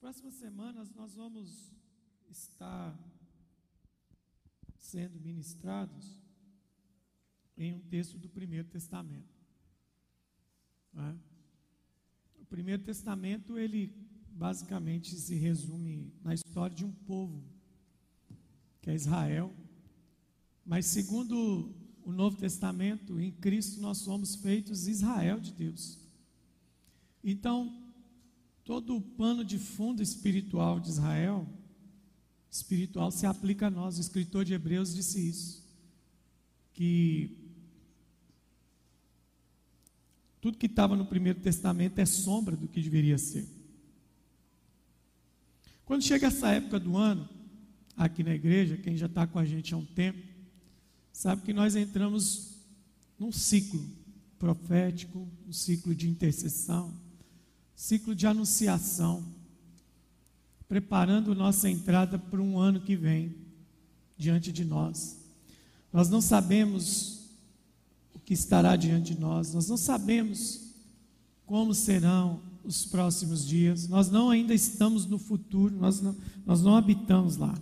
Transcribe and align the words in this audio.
próximas 0.00 0.32
semanas 0.34 0.90
nós 0.94 1.14
vamos 1.14 1.74
estar 2.30 2.98
sendo 4.78 5.20
ministrados 5.20 6.18
em 7.54 7.74
um 7.74 7.80
texto 7.80 8.16
do 8.16 8.26
Primeiro 8.26 8.66
Testamento. 8.68 9.28
É? 10.96 11.14
O 12.40 12.46
Primeiro 12.46 12.82
Testamento, 12.82 13.58
ele 13.58 13.94
basicamente 14.30 15.14
se 15.14 15.34
resume 15.34 16.10
na 16.24 16.32
história 16.32 16.74
de 16.74 16.86
um 16.86 16.92
povo, 16.92 17.44
que 18.80 18.88
é 18.88 18.94
Israel. 18.94 19.54
Mas 20.64 20.86
segundo 20.86 21.74
o 22.02 22.10
Novo 22.10 22.38
Testamento, 22.38 23.20
em 23.20 23.32
Cristo 23.32 23.82
nós 23.82 23.98
somos 23.98 24.34
feitos 24.34 24.88
Israel 24.88 25.38
de 25.38 25.52
Deus. 25.52 25.98
Então, 27.22 27.89
todo 28.70 28.96
o 28.96 29.00
pano 29.00 29.44
de 29.44 29.58
fundo 29.58 30.00
espiritual 30.00 30.78
de 30.78 30.90
Israel, 30.90 31.44
espiritual, 32.48 33.10
se 33.10 33.26
aplica 33.26 33.66
a 33.66 33.70
nós. 33.70 33.98
O 33.98 34.00
escritor 34.00 34.44
de 34.44 34.54
Hebreus 34.54 34.94
disse 34.94 35.28
isso, 35.28 35.68
que 36.72 37.36
tudo 40.40 40.56
que 40.56 40.66
estava 40.66 40.94
no 40.94 41.04
Primeiro 41.04 41.40
Testamento 41.40 41.98
é 41.98 42.06
sombra 42.06 42.54
do 42.54 42.68
que 42.68 42.80
deveria 42.80 43.18
ser. 43.18 43.44
Quando 45.84 46.04
chega 46.04 46.28
essa 46.28 46.50
época 46.52 46.78
do 46.78 46.96
ano, 46.96 47.28
aqui 47.96 48.22
na 48.22 48.36
igreja, 48.36 48.76
quem 48.76 48.96
já 48.96 49.06
está 49.06 49.26
com 49.26 49.40
a 49.40 49.44
gente 49.44 49.74
há 49.74 49.76
um 49.76 49.84
tempo, 49.84 50.22
sabe 51.12 51.42
que 51.42 51.52
nós 51.52 51.74
entramos 51.74 52.54
num 53.18 53.32
ciclo 53.32 53.84
profético, 54.38 55.28
um 55.44 55.52
ciclo 55.52 55.92
de 55.92 56.08
intercessão, 56.08 57.09
ciclo 57.80 58.14
de 58.14 58.26
anunciação, 58.26 59.24
preparando 60.68 61.34
nossa 61.34 61.66
entrada 61.66 62.18
para 62.18 62.38
um 62.38 62.58
ano 62.58 62.82
que 62.82 62.94
vem 62.94 63.34
diante 64.18 64.52
de 64.52 64.66
nós. 64.66 65.18
Nós 65.90 66.10
não 66.10 66.20
sabemos 66.20 67.30
o 68.14 68.18
que 68.18 68.34
estará 68.34 68.76
diante 68.76 69.14
de 69.14 69.20
nós, 69.20 69.54
nós 69.54 69.66
não 69.66 69.78
sabemos 69.78 70.74
como 71.46 71.72
serão 71.72 72.42
os 72.62 72.84
próximos 72.84 73.48
dias, 73.48 73.88
nós 73.88 74.10
não 74.10 74.28
ainda 74.28 74.52
estamos 74.52 75.06
no 75.06 75.18
futuro, 75.18 75.74
nós 75.74 76.02
não, 76.02 76.14
nós 76.44 76.60
não 76.60 76.76
habitamos 76.76 77.38
lá. 77.38 77.58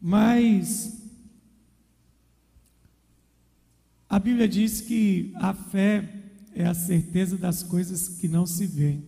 Mas 0.00 1.02
a 4.08 4.16
Bíblia 4.20 4.48
diz 4.48 4.80
que 4.80 5.32
a 5.34 5.52
fé 5.52 6.21
é 6.54 6.66
a 6.66 6.74
certeza 6.74 7.36
das 7.36 7.62
coisas 7.62 8.08
que 8.08 8.28
não 8.28 8.46
se 8.46 8.66
veem 8.66 9.04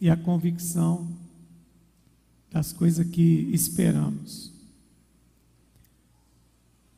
e 0.00 0.10
a 0.10 0.16
convicção 0.16 1.08
das 2.50 2.72
coisas 2.72 3.06
que 3.06 3.48
esperamos. 3.52 4.52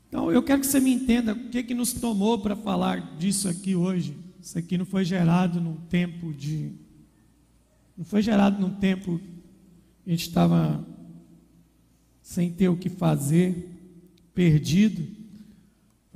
Então, 0.08 0.30
eu 0.30 0.42
quero 0.42 0.60
que 0.60 0.66
você 0.66 0.80
me 0.80 0.92
entenda 0.92 1.32
o 1.32 1.48
que, 1.48 1.62
que 1.62 1.74
nos 1.74 1.92
tomou 1.92 2.38
para 2.38 2.54
falar 2.54 3.16
disso 3.16 3.48
aqui 3.48 3.74
hoje. 3.74 4.16
Isso 4.40 4.58
aqui 4.58 4.78
não 4.78 4.86
foi 4.86 5.04
gerado 5.04 5.60
num 5.60 5.76
tempo 5.76 6.32
de. 6.32 6.72
Não 7.96 8.04
foi 8.04 8.22
gerado 8.22 8.60
num 8.60 8.74
tempo 8.74 9.20
a 10.06 10.10
gente 10.10 10.28
estava 10.28 10.86
sem 12.22 12.52
ter 12.52 12.68
o 12.68 12.76
que 12.76 12.88
fazer, 12.88 13.68
perdido. 14.32 15.04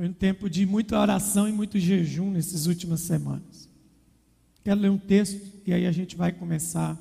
Foi 0.00 0.08
um 0.08 0.14
tempo 0.14 0.48
de 0.48 0.64
muita 0.64 0.98
oração 0.98 1.46
e 1.46 1.52
muito 1.52 1.78
jejum 1.78 2.30
nessas 2.30 2.64
últimas 2.64 3.00
semanas. 3.00 3.68
Quero 4.64 4.80
ler 4.80 4.90
um 4.90 4.96
texto 4.96 5.60
e 5.66 5.74
aí 5.74 5.86
a 5.86 5.92
gente 5.92 6.16
vai 6.16 6.32
começar 6.32 6.98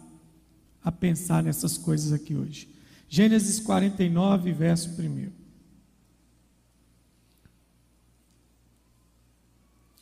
a 0.84 0.92
pensar 0.92 1.42
nessas 1.42 1.78
coisas 1.78 2.12
aqui 2.12 2.36
hoje. 2.36 2.68
Gênesis 3.08 3.62
49, 3.62 4.52
verso 4.52 4.90
1. 5.02 5.32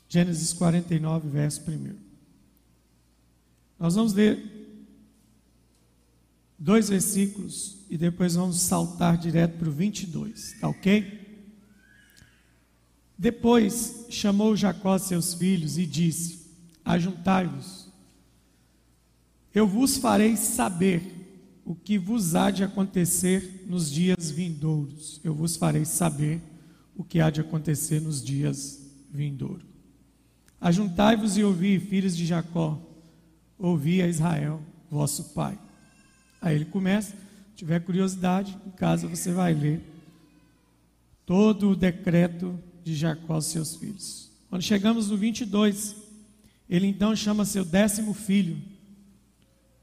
Gênesis 0.09 0.51
49, 0.53 1.29
verso 1.29 1.69
1. 1.69 1.95
Nós 3.79 3.93
vamos 3.93 4.13
ler 4.13 4.39
dois 6.57 6.89
versículos 6.89 7.77
e 7.91 7.95
depois 7.95 8.33
vamos 8.33 8.59
saltar 8.59 9.19
direto 9.19 9.59
para 9.59 9.69
o 9.69 9.71
22, 9.71 10.59
tá 10.59 10.67
ok? 10.67 11.16
Depois 13.17 14.05
chamou 14.09 14.55
Jacó 14.55 14.97
seus 14.97 15.33
filhos 15.33 15.77
e 15.77 15.85
disse: 15.85 16.47
Ajuntai-vos, 16.85 17.91
eu 19.53 19.67
vos 19.67 19.97
farei 19.97 20.37
saber 20.37 21.01
o 21.65 21.73
que 21.73 21.97
vos 21.97 22.35
há 22.35 22.51
de 22.51 22.63
acontecer 22.63 23.65
nos 23.67 23.91
dias 23.91 24.29
vindouros. 24.29 25.19
Eu 25.23 25.33
vos 25.33 25.57
farei 25.57 25.83
saber 25.83 26.41
o 26.95 27.03
que 27.03 27.19
há 27.19 27.29
de 27.29 27.41
acontecer 27.41 27.99
nos 27.99 28.23
dias 28.23 28.87
vindouros. 29.11 29.65
Ajuntai-vos 30.61 31.37
e 31.37 31.43
ouvi, 31.43 31.79
filhos 31.79 32.15
de 32.15 32.25
Jacó, 32.25 32.79
ouvi 33.57 34.01
a 34.01 34.07
Israel, 34.07 34.61
vosso 34.89 35.33
pai. 35.33 35.57
Aí 36.41 36.55
ele 36.55 36.65
começa, 36.65 37.15
tiver 37.55 37.79
curiosidade, 37.79 38.57
em 38.65 38.71
casa 38.71 39.07
você 39.07 39.31
vai 39.31 39.53
ler 39.53 39.81
todo 41.25 41.71
o 41.71 41.75
decreto 41.75 42.57
de 42.87 42.95
Jacó 42.95 43.41
seus 43.41 43.75
filhos. 43.75 44.31
Quando 44.49 44.61
chegamos 44.61 45.09
no 45.09 45.17
22, 45.17 45.93
ele 46.69 46.87
então 46.87 47.13
chama 47.13 47.43
seu 47.43 47.65
décimo 47.65 48.13
filho, 48.13 48.57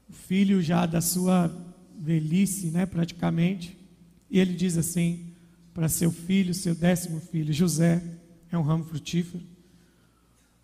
o 0.09 0.13
filho 0.13 0.59
já 0.61 0.87
da 0.87 1.01
sua 1.01 1.55
velhice, 1.99 2.71
né, 2.71 2.85
praticamente, 2.85 3.77
e 4.29 4.39
ele 4.39 4.55
diz 4.55 4.75
assim 4.75 5.33
para 5.71 5.87
seu 5.87 6.11
filho, 6.11 6.53
seu 6.53 6.73
décimo 6.73 7.19
filho, 7.19 7.53
José, 7.53 8.01
é 8.51 8.57
um 8.57 8.63
ramo 8.63 8.83
frutífero, 8.83 9.43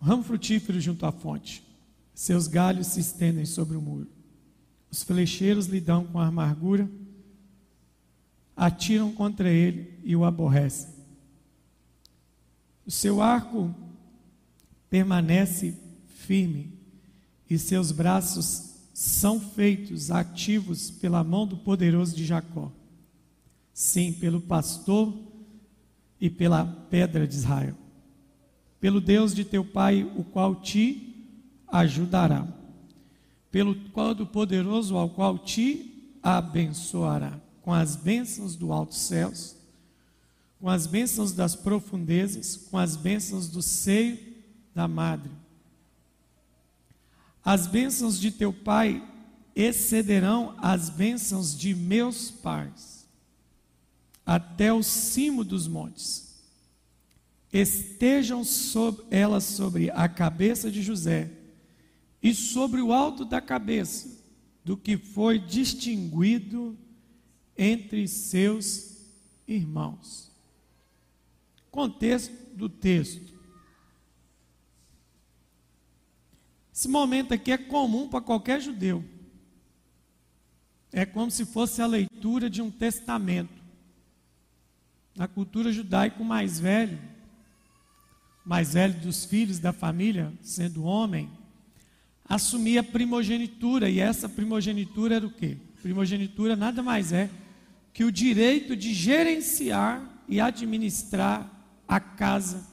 um 0.00 0.04
ramo 0.04 0.24
frutífero 0.24 0.80
junto 0.80 1.06
à 1.06 1.12
fonte, 1.12 1.62
seus 2.12 2.48
galhos 2.48 2.88
se 2.88 3.00
estendem 3.00 3.44
sobre 3.44 3.76
o 3.76 3.80
muro, 3.80 4.08
os 4.90 5.04
flecheiros 5.04 5.66
lhe 5.66 5.80
dão 5.80 6.04
com 6.04 6.18
amargura, 6.18 6.90
atiram 8.56 9.12
contra 9.12 9.48
ele 9.48 9.98
e 10.02 10.16
o 10.16 10.24
aborrecem. 10.24 10.91
O 12.86 12.90
seu 12.90 13.22
arco 13.22 13.74
permanece 14.90 15.76
firme 16.06 16.72
e 17.48 17.58
seus 17.58 17.92
braços 17.92 18.72
são 18.92 19.40
feitos 19.40 20.10
ativos 20.10 20.90
pela 20.90 21.24
mão 21.24 21.46
do 21.46 21.56
poderoso 21.56 22.14
de 22.14 22.24
Jacó. 22.24 22.70
Sim, 23.72 24.12
pelo 24.12 24.40
pastor 24.40 25.16
e 26.20 26.28
pela 26.28 26.64
pedra 26.64 27.26
de 27.26 27.34
Israel. 27.34 27.76
Pelo 28.80 29.00
Deus 29.00 29.34
de 29.34 29.44
teu 29.44 29.64
pai, 29.64 30.02
o 30.16 30.24
qual 30.24 30.56
te 30.56 31.26
ajudará. 31.68 32.46
Pelo 33.50 33.74
Todo-Poderoso, 33.74 34.96
ao 34.96 35.08
qual 35.08 35.38
te 35.38 36.18
abençoará. 36.22 37.40
Com 37.62 37.72
as 37.72 37.96
bênçãos 37.96 38.56
do 38.56 38.72
alto 38.72 38.94
céus 38.94 39.56
com 40.62 40.68
as 40.68 40.86
bênçãos 40.86 41.32
das 41.32 41.56
profundezas, 41.56 42.56
com 42.56 42.78
as 42.78 42.94
bênçãos 42.94 43.48
do 43.48 43.60
seio 43.60 44.16
da 44.72 44.86
madre. 44.86 45.32
As 47.44 47.66
bênçãos 47.66 48.16
de 48.20 48.30
teu 48.30 48.52
pai 48.52 49.02
excederão 49.56 50.54
as 50.58 50.88
bênçãos 50.88 51.58
de 51.58 51.74
meus 51.74 52.30
pais, 52.30 53.08
até 54.24 54.72
o 54.72 54.84
cimo 54.84 55.42
dos 55.42 55.66
montes. 55.66 56.32
Estejam 57.52 58.44
sobre, 58.44 59.04
elas 59.10 59.42
sobre 59.42 59.90
a 59.90 60.08
cabeça 60.08 60.70
de 60.70 60.80
José 60.80 61.28
e 62.22 62.32
sobre 62.32 62.80
o 62.80 62.92
alto 62.92 63.24
da 63.24 63.40
cabeça 63.40 64.08
do 64.64 64.76
que 64.76 64.96
foi 64.96 65.40
distinguido 65.40 66.78
entre 67.58 68.06
seus 68.06 68.96
irmãos. 69.48 70.31
Contexto 71.72 72.54
do 72.54 72.68
texto. 72.68 73.32
Esse 76.72 76.86
momento 76.86 77.32
aqui 77.32 77.50
é 77.50 77.56
comum 77.56 78.08
para 78.08 78.20
qualquer 78.20 78.60
judeu. 78.60 79.02
É 80.92 81.06
como 81.06 81.30
se 81.30 81.46
fosse 81.46 81.80
a 81.80 81.86
leitura 81.86 82.50
de 82.50 82.60
um 82.60 82.70
testamento. 82.70 83.62
Na 85.16 85.26
cultura 85.26 85.72
judaica, 85.72 86.22
o 86.22 86.24
mais 86.26 86.60
velho, 86.60 86.98
mais 88.44 88.74
velho 88.74 89.00
dos 89.00 89.24
filhos 89.24 89.58
da 89.58 89.72
família, 89.72 90.30
sendo 90.42 90.84
homem, 90.84 91.30
assumia 92.26 92.82
primogenitura, 92.82 93.88
e 93.88 93.98
essa 93.98 94.28
primogenitura 94.28 95.16
era 95.16 95.26
o 95.26 95.30
quê? 95.30 95.56
Primogenitura 95.80 96.54
nada 96.54 96.82
mais 96.82 97.12
é 97.12 97.30
que 97.94 98.04
o 98.04 98.12
direito 98.12 98.76
de 98.76 98.92
gerenciar 98.92 100.22
e 100.28 100.38
administrar 100.38 101.61
a 101.86 102.00
casa 102.00 102.66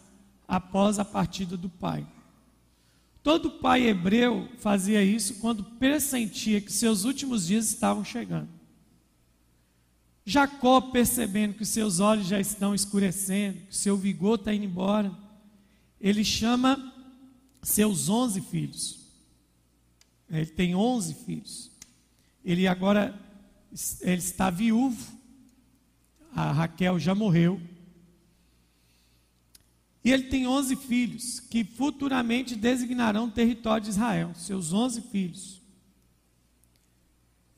após 0.48 1.00
a 1.00 1.06
partida 1.06 1.56
do 1.56 1.70
pai. 1.70 2.06
Todo 3.22 3.52
pai 3.52 3.88
hebreu 3.88 4.50
fazia 4.58 5.04
isso 5.04 5.36
quando 5.36 5.64
pressentia 5.64 6.62
que 6.62 6.72
seus 6.72 7.04
últimos 7.04 7.48
dias 7.48 7.68
estavam 7.68 8.04
chegando. 8.04 8.50
Jacó, 10.26 10.80
percebendo 10.80 11.56
que 11.56 11.66
seus 11.66 12.00
olhos 12.00 12.28
já 12.28 12.40
estão 12.40 12.74
escurecendo, 12.74 13.60
que 13.68 13.76
seu 13.76 13.98
vigor 13.98 14.36
está 14.36 14.54
indo 14.54 14.66
embora, 14.66 15.12
ele 16.00 16.24
chama 16.24 16.94
seus 17.62 18.10
onze 18.10 18.40
filhos. 18.40 19.00
Ele 20.30 20.46
tem 20.46 20.76
onze 20.76 21.14
filhos. 21.14 21.72
Ele 22.46 22.68
agora 22.68 23.20
ele 24.02 24.20
está 24.20 24.50
viúvo. 24.50 25.18
A 26.34 26.52
Raquel 26.52 27.00
já 27.00 27.14
morreu. 27.14 27.60
Ele 30.12 30.24
tem 30.24 30.48
11 30.48 30.76
filhos, 30.76 31.40
que 31.40 31.64
futuramente 31.64 32.56
designarão 32.56 33.26
o 33.26 33.32
território 33.32 33.84
de 33.84 33.90
Israel, 33.90 34.32
seus 34.36 34.72
11 34.72 35.02
filhos. 35.04 35.62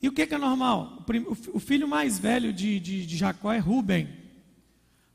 E 0.02 0.08
o 0.08 0.12
que, 0.12 0.26
que 0.26 0.34
é 0.34 0.38
normal? 0.38 1.04
O, 1.54 1.60
filho 1.60 1.86
mais 1.86 2.18
velho 2.18 2.52
de, 2.52 2.80
de, 2.80 3.06
de 3.06 3.16
Jacó 3.16 3.52
é 3.52 3.58
Rubem. 3.58 4.08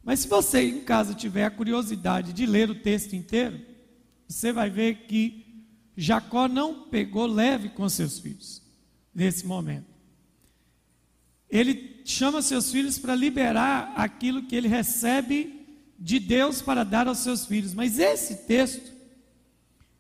Mas 0.02 0.22
se 0.22 0.30
você 0.30 0.62
em 0.62 0.80
casa 0.80 1.14
tiver 1.14 1.44
a 1.44 1.52
curiosidade 1.52 2.32
de 2.32 2.46
ler 2.46 2.70
o 2.70 2.76
texto 2.76 3.14
inteiro, 3.14 3.60
você 4.26 4.54
vai 4.54 4.70
ver 4.70 5.06
que 5.06 5.66
Jacó 5.98 6.48
não 6.48 6.88
pegou 6.88 7.26
leve 7.26 7.70
com 7.70 7.90
seus 7.90 8.18
filhos 8.20 8.62
nesse 9.14 9.46
momento. 9.46 9.88
Ele 11.50 12.02
chama 12.06 12.42
seus 12.42 12.72
filhos 12.72 12.98
para 12.98 13.16
liberar 13.16 13.94
aquilo 13.98 14.44
que 14.44 14.56
ele 14.56 14.70
recebe 14.70 15.57
de 15.98 16.20
Deus 16.20 16.62
para 16.62 16.84
dar 16.84 17.08
aos 17.08 17.20
seus 17.20 17.46
filhos. 17.46 17.74
Mas 17.74 18.00
esse 18.00 18.46
texto, 18.46 18.92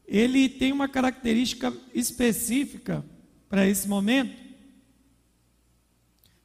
ele 0.07 0.47
tem 0.47 0.71
uma 0.71 0.88
característica 0.88 1.73
específica 1.94 3.03
para 3.49 3.67
esse 3.67 3.88
momento. 3.88 4.35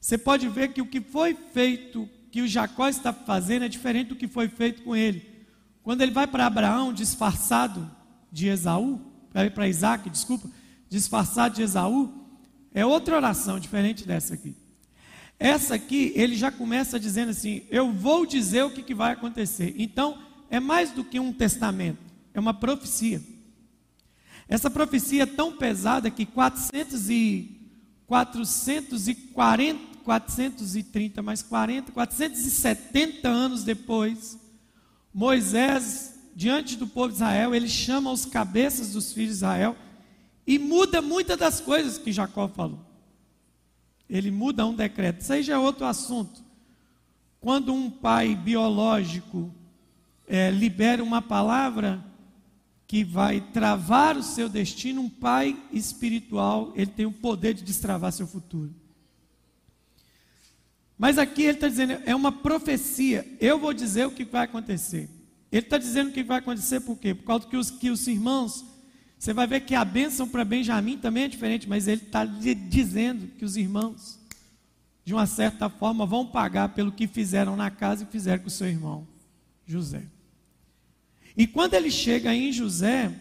Você 0.01 0.19
pode 0.19 0.49
ver 0.49 0.73
que 0.73 0.83
o 0.83 0.87
que 0.87 1.01
foi 1.01 1.35
feito, 1.35 2.09
que 2.31 2.43
o 2.43 2.49
Jacó 2.49 2.89
está 2.89 3.13
fazendo, 3.13 3.65
é 3.65 3.69
diferente 3.69 4.09
do 4.09 4.17
que 4.17 4.27
foi 4.27 4.49
feito 4.49 4.83
com 4.83 4.97
ele. 4.97 5.47
Quando 5.83 6.03
ele 6.03 6.13
vai 6.13 6.27
para 6.27 6.47
Abraão 6.47 6.93
disfarçado 6.93 7.91
de 8.31 8.49
Esaú, 8.49 9.01
para 9.31 9.69
Isaac, 9.69 10.09
desculpa, 10.11 10.49
disfarçado 10.89 11.57
de 11.57 11.63
Esaú, 11.63 12.13
é 12.73 12.85
outra 12.85 13.17
oração 13.17 13.61
diferente 13.61 14.07
dessa 14.07 14.35
aqui. 14.35 14.57
Essa 15.43 15.75
aqui, 15.75 16.13
ele 16.15 16.37
já 16.37 16.53
começa 16.53 17.01
dizendo 17.01 17.31
assim: 17.31 17.63
Eu 17.69 17.91
vou 17.91 18.25
dizer 18.25 18.63
o 18.63 18.71
que, 18.71 18.81
que 18.81 18.95
vai 18.95 19.13
acontecer. 19.13 19.75
Então, 19.77 20.17
é 20.49 20.61
mais 20.61 20.93
do 20.93 21.03
que 21.03 21.19
um 21.19 21.33
testamento, 21.33 21.99
é 22.33 22.39
uma 22.39 22.55
profecia. 22.55 23.21
Essa 24.49 24.71
profecia 24.71 25.25
é 25.25 25.27
tão 25.27 25.57
pesada 25.57 26.09
que 26.11 26.25
400 26.25 27.11
e, 27.11 27.61
440, 28.07 29.81
430 30.05 31.23
mais 31.23 31.43
40, 31.43 31.91
470 31.91 33.29
anos 33.29 33.65
depois, 33.65 34.39
Moisés, 35.13 36.21
diante 36.37 36.77
do 36.77 36.87
povo 36.87 37.09
de 37.09 37.15
Israel, 37.15 37.53
ele 37.53 37.69
chama 37.69 38.13
os 38.13 38.25
cabeças 38.25 38.93
dos 38.93 39.13
filhos 39.13 39.31
de 39.31 39.37
Israel 39.39 39.77
e 40.47 40.57
muda 40.57 41.03
muitas 41.03 41.37
das 41.37 41.61
coisas 41.61 41.99
que 41.99 42.13
Jacó 42.13 42.47
falou 42.47 42.92
ele 44.13 44.31
muda 44.31 44.67
um 44.67 44.75
decreto. 44.75 45.25
É 45.33 45.59
outro 45.59 45.87
assunto. 45.87 46.45
Quando 47.41 47.73
um 47.73 47.91
pai 47.91 48.37
biológico 48.37 49.51
é, 50.29 50.51
libera 50.51 51.03
uma 51.03 51.23
palavra 51.23 52.05
que 52.87 53.03
vai 53.03 53.41
travar 53.41 54.19
o 54.19 54.23
seu 54.23 54.51
destino, 54.51 55.01
um 55.01 55.09
pai 55.09 55.59
espiritual, 55.73 56.75
ele 56.77 56.91
tem 56.91 57.07
o 57.07 57.11
poder 57.11 57.55
de 57.55 57.63
destravar 57.63 58.13
seu 58.13 58.27
futuro. 58.27 58.75
Mas 60.99 61.17
aqui 61.17 61.45
ele 61.45 61.53
está 61.53 61.69
dizendo, 61.69 61.95
é 62.05 62.15
uma 62.15 62.31
profecia. 62.31 63.27
Eu 63.41 63.59
vou 63.59 63.73
dizer 63.73 64.07
o 64.07 64.11
que 64.11 64.27
vai 64.27 64.45
acontecer. 64.45 65.09
Ele 65.51 65.65
está 65.65 65.79
dizendo 65.79 66.11
o 66.11 66.13
que 66.13 66.23
vai 66.23 66.39
acontecer 66.39 66.81
por 66.81 66.99
quê? 66.99 67.15
Por 67.15 67.25
causa 67.25 67.47
que 67.47 67.57
os, 67.57 67.71
que 67.71 67.91
os 67.91 68.07
irmãos 68.07 68.63
você 69.23 69.33
vai 69.33 69.47
ver 69.47 69.61
que 69.61 69.73
a 69.73 69.85
bênção 69.85 70.29
para 70.29 70.45
Benjamim 70.45 70.99
também 70.99 71.23
é 71.23 71.29
diferente, 71.29 71.69
mas 71.69 71.87
ele 71.87 72.03
está 72.03 72.25
dizendo 72.25 73.29
que 73.39 73.45
os 73.45 73.57
irmãos, 73.57 74.19
de 75.05 75.15
uma 75.15 75.27
certa 75.27 75.71
forma, 75.71 76.05
vão 76.05 76.27
pagar 76.27 76.71
pelo 76.71 76.91
que 76.91 77.07
fizeram 77.07 77.55
na 77.55 77.71
casa 77.71 78.03
e 78.03 78.07
fizeram 78.11 78.43
com 78.43 78.49
o 78.49 78.51
seu 78.51 78.67
irmão 78.67 79.07
José. 79.65 80.03
E 81.37 81.47
quando 81.47 81.75
ele 81.75 81.89
chega 81.89 82.35
em 82.35 82.51
José, 82.51 83.13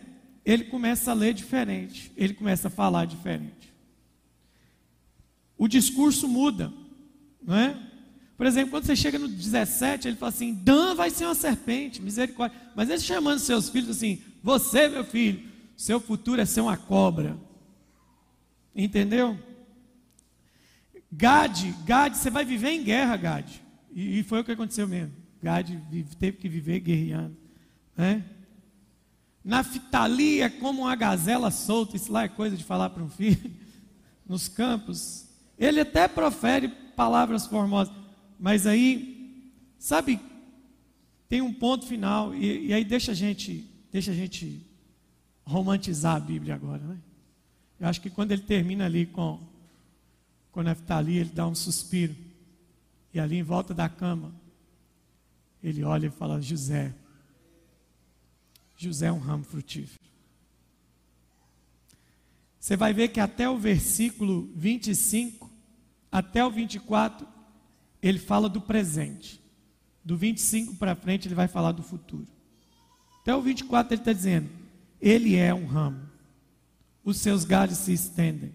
ele 0.43 0.63
começa 0.63 1.11
a 1.11 1.13
ler 1.13 1.35
diferente, 1.35 2.11
ele 2.17 2.33
começa 2.33 2.67
a 2.67 2.71
falar 2.71 3.05
diferente. 3.05 3.71
O 5.55 5.67
discurso 5.67 6.27
muda, 6.27 6.73
não 7.43 7.55
é? 7.55 7.77
Por 8.35 8.47
exemplo, 8.47 8.71
quando 8.71 8.85
você 8.85 8.95
chega 8.95 9.19
no 9.19 9.27
17, 9.27 10.07
ele 10.07 10.17
fala 10.17 10.31
assim: 10.31 10.55
Dan 10.55 10.95
vai 10.95 11.11
ser 11.11 11.25
uma 11.25 11.35
serpente, 11.35 12.01
misericórdia. 12.01 12.59
Mas 12.75 12.89
ele 12.89 13.01
chamando 13.01 13.37
seus 13.37 13.69
filhos 13.69 13.91
assim: 13.91 14.19
Você, 14.41 14.89
meu 14.89 15.03
filho, 15.03 15.50
seu 15.81 15.99
futuro 15.99 16.39
é 16.39 16.45
ser 16.45 16.61
uma 16.61 16.77
cobra. 16.77 17.35
Entendeu? 18.75 19.35
Gade, 21.11 21.73
Gade, 21.83 22.17
você 22.17 22.29
vai 22.29 22.45
viver 22.45 22.69
em 22.69 22.83
guerra, 22.83 23.17
Gade. 23.17 23.63
E, 23.91 24.19
e 24.19 24.23
foi 24.23 24.41
o 24.41 24.43
que 24.43 24.51
aconteceu 24.51 24.87
mesmo. 24.87 25.11
Gade 25.41 25.81
teve 26.19 26.37
que 26.37 26.47
viver 26.47 26.81
guerreando. 26.81 27.35
Né? 27.97 28.23
Naftali 29.43 30.41
é 30.41 30.49
como 30.49 30.83
uma 30.83 30.95
gazela 30.95 31.49
solta, 31.49 31.95
isso 31.95 32.11
lá 32.11 32.25
é 32.25 32.29
coisa 32.29 32.55
de 32.55 32.63
falar 32.63 32.91
para 32.91 33.01
um 33.01 33.09
filho, 33.09 33.51
nos 34.29 34.47
campos. 34.47 35.29
Ele 35.57 35.79
até 35.79 36.07
profere 36.07 36.67
palavras 36.95 37.47
formosas, 37.47 37.91
mas 38.39 38.67
aí, 38.67 39.51
sabe, 39.79 40.19
tem 41.27 41.41
um 41.41 41.51
ponto 41.51 41.87
final, 41.87 42.35
e, 42.35 42.67
e 42.67 42.73
aí 42.73 42.85
deixa 42.85 43.13
a 43.13 43.15
gente, 43.15 43.67
deixa 43.91 44.11
a 44.11 44.13
gente 44.15 44.69
romantizar 45.45 46.15
a 46.15 46.19
Bíblia 46.19 46.55
agora, 46.55 46.83
né? 46.83 46.97
Eu 47.79 47.87
acho 47.87 47.99
que 47.99 48.09
quando 48.09 48.31
ele 48.31 48.43
termina 48.43 48.85
ali 48.85 49.07
com, 49.07 49.39
com 50.51 50.61
Neftali, 50.61 51.17
ele 51.17 51.31
dá 51.31 51.47
um 51.47 51.55
suspiro. 51.55 52.15
E 53.13 53.19
ali 53.19 53.37
em 53.37 53.43
volta 53.43 53.73
da 53.73 53.89
cama, 53.89 54.31
ele 55.63 55.83
olha 55.83 56.07
e 56.07 56.11
fala: 56.11 56.39
José, 56.39 56.93
José 58.77 59.07
é 59.07 59.11
um 59.11 59.19
ramo 59.19 59.43
frutífero. 59.43 59.99
Você 62.59 62.77
vai 62.77 62.93
ver 62.93 63.07
que 63.07 63.19
até 63.19 63.49
o 63.49 63.57
versículo 63.57 64.47
25, 64.55 65.49
até 66.11 66.45
o 66.45 66.51
24, 66.51 67.27
ele 67.99 68.19
fala 68.19 68.47
do 68.47 68.61
presente. 68.61 69.41
Do 70.05 70.15
25 70.15 70.75
para 70.75 70.95
frente, 70.95 71.27
ele 71.27 71.33
vai 71.33 71.47
falar 71.47 71.71
do 71.71 71.81
futuro. 71.81 72.27
Até 73.21 73.35
o 73.35 73.41
24, 73.41 73.93
ele 73.93 74.01
está 74.01 74.13
dizendo: 74.13 74.60
ele 75.01 75.35
é 75.35 75.53
um 75.53 75.65
ramo. 75.65 75.99
Os 77.03 77.17
seus 77.17 77.43
galhos 77.43 77.79
se 77.79 77.91
estendem. 77.91 78.53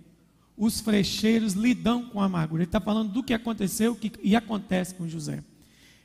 Os 0.57 0.81
frecheiros 0.81 1.55
lidam 1.55 2.09
com 2.09 2.21
a 2.21 2.27
amargura. 2.27 2.63
Ele 2.63 2.69
está 2.69 2.81
falando 2.81 3.13
do 3.13 3.23
que 3.23 3.35
aconteceu 3.35 3.95
que, 3.95 4.13
e 4.23 4.37
acontece 4.37 4.95
com 4.95 5.09
José. 5.09 5.43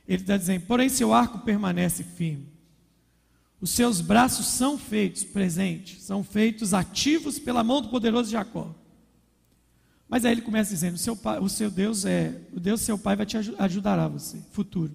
Ele 0.06 0.22
está 0.22 0.36
dizendo: 0.36 0.66
porém, 0.66 0.88
seu 0.88 1.14
arco 1.14 1.38
permanece 1.38 2.02
firme. 2.02 2.48
Os 3.60 3.70
seus 3.70 4.00
braços 4.00 4.46
são 4.46 4.76
feitos 4.76 5.22
presentes, 5.22 6.02
são 6.02 6.24
feitos 6.24 6.74
ativos 6.74 7.38
pela 7.38 7.62
mão 7.62 7.80
do 7.80 7.88
poderoso 7.88 8.30
Jacó. 8.30 8.74
Mas 10.08 10.24
aí 10.24 10.32
ele 10.32 10.42
começa 10.42 10.70
dizendo: 10.70 10.96
o 10.96 10.98
seu, 10.98 11.16
pai, 11.16 11.38
o 11.38 11.48
seu 11.48 11.70
Deus 11.70 12.04
é, 12.04 12.42
o 12.52 12.58
Deus 12.58 12.80
seu 12.80 12.98
pai 12.98 13.14
vai 13.14 13.24
te 13.24 13.36
ajudará 13.36 14.08
você, 14.08 14.38
futuro. 14.50 14.92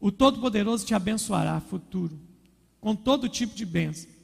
O 0.00 0.10
Todo-Poderoso 0.10 0.84
te 0.84 0.94
abençoará, 0.94 1.60
futuro, 1.60 2.18
com 2.80 2.96
todo 2.96 3.28
tipo 3.28 3.54
de 3.54 3.64
bênção. 3.64 4.15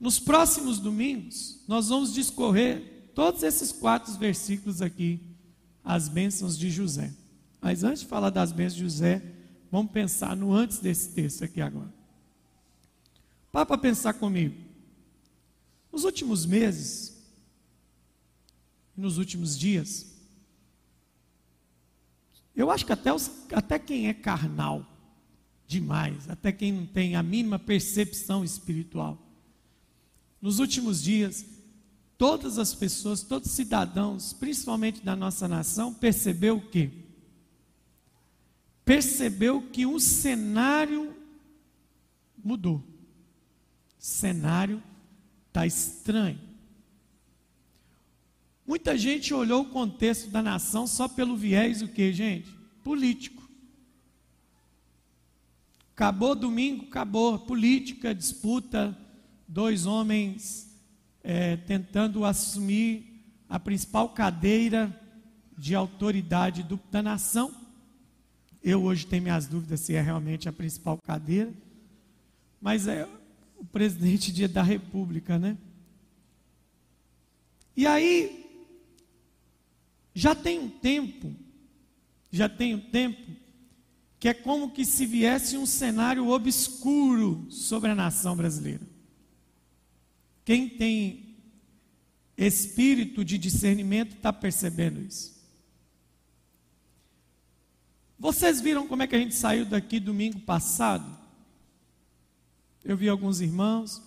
Nos 0.00 0.18
próximos 0.18 0.78
domingos, 0.78 1.62
nós 1.68 1.90
vamos 1.90 2.14
discorrer 2.14 3.12
todos 3.14 3.42
esses 3.42 3.70
quatro 3.70 4.10
versículos 4.14 4.80
aqui, 4.80 5.20
as 5.84 6.08
bênçãos 6.08 6.56
de 6.56 6.70
José. 6.70 7.12
Mas 7.60 7.84
antes 7.84 8.00
de 8.00 8.06
falar 8.06 8.30
das 8.30 8.50
bênçãos 8.50 8.76
de 8.76 8.80
José, 8.80 9.22
vamos 9.70 9.92
pensar 9.92 10.34
no 10.34 10.54
antes 10.54 10.78
desse 10.78 11.10
texto 11.10 11.44
aqui 11.44 11.60
agora. 11.60 11.92
Para 13.52 13.66
para 13.66 13.76
pensar 13.76 14.14
comigo. 14.14 14.56
Nos 15.92 16.04
últimos 16.04 16.46
meses, 16.46 17.20
nos 18.96 19.18
últimos 19.18 19.58
dias, 19.58 20.06
eu 22.56 22.70
acho 22.70 22.86
que 22.86 22.92
até, 22.92 23.12
os, 23.12 23.30
até 23.52 23.78
quem 23.78 24.08
é 24.08 24.14
carnal 24.14 24.86
demais, 25.66 26.28
até 26.28 26.52
quem 26.52 26.72
não 26.72 26.86
tem 26.86 27.16
a 27.16 27.22
mínima 27.22 27.58
percepção 27.58 28.42
espiritual, 28.42 29.29
nos 30.40 30.58
últimos 30.58 31.02
dias, 31.02 31.44
todas 32.16 32.58
as 32.58 32.74
pessoas, 32.74 33.22
todos 33.22 33.48
os 33.50 33.54
cidadãos, 33.54 34.32
principalmente 34.32 35.02
da 35.02 35.14
nossa 35.14 35.46
nação, 35.46 35.92
percebeu 35.92 36.56
o 36.56 36.68
quê? 36.68 36.90
Percebeu 38.84 39.62
que 39.70 39.86
o 39.86 40.00
cenário 40.00 41.14
mudou. 42.42 42.82
Cenário 43.98 44.82
Está 45.50 45.66
estranho. 45.66 46.38
Muita 48.64 48.96
gente 48.96 49.34
olhou 49.34 49.62
o 49.62 49.68
contexto 49.68 50.30
da 50.30 50.40
nação 50.40 50.86
só 50.86 51.08
pelo 51.08 51.36
viés 51.36 51.82
o 51.82 51.88
que, 51.88 52.12
gente? 52.12 52.48
Político. 52.84 53.42
Acabou 55.92 56.36
domingo, 56.36 56.84
acabou. 56.84 57.36
Política, 57.36 58.14
disputa, 58.14 58.96
dois 59.50 59.84
homens 59.84 60.70
é, 61.24 61.56
tentando 61.56 62.24
assumir 62.24 63.26
a 63.48 63.58
principal 63.58 64.10
cadeira 64.10 64.96
de 65.58 65.74
autoridade 65.74 66.62
do, 66.62 66.78
da 66.90 67.02
nação. 67.02 67.52
Eu 68.62 68.84
hoje 68.84 69.06
tenho 69.06 69.24
minhas 69.24 69.48
dúvidas 69.48 69.80
se 69.80 69.94
é 69.94 70.00
realmente 70.00 70.48
a 70.48 70.52
principal 70.52 70.96
cadeira, 70.98 71.52
mas 72.60 72.86
é 72.86 73.08
o 73.56 73.64
presidente 73.64 74.46
da 74.46 74.62
República, 74.62 75.38
né? 75.38 75.58
E 77.76 77.86
aí, 77.86 78.46
já 80.14 80.34
tem 80.34 80.60
um 80.60 80.68
tempo, 80.68 81.34
já 82.30 82.48
tem 82.48 82.74
um 82.74 82.80
tempo, 82.80 83.32
que 84.18 84.28
é 84.28 84.34
como 84.34 84.70
que 84.70 84.84
se 84.84 85.06
viesse 85.06 85.56
um 85.56 85.66
cenário 85.66 86.28
obscuro 86.28 87.46
sobre 87.50 87.90
a 87.90 87.94
nação 87.94 88.36
brasileira. 88.36 88.89
Quem 90.50 90.68
tem 90.68 91.36
espírito 92.36 93.24
de 93.24 93.38
discernimento 93.38 94.16
está 94.16 94.32
percebendo 94.32 95.00
isso. 95.00 95.40
Vocês 98.18 98.60
viram 98.60 98.88
como 98.88 99.04
é 99.04 99.06
que 99.06 99.14
a 99.14 99.18
gente 99.20 99.36
saiu 99.36 99.64
daqui 99.64 100.00
domingo 100.00 100.40
passado? 100.40 101.16
Eu 102.82 102.96
vi 102.96 103.08
alguns 103.08 103.40
irmãos. 103.40 104.02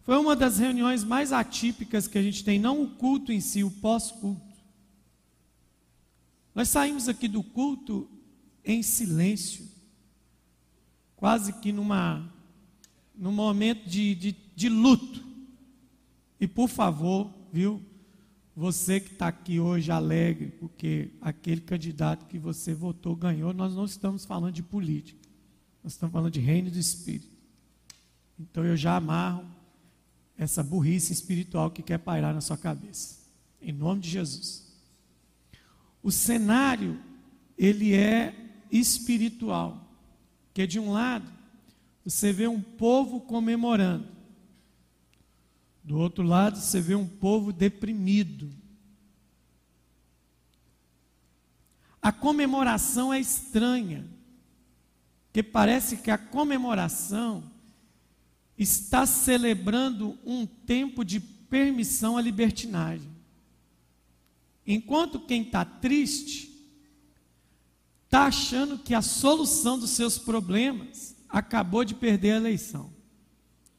Foi 0.00 0.16
uma 0.16 0.34
das 0.34 0.58
reuniões 0.58 1.04
mais 1.04 1.32
atípicas 1.32 2.08
que 2.08 2.16
a 2.16 2.22
gente 2.22 2.42
tem, 2.42 2.58
não 2.58 2.82
o 2.82 2.88
culto 2.88 3.30
em 3.30 3.42
si, 3.42 3.62
o 3.62 3.70
pós-culto. 3.70 4.56
Nós 6.54 6.70
saímos 6.70 7.10
aqui 7.10 7.28
do 7.28 7.42
culto 7.42 8.10
em 8.64 8.82
silêncio, 8.82 9.68
quase 11.14 11.52
que 11.52 11.72
numa, 11.72 12.26
num 13.14 13.32
momento 13.32 13.86
de, 13.86 14.14
de, 14.14 14.36
de 14.56 14.68
luto. 14.70 15.33
E 16.44 16.46
por 16.46 16.68
favor, 16.68 17.32
viu? 17.50 17.82
Você 18.54 19.00
que 19.00 19.12
está 19.12 19.28
aqui 19.28 19.58
hoje 19.58 19.90
alegre, 19.90 20.50
porque 20.60 21.12
aquele 21.18 21.62
candidato 21.62 22.26
que 22.26 22.38
você 22.38 22.74
votou 22.74 23.16
ganhou, 23.16 23.54
nós 23.54 23.74
não 23.74 23.86
estamos 23.86 24.26
falando 24.26 24.52
de 24.52 24.62
política, 24.62 25.18
nós 25.82 25.94
estamos 25.94 26.12
falando 26.12 26.30
de 26.30 26.40
reino 26.40 26.70
do 26.70 26.78
Espírito. 26.78 27.30
Então 28.38 28.62
eu 28.62 28.76
já 28.76 28.94
amarro 28.94 29.46
essa 30.36 30.62
burrice 30.62 31.14
espiritual 31.14 31.70
que 31.70 31.82
quer 31.82 31.96
pairar 31.96 32.34
na 32.34 32.42
sua 32.42 32.58
cabeça, 32.58 33.20
em 33.58 33.72
nome 33.72 34.02
de 34.02 34.10
Jesus. 34.10 34.70
O 36.02 36.12
cenário, 36.12 37.00
ele 37.56 37.94
é 37.94 38.34
espiritual, 38.70 39.82
que 40.52 40.66
de 40.66 40.78
um 40.78 40.92
lado, 40.92 41.32
você 42.04 42.34
vê 42.34 42.46
um 42.46 42.60
povo 42.60 43.22
comemorando, 43.22 44.13
do 45.84 45.98
outro 45.98 46.24
lado, 46.24 46.58
você 46.58 46.80
vê 46.80 46.94
um 46.94 47.06
povo 47.06 47.52
deprimido. 47.52 48.50
A 52.00 52.10
comemoração 52.10 53.12
é 53.12 53.20
estranha, 53.20 54.06
porque 55.26 55.42
parece 55.42 55.98
que 55.98 56.10
a 56.10 56.16
comemoração 56.16 57.50
está 58.56 59.04
celebrando 59.04 60.18
um 60.24 60.46
tempo 60.46 61.04
de 61.04 61.20
permissão 61.20 62.16
à 62.16 62.22
libertinagem. 62.22 63.10
Enquanto 64.66 65.20
quem 65.20 65.42
está 65.42 65.64
triste 65.66 66.50
está 68.04 68.26
achando 68.26 68.78
que 68.78 68.94
a 68.94 69.02
solução 69.02 69.78
dos 69.78 69.90
seus 69.90 70.16
problemas 70.16 71.14
acabou 71.28 71.84
de 71.84 71.94
perder 71.94 72.32
a 72.32 72.36
eleição. 72.36 72.90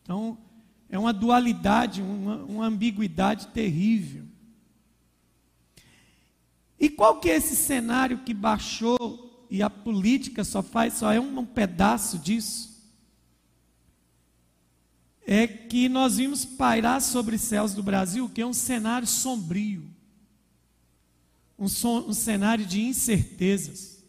Então, 0.04 0.38
é 0.96 1.00
uma 1.00 1.12
dualidade, 1.12 2.02
uma, 2.02 2.38
uma 2.38 2.66
ambiguidade 2.68 3.48
terrível. 3.48 4.24
E 6.80 6.90
qual 6.90 7.20
que 7.20 7.30
é 7.30 7.36
esse 7.36 7.54
cenário 7.54 8.20
que 8.20 8.34
baixou 8.34 9.46
e 9.50 9.62
a 9.62 9.70
política 9.70 10.46
só 10.46 10.64
faz, 10.64 10.94
só 10.94 11.12
é 11.12 11.20
um, 11.20 11.46
pedaço 11.46 12.18
disso? 12.18 12.82
É 15.28 15.46
que 15.46 15.90
nós 15.90 16.16
vimos 16.16 16.46
pairar 16.46 17.02
sobre 17.02 17.36
os 17.36 17.42
céus 17.42 17.74
do 17.74 17.84
Brasil, 17.84 18.30
que 18.30 18.42
é 18.42 18.46
um 18.46 18.54
cenário 18.54 19.08
sombrio, 19.08 19.84
um, 21.60 21.66
um 21.66 22.14
cenário 22.14 22.66
de 22.66 22.82
incertezas, 22.82 24.02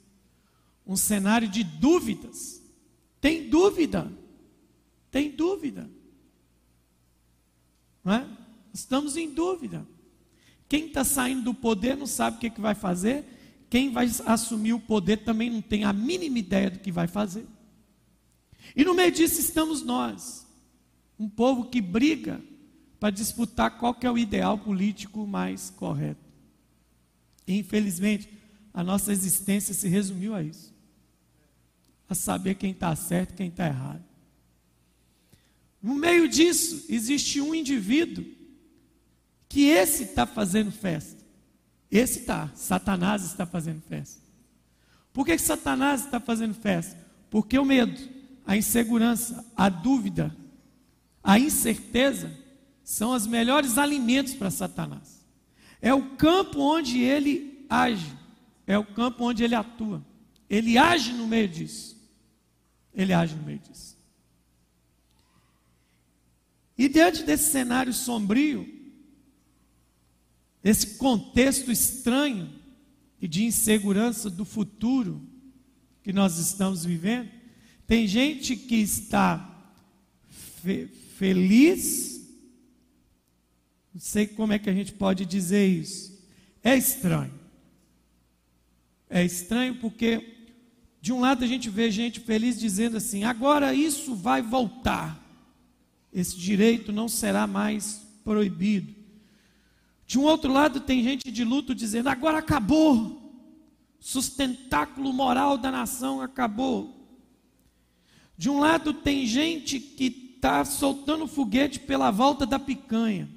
um 0.86 0.96
cenário 0.96 1.48
de 1.48 1.64
dúvidas. 1.64 2.62
Tem 3.20 3.50
dúvida, 3.50 4.12
tem 5.10 5.32
dúvida. 5.32 5.95
Não 8.06 8.14
é? 8.14 8.24
Estamos 8.72 9.16
em 9.16 9.28
dúvida. 9.34 9.84
Quem 10.68 10.86
está 10.86 11.02
saindo 11.02 11.42
do 11.42 11.52
poder 11.52 11.96
não 11.96 12.06
sabe 12.06 12.36
o 12.36 12.38
que, 12.40 12.50
que 12.50 12.60
vai 12.60 12.72
fazer. 12.72 13.24
Quem 13.68 13.90
vai 13.90 14.08
assumir 14.24 14.74
o 14.74 14.78
poder 14.78 15.24
também 15.24 15.50
não 15.50 15.60
tem 15.60 15.82
a 15.82 15.92
mínima 15.92 16.38
ideia 16.38 16.70
do 16.70 16.78
que 16.78 16.92
vai 16.92 17.08
fazer. 17.08 17.44
E 18.76 18.84
no 18.84 18.94
meio 18.94 19.10
disso 19.10 19.40
estamos 19.40 19.82
nós, 19.82 20.46
um 21.18 21.28
povo 21.28 21.64
que 21.64 21.80
briga 21.80 22.40
para 23.00 23.10
disputar 23.10 23.76
qual 23.76 23.92
que 23.92 24.06
é 24.06 24.10
o 24.10 24.16
ideal 24.16 24.56
político 24.56 25.26
mais 25.26 25.70
correto. 25.70 26.24
E, 27.44 27.58
infelizmente, 27.58 28.28
a 28.72 28.84
nossa 28.84 29.10
existência 29.10 29.74
se 29.74 29.88
resumiu 29.88 30.32
a 30.32 30.44
isso. 30.44 30.72
A 32.08 32.14
saber 32.14 32.54
quem 32.54 32.70
está 32.70 32.94
certo 32.94 33.32
e 33.32 33.36
quem 33.36 33.48
está 33.48 33.66
errado. 33.66 34.05
No 35.86 35.94
meio 35.94 36.28
disso, 36.28 36.84
existe 36.88 37.40
um 37.40 37.54
indivíduo 37.54 38.24
que 39.48 39.66
esse 39.66 40.02
está 40.02 40.26
fazendo 40.26 40.72
festa. 40.72 41.24
Esse 41.88 42.18
está, 42.18 42.50
Satanás 42.56 43.22
está 43.24 43.46
fazendo 43.46 43.80
festa. 43.82 44.20
Por 45.12 45.24
que, 45.24 45.36
que 45.36 45.42
Satanás 45.42 46.04
está 46.04 46.18
fazendo 46.18 46.54
festa? 46.54 46.98
Porque 47.30 47.56
o 47.56 47.64
medo, 47.64 47.96
a 48.44 48.56
insegurança, 48.56 49.46
a 49.56 49.68
dúvida, 49.68 50.36
a 51.22 51.38
incerteza 51.38 52.36
são 52.82 53.12
os 53.12 53.24
melhores 53.24 53.78
alimentos 53.78 54.34
para 54.34 54.50
Satanás. 54.50 55.24
É 55.80 55.94
o 55.94 56.16
campo 56.16 56.58
onde 56.58 57.00
ele 57.00 57.64
age, 57.70 58.12
é 58.66 58.76
o 58.76 58.84
campo 58.84 59.22
onde 59.22 59.44
ele 59.44 59.54
atua. 59.54 60.04
Ele 60.50 60.76
age 60.76 61.12
no 61.12 61.28
meio 61.28 61.46
disso. 61.46 61.96
Ele 62.92 63.12
age 63.12 63.36
no 63.36 63.44
meio 63.44 63.60
disso. 63.60 63.95
E 66.78 66.88
diante 66.88 67.22
desse 67.22 67.50
cenário 67.50 67.92
sombrio, 67.92 68.68
esse 70.62 70.98
contexto 70.98 71.70
estranho 71.70 72.52
e 73.20 73.26
de 73.26 73.44
insegurança 73.44 74.28
do 74.28 74.44
futuro 74.44 75.22
que 76.02 76.12
nós 76.12 76.38
estamos 76.38 76.84
vivendo, 76.84 77.30
tem 77.86 78.06
gente 78.06 78.56
que 78.56 78.76
está 78.76 79.52
fe 80.62 80.88
feliz, 81.16 82.28
não 83.94 84.00
sei 84.00 84.26
como 84.26 84.52
é 84.52 84.58
que 84.58 84.68
a 84.68 84.74
gente 84.74 84.92
pode 84.92 85.24
dizer 85.24 85.66
isso, 85.66 86.22
é 86.62 86.76
estranho. 86.76 87.32
É 89.08 89.24
estranho 89.24 89.76
porque, 89.76 90.48
de 91.00 91.12
um 91.12 91.20
lado, 91.20 91.42
a 91.42 91.46
gente 91.46 91.70
vê 91.70 91.90
gente 91.90 92.20
feliz 92.20 92.58
dizendo 92.58 92.98
assim: 92.98 93.24
agora 93.24 93.72
isso 93.72 94.14
vai 94.14 94.42
voltar 94.42 95.25
esse 96.16 96.34
direito 96.34 96.92
não 96.92 97.08
será 97.08 97.46
mais 97.46 98.00
proibido. 98.24 98.94
De 100.06 100.18
um 100.18 100.22
outro 100.22 100.50
lado, 100.50 100.80
tem 100.80 101.02
gente 101.02 101.30
de 101.30 101.44
luto 101.44 101.74
dizendo: 101.74 102.08
agora 102.08 102.38
acabou, 102.38 103.38
sustentáculo 104.00 105.12
moral 105.12 105.58
da 105.58 105.70
nação 105.70 106.22
acabou. 106.22 107.06
De 108.34 108.48
um 108.48 108.58
lado, 108.58 108.94
tem 108.94 109.26
gente 109.26 109.78
que 109.78 110.06
está 110.36 110.64
soltando 110.64 111.26
foguete 111.26 111.78
pela 111.80 112.10
volta 112.10 112.46
da 112.46 112.58
picanha. 112.58 113.28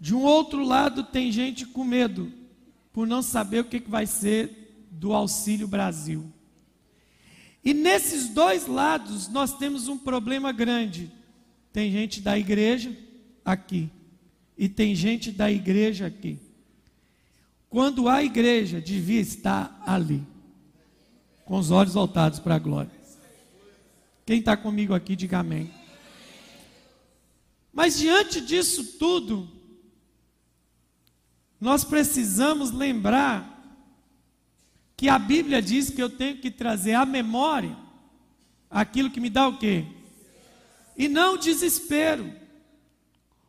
De 0.00 0.16
um 0.16 0.22
outro 0.24 0.64
lado, 0.64 1.04
tem 1.04 1.30
gente 1.30 1.64
com 1.64 1.84
medo, 1.84 2.32
por 2.92 3.06
não 3.06 3.22
saber 3.22 3.60
o 3.60 3.64
que 3.64 3.78
vai 3.78 4.04
ser 4.04 4.88
do 4.90 5.12
Auxílio 5.12 5.68
Brasil. 5.68 6.33
E 7.64 7.72
nesses 7.72 8.28
dois 8.28 8.66
lados 8.66 9.28
nós 9.28 9.56
temos 9.56 9.88
um 9.88 9.96
problema 9.96 10.52
grande. 10.52 11.10
Tem 11.72 11.90
gente 11.90 12.20
da 12.20 12.38
igreja 12.38 12.96
aqui 13.44 13.90
e 14.56 14.68
tem 14.68 14.94
gente 14.94 15.32
da 15.32 15.50
igreja 15.50 16.06
aqui. 16.06 16.38
Quando 17.70 18.08
a 18.08 18.22
igreja 18.22 18.80
devia 18.80 19.20
estar 19.20 19.82
ali, 19.84 20.22
com 21.44 21.58
os 21.58 21.70
olhos 21.70 21.94
voltados 21.94 22.38
para 22.38 22.54
a 22.54 22.58
glória. 22.58 22.90
Quem 24.24 24.38
está 24.38 24.56
comigo 24.56 24.94
aqui, 24.94 25.14
diga 25.14 25.38
amém. 25.38 25.70
Mas 27.72 27.98
diante 27.98 28.40
disso 28.40 28.98
tudo, 28.98 29.48
nós 31.60 31.84
precisamos 31.84 32.70
lembrar 32.70 33.53
que 34.96 35.08
a 35.08 35.18
Bíblia 35.18 35.60
diz 35.60 35.90
que 35.90 36.02
eu 36.02 36.08
tenho 36.08 36.38
que 36.38 36.50
trazer 36.50 36.94
à 36.94 37.04
memória 37.04 37.76
aquilo 38.70 39.10
que 39.10 39.20
me 39.20 39.30
dá 39.30 39.48
o 39.48 39.58
quê? 39.58 39.84
E 40.96 41.08
não 41.08 41.36
desespero. 41.36 42.32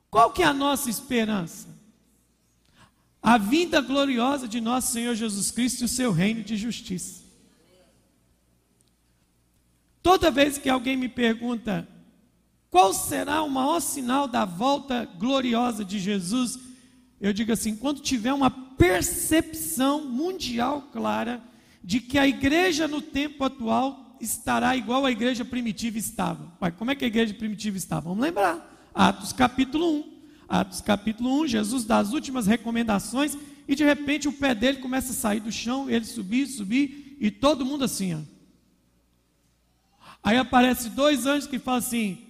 Qual 0.09 0.31
que 0.31 0.41
é 0.41 0.45
a 0.45 0.53
nossa 0.53 0.89
esperança? 0.89 1.67
A 3.21 3.37
vinda 3.37 3.81
gloriosa 3.81 4.47
de 4.47 4.61
nosso 4.61 4.93
Senhor 4.93 5.15
Jesus 5.15 5.51
Cristo 5.51 5.81
e 5.81 5.85
o 5.85 5.89
seu 5.89 6.11
reino 6.11 6.43
de 6.43 6.55
justiça. 6.55 7.23
Toda 10.01 10.29
vez 10.29 10.57
que 10.57 10.69
alguém 10.69 10.95
me 10.95 11.09
pergunta 11.09 11.87
qual 12.69 12.93
será 12.93 13.41
o 13.41 13.49
maior 13.49 13.79
sinal 13.79 14.27
da 14.27 14.45
volta 14.45 15.05
gloriosa 15.17 15.83
de 15.83 15.97
Jesus, 15.97 16.59
eu 17.19 17.33
digo 17.33 17.51
assim: 17.51 17.75
quando 17.75 18.01
tiver 18.01 18.33
uma 18.33 18.49
percepção 18.49 20.05
mundial 20.05 20.89
clara 20.91 21.41
de 21.83 21.99
que 21.99 22.17
a 22.17 22.27
igreja 22.27 22.87
no 22.87 23.01
tempo 23.01 23.43
atual 23.43 24.17
estará 24.19 24.75
igual 24.75 25.05
à 25.05 25.11
igreja 25.11 25.45
primitiva 25.45 25.97
estava. 25.97 26.51
Pai, 26.59 26.71
como 26.71 26.91
é 26.91 26.95
que 26.95 27.05
a 27.05 27.07
igreja 27.07 27.33
primitiva 27.33 27.77
estava? 27.77 28.09
Vamos 28.09 28.23
lembrar. 28.23 28.89
Atos 28.93 29.31
capítulo 29.31 29.99
1. 29.99 30.15
Atos 30.47 30.81
capítulo 30.81 31.41
1, 31.41 31.47
Jesus 31.47 31.85
dá 31.85 31.97
as 31.97 32.13
últimas 32.13 32.47
recomendações 32.47 33.37
e 33.67 33.75
de 33.75 33.83
repente 33.83 34.27
o 34.27 34.33
pé 34.33 34.53
dele 34.53 34.77
começa 34.77 35.11
a 35.11 35.15
sair 35.15 35.39
do 35.39 35.51
chão, 35.51 35.89
ele 35.89 36.05
subir, 36.05 36.45
subir 36.47 37.17
e 37.19 37.31
todo 37.31 37.65
mundo 37.65 37.83
assim, 37.83 38.13
ó. 38.13 38.19
Aí 40.23 40.37
aparece 40.37 40.89
dois 40.89 41.25
anjos 41.25 41.47
que 41.47 41.59
falam 41.59 41.79
assim: 41.79 42.24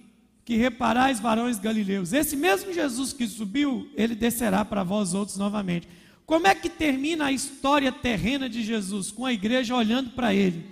que 0.46 0.56
reparais, 0.56 1.18
varões 1.18 1.58
galileus. 1.58 2.12
Esse 2.12 2.36
mesmo 2.36 2.72
Jesus 2.72 3.12
que 3.12 3.26
subiu, 3.26 3.90
ele 3.96 4.14
descerá 4.14 4.64
para 4.64 4.84
vós 4.84 5.12
outros 5.12 5.36
novamente. 5.36 5.88
Como 6.24 6.46
é 6.46 6.54
que 6.54 6.70
termina 6.70 7.26
a 7.26 7.32
história 7.32 7.90
terrena 7.90 8.48
de 8.48 8.62
Jesus? 8.62 9.10
Com 9.10 9.26
a 9.26 9.32
igreja 9.32 9.74
olhando 9.74 10.10
para 10.10 10.32
ele. 10.32 10.64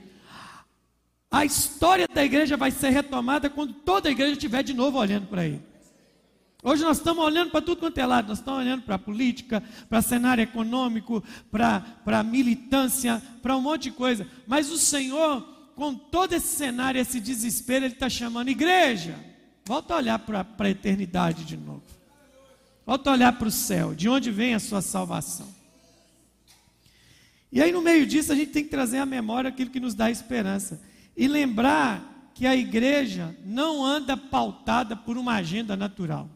A 1.28 1.44
história 1.44 2.06
da 2.06 2.24
igreja 2.24 2.56
vai 2.56 2.70
ser 2.70 2.90
retomada 2.90 3.50
quando 3.50 3.72
toda 3.72 4.08
a 4.08 4.12
igreja 4.12 4.32
estiver 4.34 4.62
de 4.62 4.72
novo 4.72 4.96
olhando 4.96 5.26
para 5.26 5.44
ele. 5.44 5.60
Hoje 6.62 6.84
nós 6.84 6.98
estamos 6.98 7.24
olhando 7.24 7.50
para 7.50 7.60
tudo 7.60 7.80
quanto 7.80 7.98
é 7.98 8.06
lado, 8.06 8.28
nós 8.28 8.38
estamos 8.38 8.60
olhando 8.60 8.82
para 8.82 8.94
a 8.94 8.98
política, 8.98 9.60
para 9.88 10.00
cenário 10.00 10.42
econômico, 10.42 11.22
para 11.50 11.84
a 12.06 12.22
militância, 12.22 13.20
para 13.42 13.56
um 13.56 13.60
monte 13.60 13.82
de 13.82 13.90
coisa. 13.90 14.26
Mas 14.46 14.70
o 14.70 14.78
Senhor 14.78 15.46
com 15.74 15.94
todo 15.94 16.32
esse 16.32 16.46
cenário, 16.46 17.00
esse 17.00 17.18
desespero, 17.18 17.84
ele 17.84 17.94
está 17.94 18.08
chamando 18.08 18.48
igreja. 18.48 19.33
Volta 19.66 19.94
a 19.94 19.96
olhar 19.96 20.18
para 20.18 20.46
a 20.58 20.70
eternidade 20.70 21.44
de 21.44 21.56
novo. 21.56 21.82
Volta 22.84 23.10
a 23.10 23.12
olhar 23.14 23.32
para 23.38 23.48
o 23.48 23.50
céu, 23.50 23.94
de 23.94 24.08
onde 24.08 24.30
vem 24.30 24.54
a 24.54 24.60
sua 24.60 24.82
salvação. 24.82 25.48
E 27.50 27.62
aí, 27.62 27.72
no 27.72 27.80
meio 27.80 28.06
disso, 28.06 28.32
a 28.32 28.34
gente 28.34 28.50
tem 28.50 28.64
que 28.64 28.70
trazer 28.70 28.98
à 28.98 29.06
memória 29.06 29.48
aquilo 29.48 29.70
que 29.70 29.80
nos 29.80 29.94
dá 29.94 30.10
esperança. 30.10 30.82
E 31.16 31.26
lembrar 31.26 32.30
que 32.34 32.46
a 32.46 32.54
igreja 32.54 33.34
não 33.44 33.84
anda 33.84 34.16
pautada 34.16 34.94
por 34.96 35.16
uma 35.16 35.34
agenda 35.34 35.76
natural. 35.76 36.28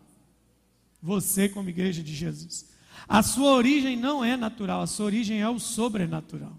Você, 1.02 1.48
como 1.48 1.68
igreja 1.68 2.02
de 2.02 2.14
Jesus. 2.14 2.70
A 3.06 3.22
sua 3.22 3.52
origem 3.52 3.96
não 3.96 4.24
é 4.24 4.36
natural, 4.36 4.80
a 4.80 4.86
sua 4.86 5.06
origem 5.06 5.40
é 5.40 5.48
o 5.48 5.58
sobrenatural. 5.58 6.56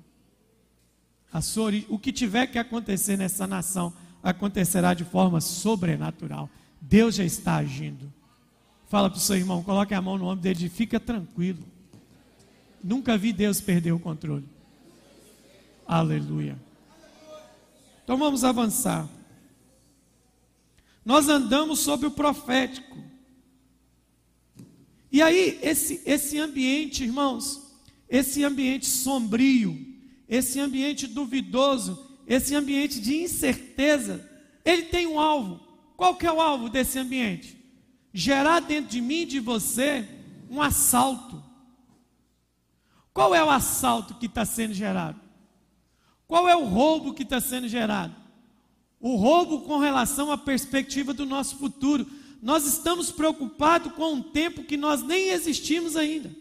Sua, 1.42 1.72
o 1.88 1.98
que 1.98 2.12
tiver 2.12 2.48
que 2.48 2.60
acontecer 2.60 3.18
nessa 3.18 3.48
nação 3.48 3.94
acontecerá 4.22 4.94
de 4.94 5.06
forma 5.06 5.40
sobrenatural. 5.42 6.50
Deus 6.82 7.16
já 7.16 7.24
está 7.24 7.58
agindo. 7.58 8.12
Fala 8.88 9.10
para 9.10 9.18
o 9.18 9.22
seu 9.22 9.36
irmão, 9.36 9.64
coloque 9.64 9.94
a 9.94 10.02
mão 10.02 10.18
no 10.18 10.26
ombro 10.26 10.42
dele 10.42 10.66
e 10.66 10.70
fica 10.70 11.00
tranquilo. 11.00 11.64
Nunca 12.84 13.18
vi 13.18 13.32
Deus 13.32 13.62
perder 13.62 13.92
o 13.92 14.00
controle. 14.00 14.46
Aleluia. 15.86 16.58
Então 18.04 18.18
vamos 18.18 18.44
avançar. 18.44 19.08
Nós 21.06 21.30
andamos 21.30 21.80
sobre 21.80 22.08
o 22.08 22.12
profético. 22.12 22.98
E 25.12 25.22
aí, 25.22 25.60
esse, 25.62 26.02
esse 26.06 26.38
ambiente, 26.40 27.04
irmãos, 27.04 27.74
esse 28.08 28.44
ambiente 28.44 28.86
sombrio, 28.86 29.78
esse 30.28 30.60
ambiente 30.60 31.08
duvidoso, 31.08 32.08
esse 32.28 32.54
ambiente 32.56 33.00
de 33.00 33.24
incerteza, 33.24 34.28
ele 34.64 34.84
tem 34.84 35.08
um 35.08 35.20
alvo. 35.20 35.69
Qual 36.00 36.16
que 36.16 36.26
é 36.26 36.32
o 36.32 36.40
alvo 36.40 36.70
desse 36.70 36.98
ambiente? 36.98 37.62
Gerar 38.14 38.62
dentro 38.62 38.90
de 38.90 39.02
mim 39.02 39.24
e 39.24 39.26
de 39.26 39.42
você 39.42 40.08
um 40.50 40.62
assalto. 40.62 41.44
Qual 43.14 43.36
é 43.36 43.44
o 43.44 43.50
assalto 43.50 44.14
que 44.14 44.28
está 44.28 44.46
sendo 44.46 44.74
gerado? 44.74 45.20
Qual 46.26 46.48
é 46.48 46.56
o 46.56 46.64
roubo 46.64 47.14
que 47.14 47.24
está 47.24 47.42
sendo 47.42 47.68
gerado? 47.68 48.16
O 48.98 49.18
roubo 49.18 49.64
com 49.64 49.78
relação 49.78 50.32
à 50.32 50.38
perspectiva 50.38 51.14
do 51.14 51.26
nosso 51.26 51.58
futuro. 51.58 52.08
Nós 52.42 52.66
estamos 52.66 53.12
preocupados 53.12 53.92
com 53.92 54.14
um 54.14 54.22
tempo 54.22 54.64
que 54.64 54.78
nós 54.78 55.04
nem 55.04 55.32
existimos 55.32 55.98
ainda. 55.98 56.34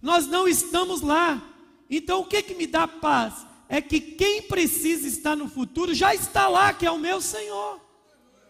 Nós 0.00 0.28
não 0.28 0.46
estamos 0.46 1.00
lá. 1.00 1.42
Então 1.90 2.20
o 2.20 2.24
que, 2.24 2.40
que 2.40 2.54
me 2.54 2.68
dá 2.68 2.86
paz? 2.86 3.44
É 3.68 3.80
que 3.80 4.00
quem 4.00 4.42
precisa 4.42 5.06
estar 5.08 5.34
no 5.34 5.48
futuro 5.48 5.94
já 5.94 6.14
está 6.14 6.48
lá, 6.48 6.72
que 6.72 6.86
é 6.86 6.90
o 6.90 6.98
meu 6.98 7.20
Senhor. 7.20 7.80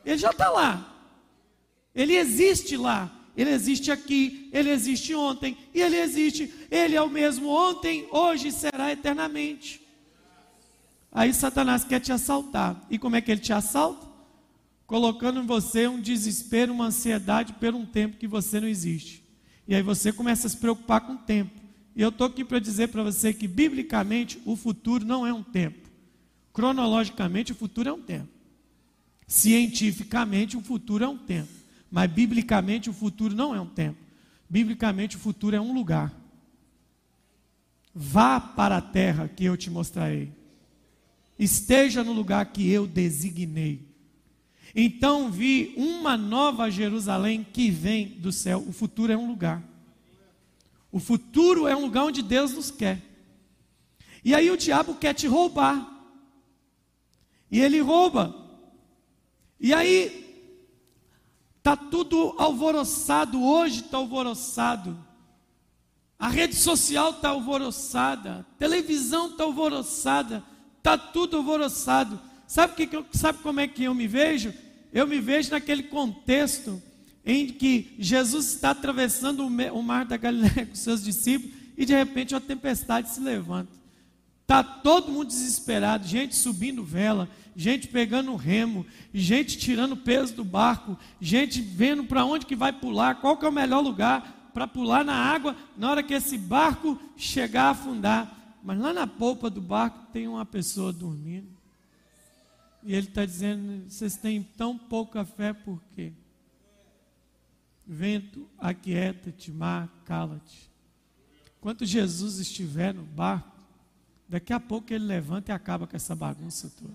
Ele 0.04 0.18
já 0.18 0.30
está 0.30 0.50
lá. 0.50 0.92
Ele 1.94 2.16
existe 2.16 2.76
lá. 2.76 3.10
Ele 3.36 3.50
existe 3.50 3.90
aqui, 3.90 4.48
ele 4.52 4.70
existe 4.70 5.12
ontem, 5.12 5.56
e 5.74 5.80
ele 5.80 5.96
existe, 5.96 6.54
ele 6.70 6.94
é 6.94 7.02
o 7.02 7.10
mesmo 7.10 7.48
ontem, 7.48 8.06
hoje 8.12 8.48
e 8.48 8.52
será 8.52 8.92
eternamente. 8.92 9.84
Aí 11.10 11.32
Satanás 11.34 11.84
quer 11.84 12.00
te 12.00 12.12
assaltar. 12.12 12.80
E 12.88 12.98
como 12.98 13.16
é 13.16 13.20
que 13.20 13.30
ele 13.30 13.40
te 13.40 13.52
assalta? 13.52 14.06
Colocando 14.86 15.40
em 15.40 15.46
você 15.46 15.88
um 15.88 16.00
desespero, 16.00 16.72
uma 16.72 16.86
ansiedade 16.86 17.52
por 17.54 17.74
um 17.74 17.86
tempo 17.86 18.16
que 18.16 18.26
você 18.26 18.60
não 18.60 18.68
existe. 18.68 19.24
E 19.66 19.74
aí 19.74 19.82
você 19.82 20.12
começa 20.12 20.46
a 20.46 20.50
se 20.50 20.56
preocupar 20.56 21.00
com 21.00 21.14
o 21.14 21.18
tempo. 21.18 21.63
E 21.96 22.02
eu 22.02 22.08
estou 22.08 22.26
aqui 22.26 22.44
para 22.44 22.58
dizer 22.58 22.88
para 22.88 23.02
você 23.02 23.32
que, 23.32 23.46
biblicamente, 23.46 24.40
o 24.44 24.56
futuro 24.56 25.04
não 25.04 25.26
é 25.26 25.32
um 25.32 25.42
tempo. 25.42 25.88
Cronologicamente, 26.52 27.52
o 27.52 27.54
futuro 27.54 27.88
é 27.88 27.92
um 27.92 28.02
tempo. 28.02 28.28
Cientificamente, 29.26 30.56
o 30.56 30.60
futuro 30.60 31.04
é 31.04 31.08
um 31.08 31.18
tempo. 31.18 31.50
Mas, 31.90 32.10
biblicamente, 32.10 32.90
o 32.90 32.92
futuro 32.92 33.34
não 33.34 33.54
é 33.54 33.60
um 33.60 33.66
tempo. 33.66 33.98
Biblicamente, 34.48 35.16
o 35.16 35.20
futuro 35.20 35.54
é 35.54 35.60
um 35.60 35.72
lugar. 35.72 36.12
Vá 37.94 38.40
para 38.40 38.78
a 38.78 38.82
terra 38.82 39.28
que 39.28 39.44
eu 39.44 39.56
te 39.56 39.70
mostrarei. 39.70 40.32
Esteja 41.38 42.02
no 42.02 42.12
lugar 42.12 42.46
que 42.46 42.68
eu 42.68 42.86
designei. 42.86 43.94
Então 44.74 45.30
vi 45.30 45.72
uma 45.76 46.16
nova 46.16 46.68
Jerusalém 46.70 47.46
que 47.52 47.70
vem 47.70 48.08
do 48.08 48.32
céu. 48.32 48.64
O 48.66 48.72
futuro 48.72 49.12
é 49.12 49.16
um 49.16 49.28
lugar. 49.28 49.62
O 50.94 51.00
futuro 51.00 51.66
é 51.66 51.74
um 51.74 51.80
lugar 51.80 52.04
onde 52.04 52.22
Deus 52.22 52.52
nos 52.52 52.70
quer. 52.70 53.02
E 54.24 54.32
aí 54.32 54.48
o 54.48 54.56
diabo 54.56 54.94
quer 54.94 55.12
te 55.12 55.26
roubar. 55.26 55.92
E 57.50 57.58
ele 57.58 57.80
rouba. 57.80 58.32
E 59.58 59.74
aí 59.74 60.22
tá 61.64 61.76
tudo 61.76 62.36
alvoroçado, 62.38 63.42
hoje 63.42 63.80
está 63.80 63.96
alvoroçado. 63.96 64.96
A 66.16 66.28
rede 66.28 66.54
social 66.54 67.10
está 67.10 67.30
alvoroçada, 67.30 68.46
a 68.48 68.56
televisão 68.56 69.30
está 69.30 69.42
alvoroçada, 69.42 70.44
está 70.78 70.96
tudo 70.96 71.38
alvoroçado. 71.38 72.20
Sabe, 72.46 72.86
que, 72.86 73.04
sabe 73.18 73.40
como 73.40 73.58
é 73.58 73.66
que 73.66 73.82
eu 73.82 73.94
me 73.96 74.06
vejo? 74.06 74.54
Eu 74.92 75.08
me 75.08 75.18
vejo 75.18 75.50
naquele 75.50 75.82
contexto 75.82 76.80
em 77.24 77.46
que 77.46 77.94
Jesus 77.98 78.54
está 78.54 78.70
atravessando 78.70 79.46
o 79.46 79.82
mar 79.82 80.04
da 80.04 80.16
Galileia 80.16 80.66
com 80.66 80.74
seus 80.74 81.02
discípulos 81.02 81.54
e 81.76 81.84
de 81.84 81.94
repente 81.94 82.34
uma 82.34 82.40
tempestade 82.40 83.10
se 83.10 83.20
levanta. 83.20 83.72
Está 84.42 84.62
todo 84.62 85.10
mundo 85.10 85.28
desesperado, 85.28 86.06
gente 86.06 86.36
subindo 86.36 86.84
vela, 86.84 87.28
gente 87.56 87.88
pegando 87.88 88.36
remo, 88.36 88.84
gente 89.12 89.56
tirando 89.56 89.96
peso 89.96 90.34
do 90.34 90.44
barco, 90.44 90.98
gente 91.18 91.62
vendo 91.62 92.04
para 92.04 92.26
onde 92.26 92.44
que 92.44 92.54
vai 92.54 92.72
pular, 92.72 93.20
qual 93.20 93.38
que 93.38 93.46
é 93.46 93.48
o 93.48 93.52
melhor 93.52 93.80
lugar 93.80 94.50
para 94.52 94.68
pular 94.68 95.04
na 95.04 95.14
água 95.14 95.56
na 95.76 95.90
hora 95.90 96.02
que 96.02 96.14
esse 96.14 96.36
barco 96.36 97.00
chegar 97.16 97.64
a 97.64 97.70
afundar. 97.70 98.58
Mas 98.62 98.78
lá 98.78 98.92
na 98.92 99.06
polpa 99.06 99.48
do 99.48 99.60
barco 99.60 99.98
tem 100.12 100.28
uma 100.28 100.44
pessoa 100.44 100.92
dormindo. 100.92 101.48
E 102.82 102.94
ele 102.94 103.08
está 103.08 103.24
dizendo: 103.24 103.90
vocês 103.90 104.16
têm 104.16 104.42
tão 104.42 104.76
pouca 104.76 105.24
fé 105.24 105.52
por 105.52 105.82
quê? 105.94 106.12
Vento, 107.86 108.48
aquieta-te, 108.58 109.52
mar, 109.52 109.88
cala-te. 110.04 110.70
Enquanto 111.58 111.84
Jesus 111.84 112.38
estiver 112.38 112.94
no 112.94 113.02
barco, 113.02 113.58
daqui 114.28 114.52
a 114.52 114.60
pouco 114.60 114.92
ele 114.92 115.04
levanta 115.04 115.52
e 115.52 115.54
acaba 115.54 115.86
com 115.86 115.96
essa 115.96 116.14
bagunça 116.14 116.70
toda. 116.78 116.94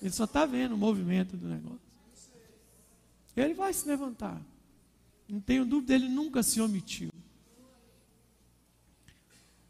Ele 0.00 0.10
só 0.10 0.24
está 0.24 0.44
vendo 0.44 0.72
o 0.74 0.78
movimento 0.78 1.36
do 1.36 1.48
negócio. 1.48 1.80
Ele 3.36 3.54
vai 3.54 3.72
se 3.72 3.86
levantar. 3.86 4.40
Não 5.28 5.40
tenho 5.40 5.64
dúvida, 5.64 5.94
ele 5.94 6.08
nunca 6.08 6.42
se 6.42 6.60
omitiu. 6.60 7.10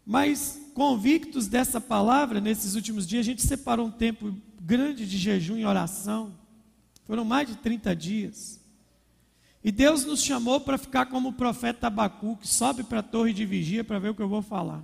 Mas, 0.04 0.60
convictos 0.74 1.46
dessa 1.46 1.80
palavra, 1.80 2.40
nesses 2.40 2.74
últimos 2.74 3.06
dias, 3.06 3.20
a 3.20 3.30
gente 3.30 3.42
separou 3.42 3.86
um 3.86 3.90
tempo 3.90 4.34
grande 4.60 5.06
de 5.06 5.16
jejum 5.16 5.56
e 5.56 5.64
oração. 5.64 6.34
Foram 7.06 7.24
mais 7.24 7.48
de 7.48 7.56
30 7.56 7.94
dias. 7.94 8.61
E 9.64 9.70
Deus 9.70 10.04
nos 10.04 10.22
chamou 10.22 10.60
para 10.60 10.76
ficar 10.76 11.06
como 11.06 11.28
o 11.28 11.32
profeta 11.32 11.86
Abacu, 11.86 12.36
que 12.36 12.48
sobe 12.48 12.82
para 12.82 12.98
a 12.98 13.02
torre 13.02 13.32
de 13.32 13.44
vigia 13.46 13.84
para 13.84 13.98
ver 13.98 14.10
o 14.10 14.14
que 14.14 14.22
eu 14.22 14.28
vou 14.28 14.42
falar. 14.42 14.82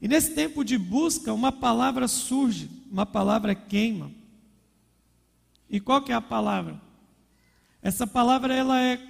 E 0.00 0.08
nesse 0.08 0.34
tempo 0.34 0.64
de 0.64 0.76
busca, 0.76 1.32
uma 1.32 1.52
palavra 1.52 2.08
surge, 2.08 2.68
uma 2.90 3.06
palavra 3.06 3.54
queima. 3.54 4.10
E 5.70 5.78
qual 5.78 6.02
que 6.02 6.12
é 6.12 6.14
a 6.14 6.20
palavra? 6.20 6.80
Essa 7.82 8.06
palavra 8.06 8.54
ela 8.54 8.80
é 8.82 9.00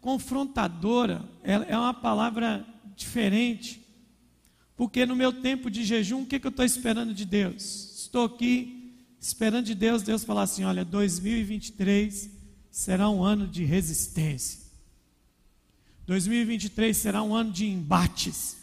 confrontadora, 0.00 1.24
ela 1.42 1.64
é 1.64 1.76
uma 1.76 1.94
palavra 1.94 2.66
diferente. 2.96 3.82
Porque 4.76 5.06
no 5.06 5.16
meu 5.16 5.32
tempo 5.32 5.70
de 5.70 5.84
jejum, 5.84 6.22
o 6.22 6.26
que, 6.26 6.38
que 6.38 6.46
eu 6.46 6.50
estou 6.50 6.64
esperando 6.64 7.14
de 7.14 7.24
Deus? 7.24 8.02
Estou 8.02 8.26
aqui 8.26 8.94
esperando 9.20 9.66
de 9.66 9.74
Deus, 9.74 10.02
Deus 10.02 10.24
falar 10.24 10.42
assim: 10.42 10.64
olha, 10.64 10.84
2023 10.84 12.37
será 12.70 13.08
um 13.10 13.22
ano 13.22 13.46
de 13.46 13.64
resistência. 13.64 14.60
2023 16.06 16.96
será 16.96 17.22
um 17.22 17.34
ano 17.34 17.52
de 17.52 17.66
embates. 17.66 18.56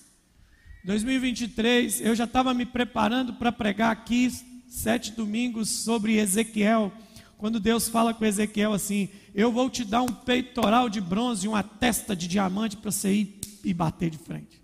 2023, 0.83 2.01
eu 2.01 2.15
já 2.15 2.25
estava 2.25 2.53
me 2.53 2.65
preparando 2.65 3.33
para 3.33 3.51
pregar 3.51 3.91
aqui 3.91 4.31
sete 4.67 5.11
domingos 5.11 5.69
sobre 5.69 6.17
Ezequiel, 6.17 6.91
quando 7.37 7.59
Deus 7.59 7.87
fala 7.87 8.13
com 8.13 8.25
Ezequiel 8.25 8.73
assim: 8.73 9.09
Eu 9.33 9.51
vou 9.51 9.69
te 9.69 9.83
dar 9.83 10.01
um 10.01 10.11
peitoral 10.11 10.89
de 10.89 11.01
bronze 11.01 11.45
e 11.45 11.49
uma 11.49 11.63
testa 11.63 12.15
de 12.15 12.27
diamante 12.27 12.77
para 12.77 12.91
você 12.91 13.13
ir 13.13 13.39
e 13.63 13.73
bater 13.73 14.09
de 14.09 14.17
frente. 14.17 14.61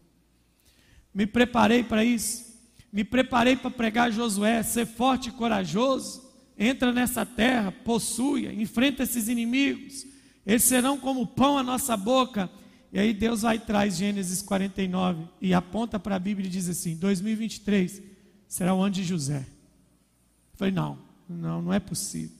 Me 1.14 1.26
preparei 1.26 1.84
para 1.84 2.04
isso. 2.04 2.52
Me 2.92 3.04
preparei 3.04 3.56
para 3.56 3.72
pregar 3.72 4.12
Josué, 4.12 4.64
ser 4.64 4.86
forte 4.86 5.30
e 5.30 5.32
corajoso. 5.32 6.31
Entra 6.58 6.92
nessa 6.92 7.26
terra, 7.26 7.72
possui, 7.72 8.48
enfrenta 8.62 9.04
esses 9.04 9.28
inimigos. 9.28 10.06
Eles 10.46 10.64
serão 10.64 10.98
como 10.98 11.26
pão 11.26 11.58
à 11.58 11.64
nossa 11.64 11.96
boca. 11.96 12.50
E 12.92 13.00
aí 13.00 13.14
Deus 13.14 13.42
vai 13.42 13.58
traz 13.58 13.98
Gênesis 13.98 14.42
49 14.42 15.24
e 15.40 15.54
aponta 15.54 16.00
para 16.00 16.16
a 16.16 16.20
Bíblia 16.20 16.48
e 16.48 16.52
diz 16.52 16.68
assim: 16.68 16.96
2023 16.98 18.02
será 18.48 18.74
o 18.74 18.82
ano 18.82 18.94
de 18.94 19.04
José. 19.04 19.40
Eu 19.40 20.58
falei: 20.58 20.74
não, 20.74 21.00
não, 21.28 21.62
não 21.62 21.74
é 21.74 21.80
possível. 21.80 22.36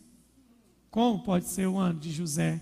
Como 0.90 1.24
pode 1.24 1.46
ser 1.48 1.68
o 1.68 1.78
ano 1.78 2.00
de 2.00 2.12
José? 2.12 2.62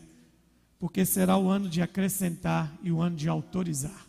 Porque 0.78 1.04
será 1.04 1.36
o 1.36 1.50
ano 1.50 1.68
de 1.68 1.82
acrescentar 1.82 2.72
e 2.84 2.92
o 2.92 3.02
ano 3.02 3.16
de 3.16 3.28
autorizar. 3.28 4.08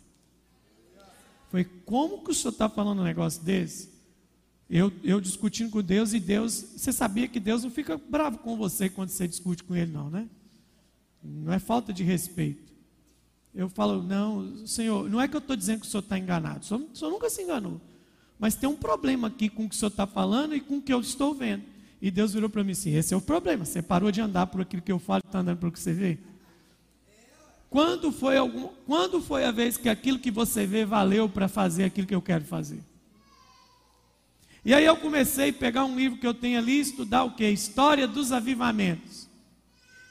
Foi 1.49 1.65
como 1.65 2.23
que 2.23 2.31
o 2.31 2.33
senhor 2.33 2.51
está 2.53 2.69
falando 2.69 2.99
um 3.01 3.03
negócio 3.03 3.43
desse? 3.43 3.90
Eu, 4.73 4.89
eu 5.03 5.19
discutindo 5.19 5.69
com 5.69 5.83
Deus 5.83 6.13
e 6.13 6.19
Deus, 6.19 6.53
você 6.77 6.93
sabia 6.93 7.27
que 7.27 7.41
Deus 7.41 7.61
não 7.61 7.69
fica 7.69 7.97
bravo 7.97 8.37
com 8.37 8.55
você 8.55 8.89
quando 8.89 9.09
você 9.09 9.27
discute 9.27 9.65
com 9.65 9.75
Ele, 9.75 9.91
não, 9.91 10.09
né? 10.09 10.29
Não 11.21 11.51
é 11.51 11.59
falta 11.59 11.91
de 11.91 12.03
respeito. 12.03 12.71
Eu 13.53 13.67
falo, 13.67 14.01
não, 14.01 14.65
Senhor, 14.65 15.09
não 15.09 15.19
é 15.19 15.27
que 15.27 15.35
eu 15.35 15.39
estou 15.39 15.57
dizendo 15.57 15.81
que 15.81 15.87
o 15.87 15.89
Senhor 15.89 16.01
está 16.01 16.17
enganado, 16.17 16.61
o 16.61 16.63
senhor, 16.63 16.87
o 16.89 16.95
senhor 16.95 17.11
nunca 17.11 17.29
se 17.29 17.41
enganou. 17.41 17.81
Mas 18.39 18.55
tem 18.55 18.69
um 18.69 18.75
problema 18.77 19.27
aqui 19.27 19.49
com 19.49 19.65
o 19.65 19.69
que 19.69 19.75
o 19.75 19.77
Senhor 19.77 19.89
está 19.89 20.07
falando 20.07 20.55
e 20.55 20.61
com 20.61 20.77
o 20.77 20.81
que 20.81 20.93
eu 20.93 21.01
estou 21.01 21.35
vendo. 21.35 21.63
E 22.01 22.09
Deus 22.09 22.33
virou 22.33 22.49
para 22.49 22.63
mim 22.63 22.71
assim: 22.71 22.95
esse 22.95 23.13
é 23.13 23.17
o 23.17 23.21
problema. 23.21 23.65
Você 23.65 23.83
parou 23.83 24.09
de 24.09 24.19
andar 24.19 24.47
por 24.47 24.61
aquilo 24.61 24.81
que 24.81 24.91
eu 24.91 24.97
falo 24.97 25.21
e 25.23 25.27
está 25.27 25.39
andando 25.39 25.59
por 25.59 25.69
o 25.69 25.71
que 25.71 25.79
você 25.79 25.93
vê. 25.93 26.17
Quando 27.69 28.11
foi, 28.11 28.37
algum, 28.37 28.69
quando 28.87 29.21
foi 29.21 29.45
a 29.45 29.51
vez 29.51 29.77
que 29.77 29.87
aquilo 29.87 30.17
que 30.17 30.31
você 30.31 30.65
vê 30.65 30.85
valeu 30.85 31.29
para 31.29 31.47
fazer 31.47 31.83
aquilo 31.83 32.07
que 32.07 32.15
eu 32.15 32.21
quero 32.21 32.43
fazer? 32.43 32.81
E 34.63 34.73
aí 34.73 34.85
eu 34.85 34.95
comecei 34.95 35.49
a 35.49 35.53
pegar 35.53 35.85
um 35.85 35.95
livro 35.95 36.19
que 36.19 36.27
eu 36.27 36.33
tenho 36.33 36.59
ali, 36.59 36.79
estudar 36.79 37.23
o 37.23 37.31
que? 37.31 37.47
História 37.49 38.07
dos 38.07 38.31
avivamentos. 38.31 39.27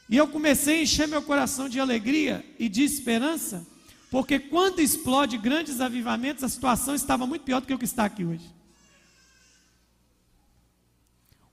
E 0.09 0.17
eu 0.17 0.27
comecei 0.27 0.81
a 0.81 0.83
encher 0.83 1.07
meu 1.07 1.23
coração 1.23 1.69
de 1.69 1.79
alegria 1.79 2.45
e 2.59 2.69
de 2.69 2.83
esperança, 2.83 3.65
porque 4.11 4.41
quando 4.41 4.81
explode 4.81 5.39
grandes 5.39 5.81
avivamentos, 5.81 6.43
a 6.43 6.49
situação 6.49 6.97
estava 6.97 7.29
muito 7.29 7.43
pior 7.43 7.61
do 7.61 7.67
que 7.67 7.75
o 7.75 7.79
que 7.79 7.85
está 7.85 8.07
aqui 8.07 8.25
hoje. 8.25 8.53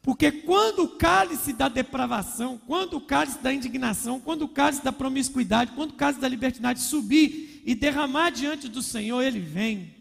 Porque 0.02 0.32
quando 0.32 0.86
o 0.86 0.88
cálice 0.88 1.54
da 1.54 1.68
depravação, 1.68 2.60
quando 2.66 2.96
o 2.96 3.02
cálice 3.02 3.40
da 3.40 3.54
indignação, 3.54 4.20
quando 4.20 4.44
o 4.44 4.48
cálice 4.48 4.84
da 4.84 4.92
promiscuidade, 4.92 5.74
quando 5.74 5.92
o 5.92 5.96
cálice 5.96 6.22
da 6.22 6.30
libertinagem 6.30 6.82
subir 6.82 7.62
e 7.64 7.76
derramar 7.76 8.32
diante 8.32 8.68
do 8.70 8.82
Senhor, 8.82 9.22
ele 9.22 9.42
vem 9.42 9.94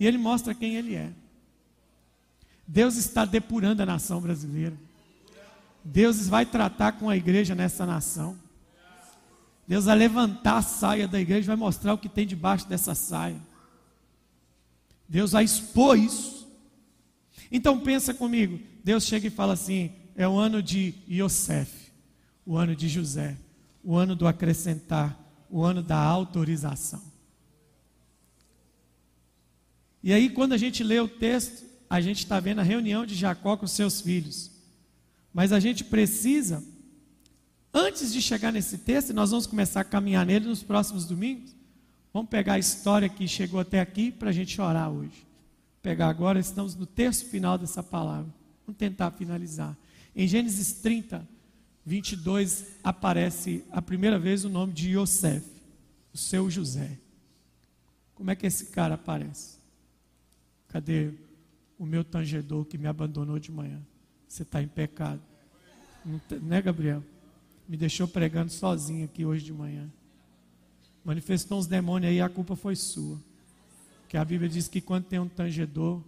e 0.00 0.06
ele 0.06 0.18
mostra 0.18 0.54
quem 0.54 0.74
ele 0.74 0.94
é. 0.94 1.12
Deus 2.70 2.96
está 2.96 3.24
depurando 3.24 3.82
a 3.82 3.86
nação 3.86 4.20
brasileira. 4.20 4.76
Deus 5.82 6.28
vai 6.28 6.44
tratar 6.44 6.92
com 6.92 7.08
a 7.08 7.16
igreja 7.16 7.54
nessa 7.54 7.86
nação. 7.86 8.38
Deus 9.66 9.86
vai 9.86 9.96
levantar 9.96 10.58
a 10.58 10.62
saia 10.62 11.08
da 11.08 11.18
igreja, 11.18 11.46
vai 11.46 11.56
mostrar 11.56 11.94
o 11.94 11.98
que 11.98 12.10
tem 12.10 12.26
debaixo 12.26 12.68
dessa 12.68 12.94
saia. 12.94 13.40
Deus 15.08 15.32
vai 15.32 15.44
expor 15.44 15.98
isso. 15.98 16.46
Então 17.50 17.80
pensa 17.80 18.12
comigo, 18.12 18.60
Deus 18.84 19.04
chega 19.04 19.26
e 19.26 19.30
fala 19.30 19.54
assim: 19.54 19.90
é 20.14 20.28
o 20.28 20.36
ano 20.36 20.62
de 20.62 20.94
Yosef, 21.10 21.90
o 22.44 22.54
ano 22.58 22.76
de 22.76 22.86
José, 22.86 23.38
o 23.82 23.96
ano 23.96 24.14
do 24.14 24.26
acrescentar, 24.26 25.18
o 25.48 25.64
ano 25.64 25.82
da 25.82 25.98
autorização. 25.98 27.02
E 30.02 30.12
aí, 30.12 30.28
quando 30.28 30.52
a 30.52 30.58
gente 30.58 30.84
lê 30.84 31.00
o 31.00 31.08
texto, 31.08 31.67
a 31.88 32.00
gente 32.00 32.18
está 32.18 32.38
vendo 32.38 32.60
a 32.60 32.64
reunião 32.64 33.06
de 33.06 33.14
Jacó 33.14 33.56
com 33.56 33.66
seus 33.66 34.00
filhos. 34.00 34.50
Mas 35.32 35.52
a 35.52 35.60
gente 35.60 35.84
precisa, 35.84 36.62
antes 37.72 38.12
de 38.12 38.20
chegar 38.20 38.52
nesse 38.52 38.78
texto, 38.78 39.14
nós 39.14 39.30
vamos 39.30 39.46
começar 39.46 39.80
a 39.80 39.84
caminhar 39.84 40.26
nele 40.26 40.46
nos 40.46 40.62
próximos 40.62 41.04
domingos. 41.04 41.54
Vamos 42.12 42.28
pegar 42.28 42.54
a 42.54 42.58
história 42.58 43.08
que 43.08 43.26
chegou 43.28 43.60
até 43.60 43.80
aqui 43.80 44.10
para 44.10 44.30
a 44.30 44.32
gente 44.32 44.60
orar 44.60 44.90
hoje. 44.90 45.26
Pegar 45.82 46.08
agora, 46.08 46.38
estamos 46.38 46.74
no 46.74 46.86
terço 46.86 47.26
final 47.26 47.56
dessa 47.56 47.82
palavra. 47.82 48.32
Vamos 48.66 48.78
tentar 48.78 49.10
finalizar. 49.12 49.76
Em 50.14 50.26
Gênesis 50.26 50.72
30, 50.74 51.26
22, 51.86 52.66
aparece 52.82 53.64
a 53.70 53.80
primeira 53.80 54.18
vez 54.18 54.44
o 54.44 54.48
nome 54.48 54.72
de 54.72 54.90
Yosef, 54.90 55.46
o 56.12 56.18
seu 56.18 56.50
José. 56.50 56.98
Como 58.14 58.30
é 58.30 58.36
que 58.36 58.46
esse 58.46 58.66
cara 58.66 58.96
aparece? 58.96 59.58
Cadê 60.68 61.12
o 61.78 61.86
meu 61.86 62.02
tangedor 62.02 62.64
que 62.64 62.76
me 62.76 62.86
abandonou 62.86 63.38
de 63.38 63.52
manhã? 63.52 63.80
Você 64.26 64.42
está 64.42 64.62
em 64.62 64.68
pecado. 64.68 65.20
Né, 66.42 66.60
Gabriel? 66.60 67.02
Me 67.68 67.76
deixou 67.76 68.08
pregando 68.08 68.50
sozinho 68.50 69.04
aqui 69.04 69.24
hoje 69.24 69.44
de 69.44 69.52
manhã. 69.52 69.90
Manifestou 71.04 71.58
uns 71.58 71.66
demônios 71.66 72.10
aí, 72.10 72.20
a 72.20 72.28
culpa 72.28 72.56
foi 72.56 72.74
sua. 72.74 73.18
Que 74.08 74.16
a 74.16 74.24
Bíblia 74.24 74.48
diz 74.48 74.68
que 74.68 74.80
quando 74.80 75.04
tem 75.04 75.18
um 75.18 75.28
tangedor, 75.28 76.02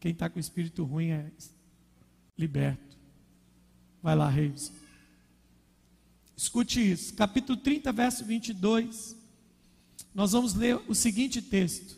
quem 0.00 0.12
está 0.12 0.28
com 0.28 0.38
espírito 0.38 0.84
ruim 0.84 1.10
é 1.10 1.30
liberto. 2.36 2.96
Vai 4.02 4.16
lá, 4.16 4.28
Reis. 4.28 4.72
Escute 6.36 6.92
isso, 6.92 7.14
capítulo 7.14 7.58
30, 7.58 7.92
verso 7.92 8.24
22. 8.24 9.16
Nós 10.14 10.32
vamos 10.32 10.54
ler 10.54 10.80
o 10.88 10.94
seguinte 10.94 11.42
texto. 11.42 11.97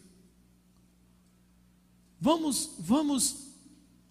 Vamos, 2.20 2.74
vamos, 2.78 3.54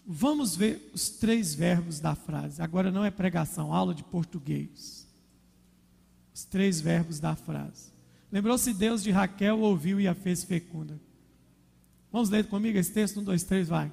vamos 0.04 0.56
ver 0.56 0.90
os 0.92 1.08
três 1.08 1.54
verbos 1.54 2.00
da 2.00 2.16
frase. 2.16 2.60
Agora 2.60 2.90
não 2.90 3.04
é 3.04 3.10
pregação, 3.10 3.72
aula 3.72 3.94
de 3.94 4.02
português. 4.02 5.06
Os 6.34 6.44
três 6.44 6.80
verbos 6.80 7.20
da 7.20 7.36
frase. 7.36 7.92
Lembrou-se 8.32 8.74
Deus 8.74 9.02
de 9.02 9.12
Raquel, 9.12 9.60
ouviu 9.60 10.00
e 10.00 10.08
a 10.08 10.14
fez 10.14 10.42
fecunda. 10.42 11.00
Vamos 12.10 12.30
ler 12.30 12.46
comigo 12.46 12.76
esse 12.76 12.92
texto? 12.92 13.20
Um, 13.20 13.24
dois, 13.24 13.44
três, 13.44 13.68
vai. 13.68 13.92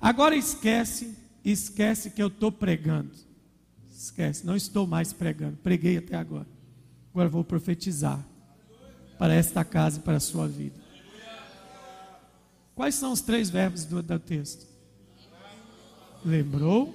Agora 0.00 0.34
esquece, 0.34 1.14
esquece 1.44 2.10
que 2.10 2.22
eu 2.22 2.28
estou 2.28 2.50
pregando. 2.50 3.10
Esquece, 3.90 4.46
não 4.46 4.56
estou 4.56 4.86
mais 4.86 5.12
pregando. 5.12 5.56
Preguei 5.58 5.98
até 5.98 6.16
agora. 6.16 6.46
Agora 7.10 7.28
vou 7.28 7.44
profetizar 7.44 8.24
para 9.18 9.34
esta 9.34 9.64
casa 9.64 9.98
e 9.98 10.02
para 10.02 10.16
a 10.16 10.20
sua 10.20 10.46
vida. 10.46 10.78
Quais 12.74 12.94
são 12.94 13.12
os 13.12 13.20
três 13.20 13.50
verbos 13.50 13.84
do, 13.84 14.02
do 14.02 14.18
texto? 14.18 14.66
Lembrou. 16.24 16.94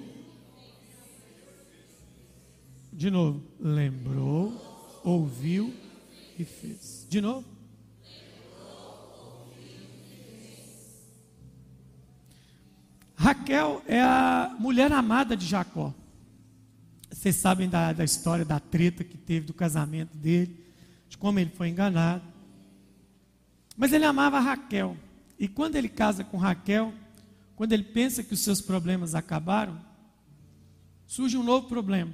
De 2.92 3.10
novo. 3.10 3.42
Lembrou, 3.60 5.00
ouviu 5.04 5.72
e 6.38 6.44
fez. 6.44 7.06
De 7.08 7.20
novo. 7.20 7.44
Raquel 13.14 13.82
é 13.86 14.00
a 14.00 14.56
mulher 14.58 14.90
amada 14.92 15.36
de 15.36 15.46
Jacó. 15.46 15.92
Vocês 17.26 17.34
sabem 17.38 17.68
da, 17.68 17.92
da 17.92 18.04
história 18.04 18.44
da 18.44 18.60
treta 18.60 19.02
que 19.02 19.18
teve 19.18 19.46
do 19.46 19.52
casamento 19.52 20.16
dele, 20.16 20.64
de 21.08 21.18
como 21.18 21.40
ele 21.40 21.50
foi 21.50 21.68
enganado. 21.68 22.22
Mas 23.76 23.92
ele 23.92 24.04
amava 24.04 24.38
Raquel. 24.38 24.96
E 25.36 25.48
quando 25.48 25.74
ele 25.74 25.88
casa 25.88 26.22
com 26.22 26.36
Raquel, 26.36 26.94
quando 27.56 27.72
ele 27.72 27.82
pensa 27.82 28.22
que 28.22 28.32
os 28.32 28.38
seus 28.38 28.60
problemas 28.60 29.16
acabaram, 29.16 29.76
surge 31.04 31.36
um 31.36 31.42
novo 31.42 31.66
problema. 31.66 32.12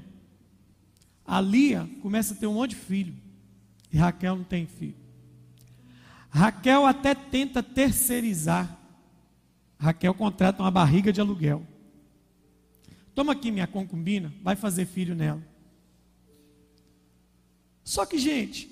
A 1.27 1.43
Lia 1.43 1.87
começa 2.01 2.33
a 2.33 2.37
ter 2.39 2.47
um 2.47 2.55
monte 2.55 2.71
de 2.71 2.77
filho. 2.77 3.15
E 3.93 3.99
Raquel 3.99 4.35
não 4.35 4.45
tem 4.45 4.65
filho. 4.65 4.97
Raquel 6.31 6.87
até 6.87 7.15
tenta 7.15 7.63
terceirizar. 7.63 8.79
Raquel 9.79 10.15
contrata 10.15 10.63
uma 10.63 10.71
barriga 10.71 11.13
de 11.13 11.21
aluguel. 11.21 11.67
Toma 13.15 13.33
aqui 13.33 13.51
minha 13.51 13.67
concubina, 13.67 14.33
vai 14.43 14.57
fazer 14.57 14.87
filho 14.87 15.15
nela. 15.15 15.43
Só 17.85 18.07
que, 18.07 18.19
gente, 18.19 18.71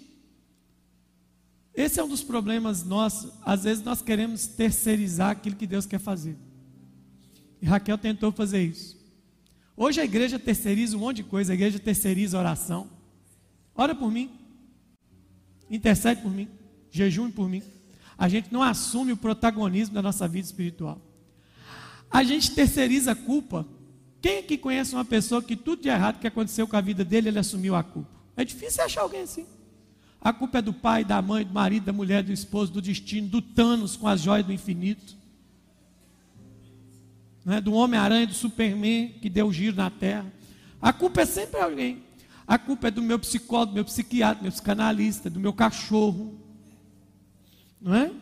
esse 1.74 2.00
é 2.00 2.04
um 2.04 2.08
dos 2.08 2.22
problemas 2.22 2.84
nossos. 2.84 3.32
Às 3.42 3.64
vezes 3.64 3.82
nós 3.82 4.02
queremos 4.02 4.46
terceirizar 4.46 5.30
aquilo 5.30 5.56
que 5.56 5.66
Deus 5.66 5.86
quer 5.86 5.98
fazer. 5.98 6.36
E 7.60 7.66
Raquel 7.66 7.98
tentou 7.98 8.32
fazer 8.32 8.62
isso. 8.62 8.98
Hoje 9.76 10.00
a 10.00 10.04
igreja 10.04 10.38
terceiriza 10.38 10.96
um 10.96 11.00
monte 11.00 11.16
de 11.16 11.24
coisa, 11.24 11.52
a 11.52 11.54
igreja 11.54 11.78
terceiriza 11.78 12.38
oração. 12.38 12.88
Ora 13.74 13.94
por 13.94 14.10
mim. 14.10 14.30
Intercede 15.70 16.22
por 16.22 16.30
mim. 16.30 16.48
Jejum 16.90 17.30
por 17.30 17.48
mim. 17.48 17.62
A 18.18 18.28
gente 18.28 18.52
não 18.52 18.62
assume 18.62 19.12
o 19.12 19.16
protagonismo 19.16 19.94
da 19.94 20.02
nossa 20.02 20.28
vida 20.28 20.46
espiritual. 20.46 21.00
A 22.10 22.22
gente 22.22 22.54
terceiriza 22.54 23.12
a 23.12 23.16
culpa. 23.16 23.66
Quem 24.20 24.38
aqui 24.38 24.58
conhece 24.58 24.94
uma 24.94 25.04
pessoa 25.04 25.42
que 25.42 25.56
tudo 25.56 25.82
de 25.82 25.88
errado 25.88 26.20
que 26.20 26.26
aconteceu 26.26 26.66
com 26.68 26.76
a 26.76 26.80
vida 26.80 27.04
dele, 27.04 27.28
ele 27.28 27.38
assumiu 27.38 27.74
a 27.74 27.82
culpa? 27.82 28.10
É 28.36 28.44
difícil 28.44 28.84
achar 28.84 29.02
alguém 29.02 29.22
assim. 29.22 29.46
A 30.20 30.32
culpa 30.32 30.58
é 30.58 30.62
do 30.62 30.74
pai, 30.74 31.04
da 31.04 31.22
mãe, 31.22 31.44
do 31.44 31.52
marido, 31.52 31.86
da 31.86 31.92
mulher, 31.92 32.22
do 32.22 32.32
esposo, 32.32 32.70
do 32.70 32.82
destino, 32.82 33.28
do 33.28 33.40
Thanos 33.40 33.96
com 33.96 34.06
as 34.06 34.20
joias 34.20 34.44
do 34.44 34.52
infinito. 34.52 35.16
Né? 37.44 37.60
Do 37.60 37.72
Homem-Aranha, 37.72 38.26
do 38.26 38.34
Superman 38.34 39.08
que 39.20 39.30
deu 39.30 39.50
giro 39.50 39.76
na 39.76 39.88
terra. 39.88 40.30
A 40.80 40.92
culpa 40.92 41.22
é 41.22 41.26
sempre 41.26 41.58
alguém. 41.58 42.02
A 42.46 42.58
culpa 42.58 42.88
é 42.88 42.90
do 42.90 43.00
meu 43.00 43.18
psicólogo, 43.18 43.72
do 43.72 43.74
meu 43.76 43.84
psiquiatra, 43.84 44.40
do 44.40 44.42
meu 44.42 44.52
psicanalista, 44.52 45.30
do 45.30 45.40
meu 45.40 45.54
cachorro. 45.54 46.38
Não 47.80 47.94
é? 47.94 48.12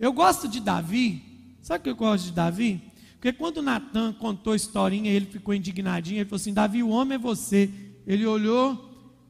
Eu 0.00 0.12
gosto 0.12 0.48
de 0.48 0.58
Davi. 0.58 1.22
Sabe 1.62 1.80
o 1.80 1.82
que 1.84 1.90
eu 1.90 1.96
gosto 1.96 2.24
de 2.24 2.32
Davi? 2.32 2.85
Porque 3.16 3.32
quando 3.32 3.62
Natan 3.62 4.12
contou 4.12 4.52
a 4.52 4.56
historinha, 4.56 5.10
ele 5.10 5.26
ficou 5.26 5.54
indignadinho. 5.54 6.18
Ele 6.18 6.28
falou 6.28 6.40
assim: 6.40 6.52
Davi, 6.52 6.82
o 6.82 6.88
homem 6.88 7.16
é 7.16 7.18
você. 7.18 7.70
Ele 8.06 8.24
olhou 8.26 8.86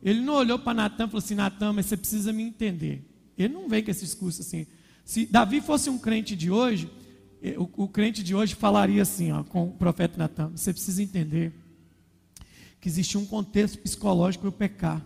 ele 0.06 0.20
não 0.20 0.34
olhou 0.34 0.56
para 0.56 0.72
Natan 0.72 1.06
e 1.06 1.08
falou 1.08 1.18
assim: 1.18 1.34
Natan, 1.34 1.72
mas 1.72 1.86
você 1.86 1.96
precisa 1.96 2.32
me 2.32 2.42
entender. 2.42 3.04
Ele 3.36 3.52
não 3.52 3.68
vem 3.68 3.82
com 3.82 3.90
esse 3.90 4.04
discurso 4.04 4.40
assim. 4.40 4.64
Se 5.04 5.26
Davi 5.26 5.60
fosse 5.60 5.90
um 5.90 5.98
crente 5.98 6.36
de 6.36 6.48
hoje, 6.48 6.88
eh, 7.42 7.56
o, 7.58 7.68
o 7.76 7.88
crente 7.88 8.22
de 8.22 8.32
hoje 8.32 8.54
falaria 8.54 9.02
assim 9.02 9.32
ó, 9.32 9.42
com 9.42 9.64
o 9.64 9.72
profeta 9.72 10.16
Natan: 10.16 10.50
Você 10.54 10.72
precisa 10.72 11.02
entender 11.02 11.52
que 12.80 12.88
existe 12.88 13.18
um 13.18 13.26
contexto 13.26 13.78
psicológico 13.78 14.42
para 14.42 14.48
eu 14.48 14.52
pecar. 14.52 15.04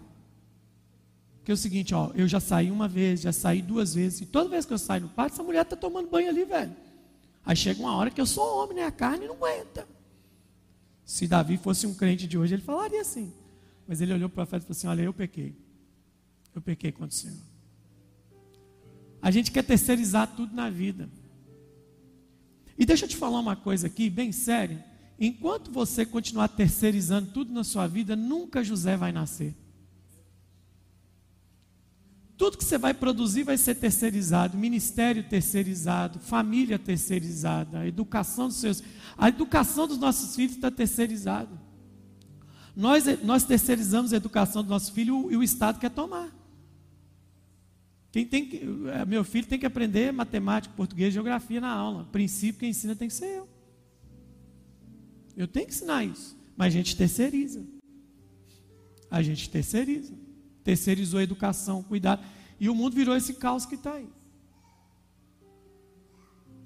Que 1.45 1.51
é 1.51 1.55
o 1.55 1.57
seguinte, 1.57 1.95
ó, 1.95 2.11
eu 2.15 2.29
já 2.29 2.39
saí 2.39 2.71
uma 2.71 2.87
vez, 2.87 3.23
já 3.23 3.33
saí 3.33 3.63
duas 3.63 3.95
vezes, 3.95 4.21
e 4.21 4.27
toda 4.27 4.51
vez 4.51 4.67
que 4.67 4.73
eu 4.75 4.79
saio 4.79 5.05
no 5.05 5.09
pátio, 5.09 5.33
essa 5.33 5.43
mulher 5.43 5.63
está 5.63 5.75
tomando 5.75 6.11
banho 6.11 6.29
ali, 6.29 6.45
velho. 6.45 6.77
Aí 7.45 7.57
chega 7.57 7.81
uma 7.81 7.97
hora 7.97 8.11
que 8.11 8.21
eu 8.21 8.27
sou 8.27 8.63
homem, 8.63 8.77
né? 8.77 8.85
A 8.85 8.93
carne 8.93 9.27
não 9.27 9.35
aguenta. 9.35 9.87
Se 11.05 11.27
Davi 11.27 11.57
fosse 11.57 11.87
um 11.87 11.95
crente 11.95 12.27
de 12.27 12.39
hoje, 12.39 12.55
ele 12.55 12.63
falaria 12.63 13.01
assim: 13.01 13.33
mas 13.91 14.01
ele 14.01 14.13
olhou 14.13 14.29
para 14.29 14.45
o 14.45 14.47
profeta 14.47 14.63
e 14.63 14.67
falou 14.69 14.79
assim: 14.79 14.87
Olha, 14.87 15.03
eu 15.03 15.13
pequei. 15.13 15.53
Eu 16.55 16.63
pequei 16.63 16.93
contra 16.93 17.09
o 17.09 17.13
Senhor. 17.13 17.43
A 19.21 19.33
gente 19.33 19.51
quer 19.51 19.65
terceirizar 19.65 20.29
tudo 20.37 20.55
na 20.55 20.71
vida. 20.71 21.11
E 22.79 22.87
deixa 22.87 23.05
eu 23.05 23.09
te 23.09 23.17
falar 23.17 23.41
uma 23.41 23.57
coisa 23.57 23.89
aqui, 23.89 24.09
bem 24.09 24.31
séria. 24.31 24.85
Enquanto 25.19 25.73
você 25.73 26.07
continuar 26.07 26.47
terceirizando 26.47 27.33
tudo 27.33 27.53
na 27.53 27.65
sua 27.65 27.89
vida, 27.89 28.15
nunca 28.15 28.63
José 28.63 28.97
vai 28.97 29.11
nascer. 29.11 29.57
Tudo 32.41 32.57
que 32.57 32.65
você 32.65 32.79
vai 32.79 32.95
produzir 32.95 33.43
vai 33.43 33.59
ser 33.59 33.75
terceirizado, 33.75 34.57
ministério 34.57 35.23
terceirizado, 35.23 36.19
família 36.19 36.79
terceirizada, 36.79 37.87
educação 37.87 38.49
dos 38.49 38.57
seus, 38.57 38.83
a 39.19 39.29
educação 39.29 39.87
dos 39.87 39.99
nossos 39.99 40.35
filhos 40.35 40.57
está 40.57 40.71
terceirizada. 40.71 41.51
Nós, 42.75 43.05
nós 43.23 43.45
terceirizamos 43.45 44.15
a 44.15 44.17
educação 44.17 44.63
do 44.63 44.71
nosso 44.71 44.91
filho 44.95 45.31
e 45.31 45.37
o 45.37 45.43
Estado 45.43 45.79
quer 45.79 45.91
tomar. 45.91 46.35
Quem 48.11 48.25
tem 48.25 48.49
que, 48.49 48.67
é, 48.91 49.05
meu 49.05 49.23
filho 49.23 49.47
tem 49.47 49.59
que 49.59 49.67
aprender 49.67 50.11
matemática, 50.11 50.73
português, 50.75 51.13
geografia 51.13 51.61
na 51.61 51.71
aula. 51.71 52.09
Princípio 52.11 52.61
quem 52.61 52.71
ensina 52.71 52.97
tem 52.97 53.09
que 53.09 53.15
ser 53.15 53.37
eu. 53.37 53.49
Eu 55.37 55.47
tenho 55.47 55.67
que 55.67 55.75
ensinar 55.75 56.05
isso. 56.05 56.35
Mas 56.57 56.69
a 56.69 56.77
gente 56.79 56.97
terceiriza. 56.97 57.63
A 59.11 59.21
gente 59.21 59.51
terceiriza. 59.51 60.15
Terceirizou 60.65 61.21
a 61.21 61.23
educação, 61.23 61.83
cuidado. 61.83 62.25
E 62.59 62.69
o 62.69 62.75
mundo 62.75 62.95
virou 62.95 63.17
esse 63.17 63.35
caos 63.35 63.65
que 63.65 63.75
está 63.75 63.95
aí. 63.95 64.09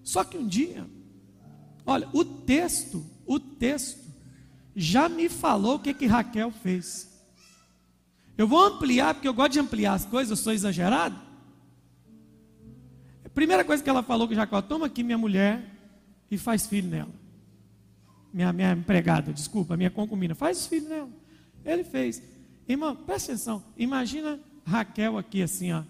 Só 0.03 0.23
que 0.23 0.37
um 0.37 0.47
dia, 0.47 0.87
olha, 1.87 2.09
o 2.13 2.25
texto, 2.25 3.05
o 3.25 3.41
texto 3.41 4.05
já 4.77 5.09
me 5.09 5.29
falou 5.29 5.77
o 5.77 5.79
que, 5.79 5.95
que 5.95 6.07
Raquel 6.07 6.51
fez. 6.51 7.11
Eu 8.37 8.49
vou 8.49 8.65
ampliar, 8.65 9.15
porque 9.15 9.29
eu 9.29 9.35
gosto 9.35 9.53
de 9.53 9.61
ampliar 9.61 9.95
as 9.95 10.05
coisas, 10.05 10.31
eu 10.31 10.43
sou 10.43 10.53
exagerado. 10.53 11.17
A 13.25 13.29
primeira 13.29 13.65
coisa 13.65 13.83
que 13.83 13.89
ela 13.89 14.03
falou 14.03 14.29
que 14.29 14.35
Jacó, 14.35 14.61
toma 14.61 14.87
aqui 14.87 15.03
minha 15.03 15.19
mulher 15.19 15.65
e 16.31 16.37
faz 16.37 16.67
filho 16.67 16.89
nela. 16.89 17.25
Minha, 18.33 18.53
minha 18.53 18.73
empregada, 18.73 19.33
desculpa, 19.33 19.77
minha 19.77 19.91
concubina, 19.91 20.35
faz 20.35 20.59
os 20.59 20.67
filhos 20.67 20.89
nela. 20.89 21.09
Ele 21.65 21.85
fez. 21.85 22.21
Irmão, 22.69 22.97
presta 22.97 23.33
atenção. 23.33 23.63
Imagina 23.77 24.39
Raquel 24.65 25.19
aqui 25.19 25.43
assim, 25.43 25.73
ó, 25.73 25.83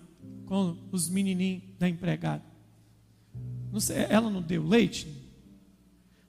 com 0.47 0.77
os 0.91 1.09
menininhos 1.09 1.63
da 1.79 1.89
empregada. 1.89 2.43
Não 3.73 3.81
sei, 3.81 4.07
ela 4.09 4.31
não 4.31 4.43
deu 4.43 4.67
leite? 4.67 5.07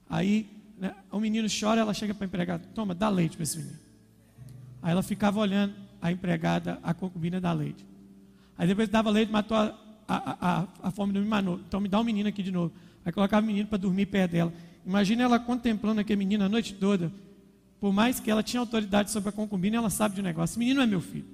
Aí 0.08 0.48
né, 0.78 0.94
o 1.10 1.18
menino 1.18 1.48
chora, 1.48 1.80
ela 1.80 1.94
chega 1.94 2.14
para 2.14 2.24
a 2.24 2.28
empregada, 2.28 2.68
toma, 2.74 2.94
dá 2.94 3.08
leite 3.08 3.36
para 3.36 3.44
esse 3.44 3.58
menino. 3.58 3.78
Aí 4.82 4.92
ela 4.92 5.02
ficava 5.02 5.40
olhando 5.40 5.74
a 6.00 6.12
empregada, 6.12 6.78
a 6.82 6.94
concubina 6.94 7.40
dá 7.40 7.52
leite. 7.52 7.84
Aí 8.56 8.68
depois 8.68 8.88
dava 8.88 9.10
leite, 9.10 9.30
matou 9.32 9.56
a, 9.56 9.78
a, 10.06 10.60
a, 10.60 10.68
a 10.84 10.90
fome 10.90 11.12
do 11.12 11.20
menino. 11.20 11.60
Então 11.66 11.80
me 11.80 11.88
dá 11.88 12.00
um 12.00 12.04
menino 12.04 12.28
aqui 12.28 12.42
de 12.42 12.52
novo. 12.52 12.72
Aí 13.04 13.12
colocava 13.12 13.44
o 13.44 13.46
menino 13.46 13.68
para 13.68 13.78
dormir 13.78 14.06
perto 14.06 14.32
dela. 14.32 14.52
Imagina 14.84 15.24
ela 15.24 15.38
contemplando 15.38 16.00
aquele 16.00 16.18
menino 16.18 16.44
a 16.44 16.48
noite 16.48 16.74
toda. 16.74 17.10
Por 17.80 17.92
mais 17.92 18.18
que 18.18 18.30
ela 18.30 18.42
tinha 18.42 18.60
autoridade 18.60 19.10
sobre 19.10 19.28
a 19.28 19.32
concubina, 19.32 19.76
ela 19.76 19.90
sabe 19.90 20.14
de 20.14 20.20
um 20.20 20.24
negócio. 20.24 20.54
Esse 20.54 20.58
menino 20.58 20.76
não 20.76 20.84
é 20.84 20.86
meu 20.86 21.00
filho. 21.00 21.26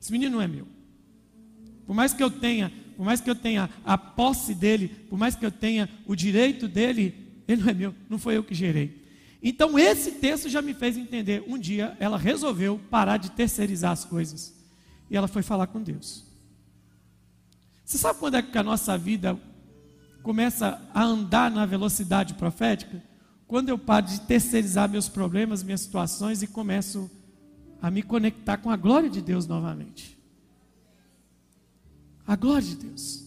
Esse 0.00 0.10
menino 0.10 0.36
não 0.36 0.42
é 0.42 0.48
meu. 0.48 0.66
Por 1.86 1.94
mais 1.94 2.12
que 2.12 2.22
eu 2.22 2.30
tenha, 2.30 2.72
por 2.96 3.04
mais 3.04 3.20
que 3.20 3.28
eu 3.28 3.34
tenha 3.34 3.68
a 3.84 3.96
posse 3.98 4.54
dele, 4.54 4.88
por 4.88 5.18
mais 5.18 5.34
que 5.34 5.44
eu 5.44 5.50
tenha 5.50 5.88
o 6.06 6.14
direito 6.14 6.66
dele, 6.66 7.42
ele 7.46 7.62
não 7.62 7.70
é 7.70 7.74
meu, 7.74 7.94
não 8.08 8.18
foi 8.18 8.36
eu 8.36 8.44
que 8.44 8.54
gerei. 8.54 9.04
Então 9.42 9.78
esse 9.78 10.12
texto 10.12 10.48
já 10.48 10.62
me 10.62 10.72
fez 10.72 10.96
entender. 10.96 11.44
Um 11.46 11.58
dia 11.58 11.94
ela 12.00 12.16
resolveu 12.16 12.80
parar 12.90 13.18
de 13.18 13.30
terceirizar 13.30 13.92
as 13.92 14.04
coisas. 14.04 14.54
E 15.10 15.16
ela 15.16 15.28
foi 15.28 15.42
falar 15.42 15.66
com 15.66 15.82
Deus. 15.82 16.24
Você 17.84 17.98
sabe 17.98 18.18
quando 18.18 18.36
é 18.36 18.42
que 18.42 18.56
a 18.56 18.62
nossa 18.62 18.96
vida 18.96 19.38
começa 20.22 20.80
a 20.94 21.02
andar 21.02 21.50
na 21.50 21.66
velocidade 21.66 22.32
profética? 22.32 23.02
Quando 23.54 23.68
eu 23.68 23.78
paro 23.78 24.04
de 24.04 24.20
terceirizar 24.22 24.90
meus 24.90 25.08
problemas, 25.08 25.62
minhas 25.62 25.82
situações 25.82 26.42
e 26.42 26.46
começo 26.48 27.08
a 27.80 27.88
me 27.88 28.02
conectar 28.02 28.56
com 28.56 28.68
a 28.68 28.76
glória 28.76 29.08
de 29.08 29.20
Deus 29.22 29.46
novamente. 29.46 30.18
A 32.26 32.34
glória 32.34 32.66
de 32.66 32.74
Deus. 32.74 33.24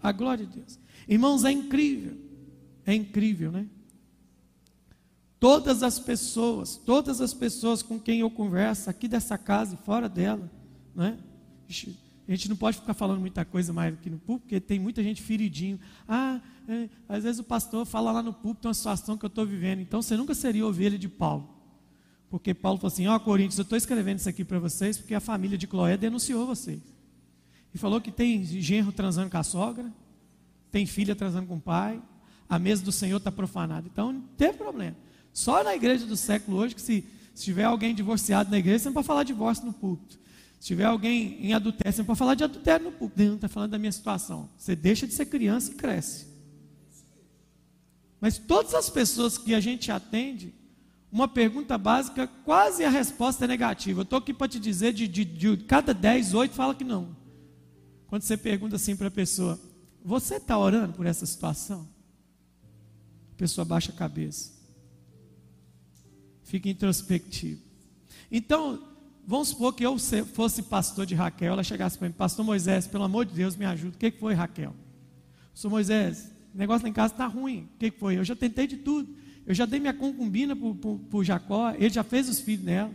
A 0.00 0.12
glória 0.12 0.46
de 0.46 0.60
Deus. 0.60 0.78
Irmãos, 1.08 1.44
é 1.44 1.50
incrível. 1.50 2.16
É 2.86 2.94
incrível, 2.94 3.50
né? 3.50 3.66
Todas 5.40 5.82
as 5.82 5.98
pessoas, 5.98 6.76
todas 6.76 7.20
as 7.20 7.34
pessoas 7.34 7.82
com 7.82 7.98
quem 7.98 8.20
eu 8.20 8.30
converso, 8.30 8.88
aqui 8.88 9.08
dessa 9.08 9.36
casa 9.36 9.74
e 9.74 9.84
fora 9.84 10.08
dela, 10.08 10.48
né? 10.94 11.18
A 11.68 12.30
gente 12.30 12.48
não 12.48 12.54
pode 12.54 12.78
ficar 12.78 12.94
falando 12.94 13.18
muita 13.18 13.44
coisa 13.44 13.72
mais 13.72 13.92
aqui 13.92 14.08
no 14.08 14.20
púlpito, 14.20 14.44
porque 14.44 14.60
tem 14.60 14.78
muita 14.78 15.02
gente 15.02 15.20
feridinho. 15.20 15.80
Ah, 16.06 16.40
às 17.08 17.24
vezes 17.24 17.38
o 17.38 17.44
pastor 17.44 17.84
fala 17.84 18.12
lá 18.12 18.22
no 18.22 18.32
púlpito 18.32 18.68
uma 18.68 18.74
situação 18.74 19.16
que 19.16 19.24
eu 19.24 19.28
estou 19.28 19.46
vivendo. 19.46 19.80
Então 19.80 20.00
você 20.00 20.16
nunca 20.16 20.34
seria 20.34 20.66
ovelha 20.66 20.98
de 20.98 21.08
Paulo. 21.08 21.48
Porque 22.30 22.54
Paulo 22.54 22.78
falou 22.78 22.92
assim: 22.92 23.06
Ó, 23.06 23.14
oh, 23.14 23.20
Coríntios, 23.20 23.58
eu 23.58 23.62
estou 23.62 23.76
escrevendo 23.76 24.18
isso 24.18 24.28
aqui 24.28 24.44
para 24.44 24.58
vocês 24.58 24.96
porque 24.96 25.14
a 25.14 25.20
família 25.20 25.58
de 25.58 25.66
Cloé 25.66 25.96
denunciou 25.96 26.46
vocês. 26.46 26.80
E 27.74 27.78
falou 27.78 28.00
que 28.00 28.10
tem 28.10 28.44
genro 28.44 28.92
transando 28.92 29.30
com 29.30 29.36
a 29.36 29.42
sogra, 29.42 29.92
tem 30.70 30.86
filha 30.86 31.14
transando 31.14 31.46
com 31.46 31.56
o 31.56 31.60
pai, 31.60 32.00
a 32.48 32.58
mesa 32.58 32.82
do 32.82 32.92
Senhor 32.92 33.18
está 33.18 33.30
profanada. 33.30 33.86
Então 33.90 34.12
não 34.12 34.22
teve 34.36 34.58
problema. 34.58 34.96
Só 35.32 35.62
na 35.62 35.74
igreja 35.74 36.06
do 36.06 36.16
século 36.16 36.58
hoje 36.58 36.74
que 36.74 36.82
se, 36.82 37.04
se 37.34 37.44
tiver 37.44 37.64
alguém 37.64 37.94
divorciado 37.94 38.50
na 38.50 38.58
igreja, 38.58 38.80
você 38.80 38.88
não 38.88 38.94
pode 38.94 39.06
falar 39.06 39.24
divórcio 39.24 39.64
no 39.64 39.72
púlpito. 39.72 40.18
Se 40.58 40.68
tiver 40.68 40.84
alguém 40.84 41.44
em 41.44 41.54
adultério, 41.54 41.92
você 41.92 41.98
não 41.98 42.06
pode 42.06 42.18
falar 42.18 42.34
de 42.34 42.44
adultério 42.44 42.86
no 42.86 42.92
púlpito. 42.92 43.22
Não 43.22 43.34
está 43.34 43.48
falando 43.48 43.72
da 43.72 43.78
minha 43.78 43.90
situação. 43.90 44.48
Você 44.56 44.76
deixa 44.76 45.06
de 45.06 45.12
ser 45.12 45.26
criança 45.26 45.72
e 45.72 45.74
cresce. 45.74 46.31
Mas 48.22 48.38
todas 48.38 48.72
as 48.72 48.88
pessoas 48.88 49.36
que 49.36 49.52
a 49.52 49.58
gente 49.58 49.90
atende, 49.90 50.54
uma 51.10 51.26
pergunta 51.26 51.76
básica, 51.76 52.28
quase 52.44 52.84
a 52.84 52.88
resposta 52.88 53.46
é 53.46 53.48
negativa. 53.48 53.98
Eu 53.98 54.04
estou 54.04 54.20
aqui 54.20 54.32
para 54.32 54.46
te 54.46 54.60
dizer, 54.60 54.92
de, 54.92 55.08
de, 55.08 55.24
de 55.24 55.56
cada 55.64 55.92
10, 55.92 56.32
8 56.32 56.54
fala 56.54 56.72
que 56.72 56.84
não. 56.84 57.16
Quando 58.06 58.22
você 58.22 58.36
pergunta 58.36 58.76
assim 58.76 58.94
para 58.94 59.08
a 59.08 59.10
pessoa, 59.10 59.58
você 60.04 60.36
está 60.36 60.56
orando 60.56 60.92
por 60.92 61.04
essa 61.04 61.26
situação? 61.26 61.88
A 63.32 63.36
pessoa 63.36 63.64
baixa 63.64 63.90
a 63.90 63.96
cabeça. 63.96 64.52
Fica 66.44 66.68
introspectivo. 66.68 67.60
Então, 68.30 68.86
vamos 69.26 69.48
supor 69.48 69.74
que 69.74 69.84
eu 69.84 69.96
fosse 70.32 70.62
pastor 70.62 71.06
de 71.06 71.16
Raquel, 71.16 71.54
ela 71.54 71.64
chegasse 71.64 71.98
para 71.98 72.06
mim, 72.06 72.14
pastor 72.14 72.44
Moisés, 72.44 72.86
pelo 72.86 73.02
amor 73.02 73.26
de 73.26 73.34
Deus, 73.34 73.56
me 73.56 73.64
ajuda. 73.64 73.96
O 73.96 73.98
que 73.98 74.12
foi, 74.12 74.32
Raquel? 74.32 74.72
Pastor 75.52 75.72
Moisés, 75.72 76.31
o 76.54 76.58
negócio 76.58 76.82
lá 76.84 76.88
em 76.88 76.92
casa 76.92 77.14
está 77.14 77.26
ruim. 77.26 77.68
O 77.74 77.78
que 77.78 77.90
foi? 77.90 78.18
Eu 78.18 78.24
já 78.24 78.36
tentei 78.36 78.66
de 78.66 78.76
tudo. 78.76 79.08
Eu 79.46 79.54
já 79.54 79.66
dei 79.66 79.80
minha 79.80 79.94
concubina 79.94 80.54
para 80.54 81.18
o 81.18 81.24
Jacó, 81.24 81.72
ele 81.72 81.90
já 81.90 82.04
fez 82.04 82.28
os 82.28 82.40
filhos. 82.40 82.64
Mas 82.64 82.90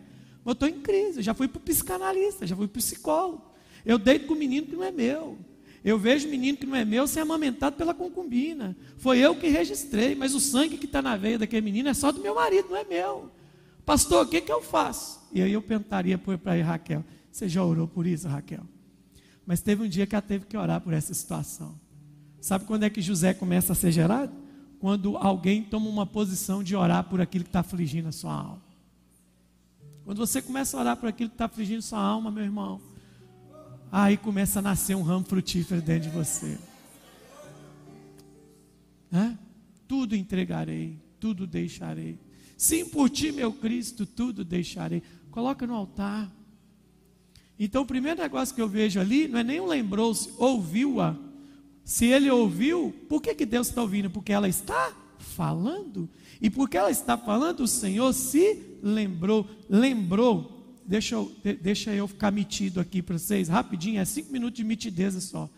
eu 0.46 0.52
estou 0.54 0.68
em 0.68 0.80
crise, 0.80 1.20
eu 1.20 1.24
já 1.24 1.34
fui 1.34 1.48
para 1.48 1.58
o 1.58 1.62
psicanalista, 1.62 2.48
já 2.48 2.56
fui 2.56 2.68
para 2.68 2.78
o 2.78 2.82
psicólogo. 2.82 3.44
Eu 3.86 3.98
deito 3.98 4.28
com 4.28 4.34
um 4.34 4.38
menino 4.38 4.68
que 4.68 4.76
não 4.76 4.84
é 4.84 4.92
meu. 4.92 5.38
Eu 5.84 5.98
vejo 5.98 6.28
menino 6.28 6.58
que 6.58 6.66
não 6.66 6.76
é 6.76 6.84
meu 6.84 7.08
ser 7.08 7.22
amamentado 7.22 7.76
pela 7.76 7.94
concubina. 7.94 8.76
Foi 8.98 9.20
eu 9.20 9.36
que 9.36 9.48
registrei, 9.48 10.16
mas 10.16 10.34
o 10.34 10.40
sangue 10.40 10.78
que 10.78 10.86
está 10.86 11.02
na 11.02 11.16
veia 11.16 11.38
daquele 11.38 11.62
menino 11.62 11.90
é 11.90 11.94
só 11.94 12.12
do 12.12 12.22
meu 12.22 12.36
marido, 12.36 12.70
não 12.70 12.78
é 12.78 12.84
meu. 12.84 13.32
Pastor, 13.86 14.26
o 14.26 14.30
que, 14.30 14.42
que 14.42 14.52
eu 14.52 14.62
faço? 14.62 15.22
E 15.32 15.42
aí 15.42 15.54
eu 15.54 15.62
perguntaria 15.62 16.18
para 16.18 16.62
Raquel: 16.62 17.06
Você 17.32 17.48
já 17.48 17.64
orou 17.64 17.88
por 17.88 18.06
isso, 18.06 18.28
Raquel? 18.28 18.64
Mas 19.46 19.62
teve 19.62 19.84
um 19.84 19.88
dia 19.88 20.06
que 20.06 20.14
ela 20.14 20.22
teve 20.22 20.46
que 20.46 20.58
orar 20.58 20.82
por 20.82 20.92
essa 20.92 21.14
situação. 21.14 21.80
Sabe 22.48 22.64
quando 22.64 22.84
é 22.84 22.90
que 22.90 23.02
José 23.02 23.34
começa 23.34 23.74
a 23.74 23.76
ser 23.76 23.92
gerado? 23.92 24.32
quando 24.80 25.18
alguém 25.18 25.64
toma 25.64 25.90
uma 25.90 26.06
posição 26.06 26.64
de 26.64 26.76
orar 26.76 27.04
por 27.04 27.20
aquilo 27.20 27.44
que 27.44 27.50
está 27.50 27.60
afligindo 27.62 28.08
a 28.08 28.12
sua 28.12 28.34
alma. 28.34 28.62
Quando 30.06 30.20
você 30.20 30.42
começa 30.42 30.78
a 30.78 30.80
orar 30.80 30.98
por 30.98 31.10
aquilo 31.10 31.30
que 31.30 31.36
está 31.36 31.46
afligindo 31.46 31.80
a 31.80 31.82
sua 31.82 32.00
alma, 32.00 32.32
meu 32.32 32.44
irmão, 32.44 32.80
aí 33.92 34.16
começa 34.16 34.60
a 34.60 34.62
nascer 34.62 34.96
um 34.96 35.02
ramo 35.02 35.26
frutífero 35.26 35.82
dentro 35.82 36.10
de 36.10 36.16
você. 36.16 36.58
Tudo 39.88 40.16
entregarei, 40.16 41.00
tudo 41.20 41.48
deixarei. 41.48 42.20
Sim, 42.56 42.86
por 42.86 43.10
ti, 43.10 43.32
meu 43.32 43.52
Cristo, 43.52 44.06
tudo 44.06 44.46
deixarei. 44.46 45.02
Coloca 45.32 45.66
no 45.66 45.74
altar. 45.74 46.32
Então, 47.60 47.82
o 47.84 47.86
primeiro 47.86 48.22
negócio 48.22 48.54
que 48.54 48.62
eu 48.62 48.70
vejo 48.70 49.00
ali 49.00 49.28
não 49.28 49.40
é 49.40 49.44
nem 49.44 49.60
um 49.60 49.66
lembrou-se, 49.66 50.32
ouviu-a 50.38 51.27
se 51.88 52.06
ele 52.08 52.30
ouviu, 52.30 52.94
por 53.08 53.22
que, 53.22 53.34
que 53.34 53.46
Deus 53.46 53.70
está 53.70 53.82
ouvindo? 53.82 54.10
Porque 54.10 54.34
ela 54.34 54.50
está 54.50 54.92
falando. 55.20 56.10
E 56.42 56.50
porque 56.50 56.76
ela 56.76 56.92
está 56.92 57.18
falando, 57.18 57.62
o 57.62 57.68
Senhor 57.68 58.12
se 58.12 58.78
lembrou. 58.84 59.50
Lembrou. 59.70 60.76
Deixa 60.86 61.16
eu, 61.16 61.32
deixa 61.62 61.94
eu 61.94 62.06
ficar 62.06 62.30
metido 62.30 62.82
aqui 62.82 63.02
para 63.02 63.18
vocês, 63.18 63.48
rapidinho, 63.48 64.02
é 64.02 64.06
cinco 64.06 64.34
minutos 64.34 64.58
de 64.58 64.66
mitidez 64.66 65.14
só. 65.24 65.50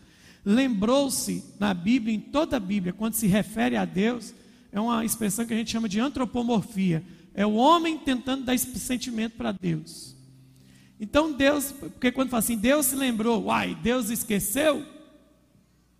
Lembrou-se 0.45 1.43
na 1.59 1.73
Bíblia, 1.73 2.15
em 2.15 2.19
toda 2.19 2.57
a 2.57 2.59
Bíblia, 2.59 2.93
quando 2.93 3.15
se 3.15 3.25
refere 3.25 3.75
a 3.75 3.83
Deus, 3.83 4.31
é 4.71 4.79
uma 4.79 5.03
expressão 5.03 5.47
que 5.47 5.53
a 5.55 5.57
gente 5.57 5.71
chama 5.71 5.89
de 5.89 5.99
antropomorfia. 5.99 7.03
É 7.33 7.43
o 7.43 7.55
homem 7.55 7.97
tentando 7.97 8.43
dar 8.43 8.53
esse 8.53 8.77
sentimento 8.77 9.35
para 9.35 9.51
Deus. 9.51 10.15
Então 10.99 11.31
Deus, 11.31 11.71
porque 11.71 12.11
quando 12.11 12.29
fala 12.29 12.43
assim, 12.43 12.57
Deus 12.57 12.85
se 12.85 12.95
lembrou, 12.95 13.45
uai, 13.45 13.75
Deus 13.81 14.11
esqueceu, 14.11 14.85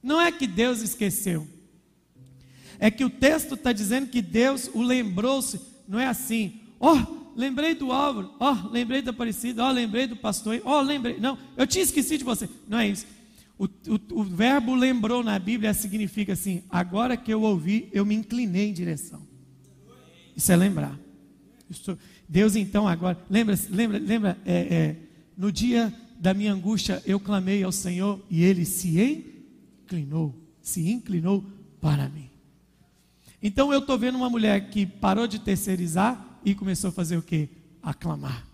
não 0.02 0.20
é 0.20 0.32
que 0.32 0.48
Deus 0.48 0.82
esqueceu. 0.82 1.48
É 2.80 2.90
que 2.90 3.04
o 3.04 3.10
texto 3.10 3.56
está 3.56 3.74
dizendo 3.74 4.08
que 4.08 4.22
Deus 4.22 4.70
o 4.74 4.82
lembrou-se. 4.82 5.60
Não 5.88 6.00
é 6.00 6.08
assim. 6.08 6.62
Ó, 6.80 6.96
oh, 6.96 7.32
lembrei 7.36 7.76
do 7.76 7.92
Álvaro. 7.92 8.34
Ó, 8.40 8.54
oh, 8.54 8.70
lembrei 8.70 9.02
da 9.02 9.12
Aparecida. 9.12 9.64
Ó, 9.64 9.70
oh, 9.70 9.72
lembrei 9.72 10.08
do 10.08 10.16
pastor. 10.16 10.62
Ó, 10.64 10.82
lembrei. 10.82 11.20
Não, 11.20 11.38
eu 11.58 11.68
tinha 11.68 11.84
esquecido 11.84 12.20
de 12.20 12.24
você. 12.24 12.48
Não 12.68 12.80
é 12.80 12.88
isso. 12.88 13.06
O, 13.58 13.66
o, 13.66 14.22
o 14.22 14.24
verbo 14.24 14.74
lembrou 14.74 15.22
na 15.22 15.38
Bíblia 15.38 15.74
significa 15.74 16.32
assim: 16.32 16.64
agora 16.70 17.18
que 17.18 17.34
eu 17.34 17.42
ouvi, 17.42 17.90
eu 17.92 18.06
me 18.06 18.16
inclinei 18.16 18.70
em 18.70 18.74
direção. 18.74 19.28
Isso 20.34 20.50
é 20.50 20.56
lembrar. 20.56 20.98
Deus 22.28 22.56
então 22.56 22.88
agora, 22.88 23.20
lembra, 23.30 23.60
lembra, 23.70 24.00
lembra, 24.00 24.38
é, 24.46 24.54
é, 24.54 24.96
no 25.38 25.52
dia 25.52 25.94
da 26.18 26.34
minha 26.34 26.54
angústia 26.54 27.04
eu 27.06 27.20
clamei 27.20 27.62
ao 27.64 27.72
Senhor 27.72 28.24
e 28.30 28.44
Ele 28.44 28.66
se 28.66 28.98
inclinou, 29.90 30.36
se 30.62 30.90
inclinou 30.90 31.44
para 31.82 32.08
mim. 32.10 32.30
Então 33.42 33.74
eu 33.74 33.80
estou 33.80 33.98
vendo 33.98 34.18
uma 34.18 34.30
mulher 34.30 34.70
que 34.70 34.86
parou 34.86 35.28
de 35.28 35.40
terceirizar 35.40 36.40
e 36.44 36.54
começou 36.54 36.90
a 36.90 36.94
fazer 36.94 37.18
o 37.18 37.22
que? 37.22 37.50
Aclamar. 37.82 38.46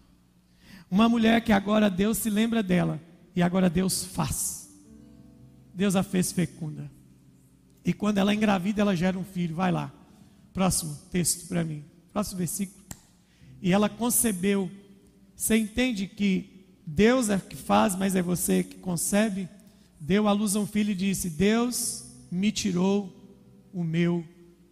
Uma 0.90 1.10
mulher 1.10 1.42
que 1.42 1.52
agora 1.52 1.90
Deus 1.90 2.20
se 2.20 2.30
lembra 2.30 2.62
dela 2.62 3.02
e 3.36 3.42
agora 3.42 3.70
Deus 3.70 4.06
faz. 4.06 4.70
Deus 5.74 5.96
a 5.96 6.04
fez 6.04 6.32
fecunda. 6.32 6.90
E 7.84 7.92
quando 7.92 8.18
ela 8.18 8.34
engravida, 8.34 8.82
ela 8.82 8.96
gera 8.96 9.18
um 9.18 9.24
filho. 9.24 9.56
Vai 9.56 9.72
lá. 9.72 9.92
Próximo 10.54 10.98
texto 11.12 11.48
para 11.48 11.64
mim. 11.64 11.84
Próximo 12.14 12.38
versículo. 12.38 12.84
E 13.62 13.74
ela 13.74 13.90
concebeu. 13.90 14.72
Você 15.36 15.58
entende 15.58 16.08
que 16.08 16.66
Deus 16.86 17.30
é 17.30 17.38
que 17.38 17.56
faz, 17.56 17.96
mas 17.96 18.16
é 18.16 18.22
você 18.22 18.64
que 18.64 18.78
concebe? 18.78 19.50
Deu 20.06 20.28
à 20.28 20.32
luz 20.32 20.56
a 20.56 20.60
um 20.60 20.68
filho 20.68 20.92
e 20.92 20.96
disse: 20.96 21.30
Deus 21.30 22.06
me 22.32 22.52
tirou 22.52 23.12
o 23.74 23.84
meu, 23.84 24.24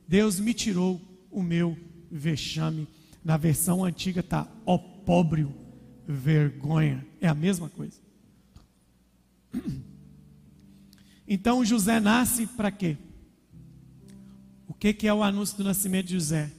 Deus 0.07 0.39
me 0.39 0.53
tirou 0.53 1.01
o 1.31 1.41
meu 1.41 1.75
vexame. 2.11 2.87
Na 3.23 3.35
versão 3.35 3.83
antiga 3.83 4.19
está 4.19 4.47
opróbrio, 4.65 5.53
vergonha. 6.07 7.05
É 7.19 7.27
a 7.27 7.33
mesma 7.33 7.69
coisa. 7.69 7.99
Então 11.25 11.63
José 11.63 12.01
nasce 12.01 12.45
para 12.45 12.69
quê? 12.69 12.97
O 14.67 14.73
que, 14.73 14.93
que 14.93 15.07
é 15.07 15.13
o 15.13 15.23
anúncio 15.23 15.57
do 15.57 15.63
nascimento 15.63 16.07
de 16.07 16.15
José? 16.15 16.51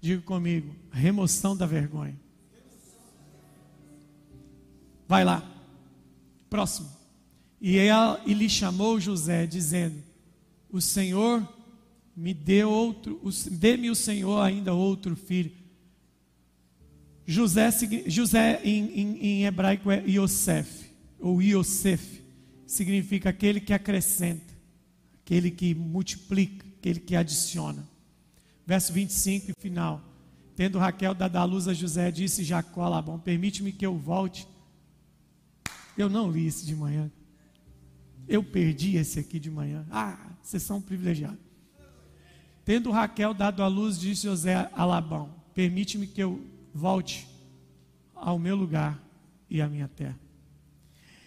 Diga 0.00 0.22
comigo: 0.22 0.72
remoção 0.92 1.56
da 1.56 1.66
vergonha. 1.66 2.16
Vai 5.08 5.24
lá. 5.24 5.42
Próximo. 6.48 7.01
E, 7.62 7.78
ela, 7.78 8.20
e 8.26 8.34
lhe 8.34 8.48
chamou 8.48 8.98
José, 8.98 9.46
dizendo: 9.46 10.02
O 10.68 10.80
Senhor 10.80 11.48
me 12.16 12.34
deu 12.34 12.68
outro, 12.68 13.20
dê-me 13.52 13.88
o 13.88 13.94
Senhor 13.94 14.40
ainda 14.40 14.74
outro 14.74 15.14
filho. 15.14 15.52
José, 17.24 17.70
José 18.08 18.60
em, 18.64 19.00
em, 19.00 19.18
em 19.18 19.44
hebraico 19.44 19.92
é 19.92 20.02
Yosef, 20.04 20.90
ou 21.20 21.40
Yosef, 21.40 22.20
significa 22.66 23.30
aquele 23.30 23.60
que 23.60 23.72
acrescenta, 23.72 24.52
aquele 25.24 25.48
que 25.48 25.72
multiplica, 25.72 26.66
aquele 26.80 26.98
que 26.98 27.14
adiciona. 27.14 27.88
Verso 28.66 28.92
25 28.92 29.52
final. 29.60 30.02
Tendo 30.56 30.80
Raquel 30.80 31.14
dado 31.14 31.36
a 31.36 31.44
luz 31.44 31.68
a 31.68 31.72
José, 31.72 32.10
disse 32.10 32.42
Jacó 32.42 32.88
Labão: 32.88 33.20
Permite-me 33.20 33.70
que 33.70 33.86
eu 33.86 33.96
volte. 33.96 34.48
Eu 35.96 36.10
não 36.10 36.28
li 36.28 36.44
isso 36.44 36.66
de 36.66 36.74
manhã. 36.74 37.08
Eu 38.28 38.42
perdi 38.42 38.96
esse 38.96 39.18
aqui 39.18 39.38
de 39.38 39.50
manhã. 39.50 39.86
Ah, 39.90 40.32
vocês 40.42 40.62
são 40.62 40.80
privilegiados. 40.80 41.38
Tendo 42.64 42.90
Raquel 42.90 43.34
dado 43.34 43.62
a 43.62 43.66
luz, 43.66 43.98
disse 43.98 44.22
José 44.22 44.70
a 44.72 44.84
Labão: 44.84 45.34
Permite-me 45.54 46.06
que 46.06 46.22
eu 46.22 46.44
volte 46.72 47.28
ao 48.14 48.38
meu 48.38 48.54
lugar 48.54 49.02
e 49.50 49.60
à 49.60 49.68
minha 49.68 49.88
terra. 49.88 50.18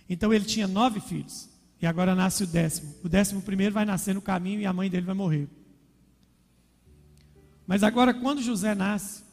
Então 0.09 0.33
ele 0.33 0.45
tinha 0.45 0.67
nove 0.67 0.99
filhos. 0.99 1.49
E 1.81 1.85
agora 1.85 2.15
nasce 2.15 2.43
o 2.43 2.47
décimo. 2.47 2.95
O 3.03 3.09
décimo 3.09 3.41
primeiro 3.41 3.73
vai 3.73 3.85
nascer 3.85 4.15
no 4.15 4.21
caminho 4.21 4.61
e 4.61 4.65
a 4.65 4.73
mãe 4.73 4.89
dele 4.89 5.05
vai 5.05 5.15
morrer. 5.15 5.47
Mas 7.67 7.83
agora, 7.83 8.13
quando 8.13 8.41
José 8.41 8.73
nasce, 8.73 9.23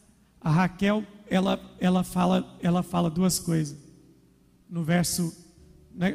a 0.41 0.49
Raquel 0.49 1.05
ela, 1.27 1.59
ela, 1.79 2.03
fala, 2.03 2.57
ela 2.61 2.83
fala 2.83 3.09
duas 3.09 3.39
coisas. 3.39 3.77
No 4.69 4.83
verso 4.83 5.35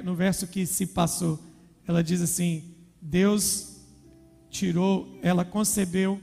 no 0.05 0.15
verso 0.15 0.47
que 0.47 0.67
se 0.67 0.87
passou, 0.87 1.39
ela 1.87 2.03
diz 2.03 2.21
assim: 2.21 2.65
Deus 3.01 3.77
tirou, 4.51 5.19
ela 5.23 5.45
concebeu 5.45 6.21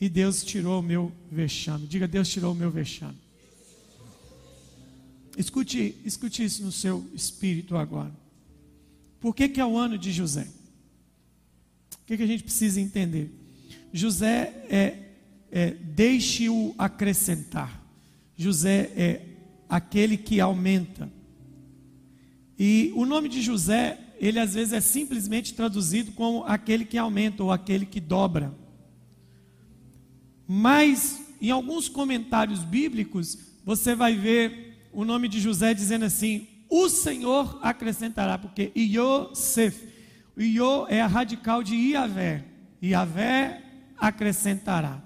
e 0.00 0.08
Deus 0.08 0.44
tirou 0.44 0.80
o 0.80 0.82
meu 0.82 1.12
vexame. 1.30 1.86
Diga, 1.86 2.06
Deus 2.06 2.28
tirou 2.28 2.52
o 2.52 2.56
meu 2.56 2.70
vexame. 2.70 3.16
Escute, 5.36 5.96
escute 6.04 6.44
isso 6.44 6.64
no 6.64 6.72
seu 6.72 7.04
espírito 7.14 7.76
agora. 7.76 8.12
Por 9.20 9.34
que, 9.34 9.48
que 9.48 9.60
é 9.60 9.66
o 9.66 9.76
ano 9.76 9.96
de 9.96 10.12
José? 10.12 10.48
que, 12.08 12.16
que 12.16 12.22
a 12.22 12.26
gente 12.26 12.42
precisa 12.42 12.80
entender? 12.80 13.30
José 13.92 14.64
é, 14.70 14.96
é 15.52 15.70
deixe-o 15.72 16.74
acrescentar. 16.78 17.84
José 18.34 18.90
é 18.96 19.20
aquele 19.68 20.16
que 20.16 20.40
aumenta. 20.40 21.12
E 22.58 22.92
o 22.96 23.06
nome 23.06 23.28
de 23.28 23.40
José, 23.40 23.98
ele 24.18 24.40
às 24.40 24.54
vezes 24.54 24.72
é 24.72 24.80
simplesmente 24.80 25.54
traduzido 25.54 26.12
como 26.12 26.44
aquele 26.44 26.84
que 26.84 26.98
aumenta 26.98 27.44
ou 27.44 27.52
aquele 27.52 27.86
que 27.86 28.00
dobra. 28.00 28.52
Mas 30.46 31.20
em 31.40 31.50
alguns 31.50 31.88
comentários 31.88 32.64
bíblicos, 32.64 33.38
você 33.64 33.94
vai 33.94 34.16
ver 34.16 34.88
o 34.92 35.04
nome 35.04 35.28
de 35.28 35.40
José 35.40 35.72
dizendo 35.72 36.04
assim: 36.04 36.48
o 36.68 36.88
Senhor 36.88 37.58
acrescentará, 37.62 38.36
porque 38.36 38.72
Iosef, 38.74 39.88
Iô 40.36 40.86
é 40.88 41.00
a 41.00 41.06
radical 41.06 41.62
de 41.62 41.74
Iavé, 41.74 42.44
Iavé 42.82 43.62
acrescentará. 43.96 45.02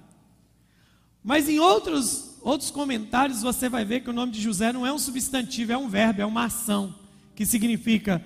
Mas 1.24 1.48
em 1.48 1.58
outros, 1.58 2.38
outros 2.42 2.70
comentários 2.70 3.42
você 3.42 3.68
vai 3.68 3.84
ver 3.84 4.00
que 4.00 4.10
o 4.10 4.12
nome 4.12 4.32
de 4.32 4.40
José 4.40 4.72
não 4.72 4.86
é 4.86 4.92
um 4.92 4.98
substantivo, 4.98 5.72
é 5.72 5.76
um 5.76 5.88
verbo, 5.88 6.22
é 6.22 6.26
uma 6.26 6.44
ação, 6.44 6.94
que 7.34 7.46
significa 7.46 8.24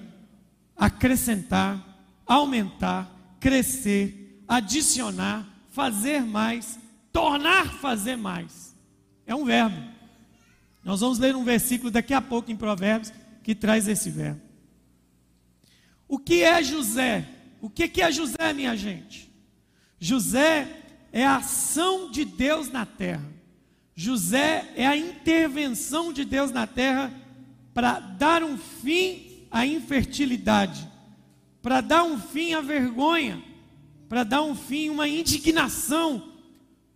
acrescentar, 0.77 1.97
aumentar, 2.27 3.37
crescer, 3.41 4.43
adicionar, 4.47 5.47
fazer 5.71 6.23
mais, 6.23 6.79
tornar 7.13 7.75
fazer 7.81 8.17
mais. 8.17 8.75
É 9.27 9.35
um 9.35 9.45
verbo. 9.45 9.77
Nós 10.85 11.01
vamos 11.01 11.19
ler 11.19 11.35
um 11.35 11.45
versículo 11.45 11.91
daqui 11.91 12.15
a 12.15 12.21
pouco 12.21 12.51
em 12.51 12.57
Provérbios 12.57 13.13
que 13.43 13.55
traz 13.55 13.89
esse 13.89 14.11
verbo. 14.11 14.41
O 16.09 16.19
que 16.19 16.43
é 16.43 16.63
José? 16.63 17.29
O 17.61 17.69
que 17.69 18.01
é 18.01 18.13
José, 18.13 18.53
minha 18.53 18.77
gente? 18.77 19.31
José 19.99 20.69
é 21.13 21.25
a 21.25 21.37
ação 21.37 22.11
de 22.11 22.25
Deus 22.25 22.71
na 22.71 22.87
terra. 22.87 23.25
José 23.95 24.73
é 24.77 24.87
a 24.87 24.97
intervenção 24.97 26.13
de 26.13 26.25
Deus 26.25 26.51
na 26.51 26.67
terra 26.67 27.13
para 27.77 28.01
dar 28.01 28.43
um 28.43 28.57
fim 28.57 29.47
à 29.51 29.67
infertilidade, 29.67 30.91
para 31.61 31.83
dar 31.83 32.05
um 32.05 32.19
fim 32.19 32.55
à 32.55 32.63
vergonha, 32.63 33.45
para 34.09 34.25
dar 34.25 34.41
um 34.41 34.55
fim 34.55 34.89
a 34.89 34.93
uma 34.93 35.07
indignação, 35.07 36.33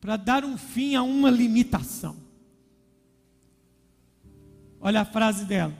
para 0.01 0.17
dar 0.17 0.43
um 0.43 0.57
fim 0.57 0.95
a 0.95 1.03
uma 1.03 1.29
limitação. 1.29 2.17
Olha 4.81 5.03
a 5.03 5.05
frase 5.05 5.45
dela. 5.45 5.77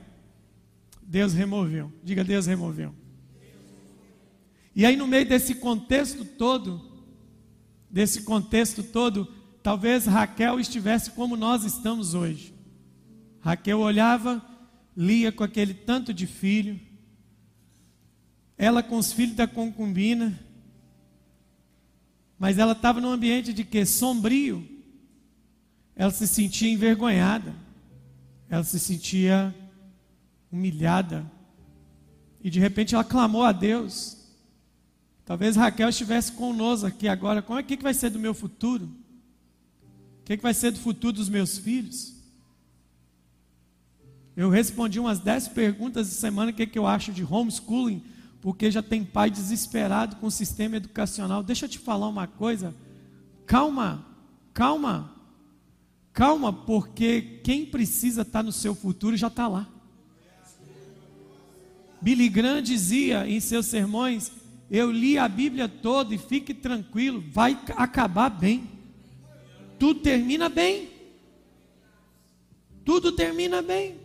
Deus 1.01 1.33
removeu. 1.33 1.91
Diga, 2.05 2.23
Deus 2.23 2.45
removeu. 2.45 2.95
E 4.77 4.85
aí, 4.85 4.97
no 4.97 5.07
meio 5.07 5.27
desse 5.27 5.55
contexto 5.55 6.27
todo, 6.27 6.79
desse 7.89 8.21
contexto 8.25 8.83
todo, 8.83 9.27
talvez 9.63 10.05
Raquel 10.05 10.61
estivesse 10.61 11.13
como 11.13 11.39
nós 11.39 11.65
estamos 11.65 12.13
hoje. 12.13 12.53
Raquel 13.41 13.79
olhava, 13.79 14.50
lia 15.01 15.33
com 15.33 15.43
aquele 15.43 15.73
tanto 15.73 16.13
de 16.13 16.27
filho, 16.27 16.79
ela 18.59 18.83
com 18.83 18.99
os 18.99 19.11
filhos 19.11 19.35
da 19.35 19.47
concubina, 19.47 20.39
mas 22.39 22.59
ela 22.59 22.73
estava 22.73 23.01
num 23.01 23.11
ambiente 23.11 23.55
de 23.55 23.65
que? 23.65 23.87
Sombrio. 23.87 24.69
Ela 25.97 26.11
se 26.11 26.29
sentia 26.29 26.71
envergonhada, 26.71 27.55
ela 28.47 28.63
se 28.63 28.79
sentia 28.79 29.55
humilhada, 30.53 31.31
e 32.43 32.51
de 32.51 32.61
repente 32.61 32.95
ela 32.95 33.05
clamou 33.05 33.43
a 33.43 33.53
Deus. 33.53 34.19
Talvez 35.25 35.57
Raquel 35.57 35.89
estivesse 35.89 36.33
conosco 36.33 36.87
aqui 36.87 37.09
agora. 37.09 37.41
Como 37.41 37.59
é 37.59 37.63
que, 37.63 37.77
vai 37.79 37.95
ser 37.95 38.11
do 38.11 38.19
meu 38.19 38.35
futuro? 38.35 38.85
O 38.85 40.25
que, 40.25 40.37
que 40.37 40.43
vai 40.43 40.53
ser 40.53 40.73
do 40.73 40.79
futuro 40.79 41.15
dos 41.15 41.31
meus 41.31 41.57
filhos? 41.57 42.20
Eu 44.41 44.49
respondi 44.49 44.99
umas 44.99 45.19
dez 45.19 45.47
perguntas 45.47 46.09
de 46.09 46.15
semana 46.15 46.51
o 46.51 46.55
que, 46.55 46.67
que 46.67 46.79
eu 46.79 46.87
acho 46.87 47.13
de 47.13 47.23
homeschooling, 47.23 48.03
porque 48.41 48.71
já 48.71 48.83
tem 48.83 49.05
pai 49.05 49.31
desesperado 49.31 50.17
com 50.17 50.29
o 50.29 50.31
sistema 50.31 50.77
educacional. 50.79 51.43
Deixa 51.43 51.67
eu 51.67 51.69
te 51.69 51.79
falar 51.79 52.09
uma 52.09 52.27
coisa. 52.27 52.75
Calma, 53.45 54.03
calma, 54.55 55.15
calma, 56.15 56.55
porque 56.55 57.21
quem 57.45 57.67
precisa 57.67 58.23
estar 58.23 58.43
no 58.43 58.51
seu 58.51 58.75
futuro 58.75 59.15
já 59.15 59.27
está 59.27 59.47
lá. 59.47 59.69
Billy 62.01 62.31
Graham 62.31 62.63
dizia 62.63 63.29
em 63.29 63.41
seus 63.41 63.67
sermões 63.67 64.33
eu 64.71 64.91
li 64.91 65.19
a 65.19 65.29
Bíblia 65.29 65.69
toda 65.69 66.15
e 66.15 66.19
fique 66.19 66.55
tranquilo, 66.55 67.23
vai 67.31 67.61
acabar 67.77 68.31
bem. 68.31 68.67
Tudo 69.79 70.01
termina 70.01 70.49
bem. 70.49 70.89
Tudo 72.87 73.13
termina 73.13 73.61
bem. 73.61 74.00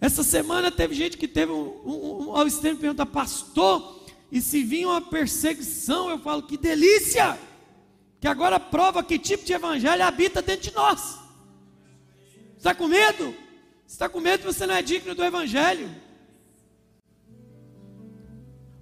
Essa 0.00 0.22
semana 0.22 0.70
teve 0.70 0.94
gente 0.94 1.16
que 1.16 1.26
teve 1.26 1.52
um, 1.52 1.80
um, 1.84 2.26
um 2.26 2.36
ao 2.36 2.46
extremo 2.46 2.78
pergunta, 2.78 3.06
pastor, 3.06 4.04
e 4.30 4.40
se 4.40 4.62
vinha 4.62 4.88
uma 4.88 5.00
perseguição, 5.00 6.10
eu 6.10 6.18
falo, 6.18 6.42
que 6.42 6.56
delícia! 6.56 7.38
Que 8.20 8.28
agora 8.28 8.58
prova 8.58 9.02
que 9.02 9.18
tipo 9.18 9.44
de 9.44 9.52
evangelho 9.52 10.02
habita 10.02 10.42
dentro 10.42 10.70
de 10.70 10.74
nós. 10.74 11.18
Está 12.56 12.74
com 12.74 12.88
medo? 12.88 13.34
Está 13.86 14.08
com 14.08 14.20
medo 14.20 14.40
que 14.40 14.52
você 14.52 14.66
não 14.66 14.74
é 14.74 14.82
digno 14.82 15.14
do 15.14 15.24
evangelho? 15.24 15.90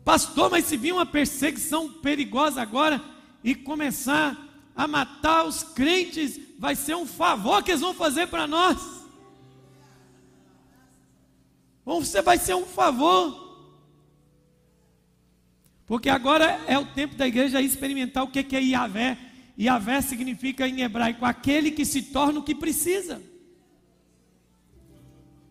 Pastor, 0.04 0.50
mas 0.50 0.64
se 0.64 0.76
vir 0.76 0.92
uma 0.92 1.06
perseguição 1.06 1.90
perigosa 1.90 2.60
agora 2.60 3.02
e 3.42 3.54
começar 3.54 4.36
a 4.76 4.86
matar 4.86 5.44
os 5.44 5.62
crentes, 5.62 6.40
vai 6.58 6.74
ser 6.74 6.94
um 6.94 7.06
favor 7.06 7.62
que 7.62 7.70
eles 7.70 7.80
vão 7.80 7.94
fazer 7.94 8.26
para 8.26 8.46
nós. 8.46 9.03
Você 11.85 12.22
vai 12.22 12.39
ser 12.39 12.55
um 12.55 12.64
favor. 12.64 13.43
Porque 15.87 16.09
agora 16.09 16.61
é 16.66 16.78
o 16.78 16.87
tempo 16.87 17.14
da 17.14 17.26
igreja 17.26 17.61
experimentar 17.61 18.24
o 18.24 18.28
que 18.28 18.57
é 18.57 18.62
Iavé. 18.62 19.18
Iavé 19.59 20.01
significa 20.01 20.66
em 20.66 20.80
hebraico 20.80 21.24
aquele 21.24 21.70
que 21.70 21.85
se 21.85 22.03
torna 22.03 22.41
o 22.41 22.43
que 22.43 22.55
precisa. 22.55 23.22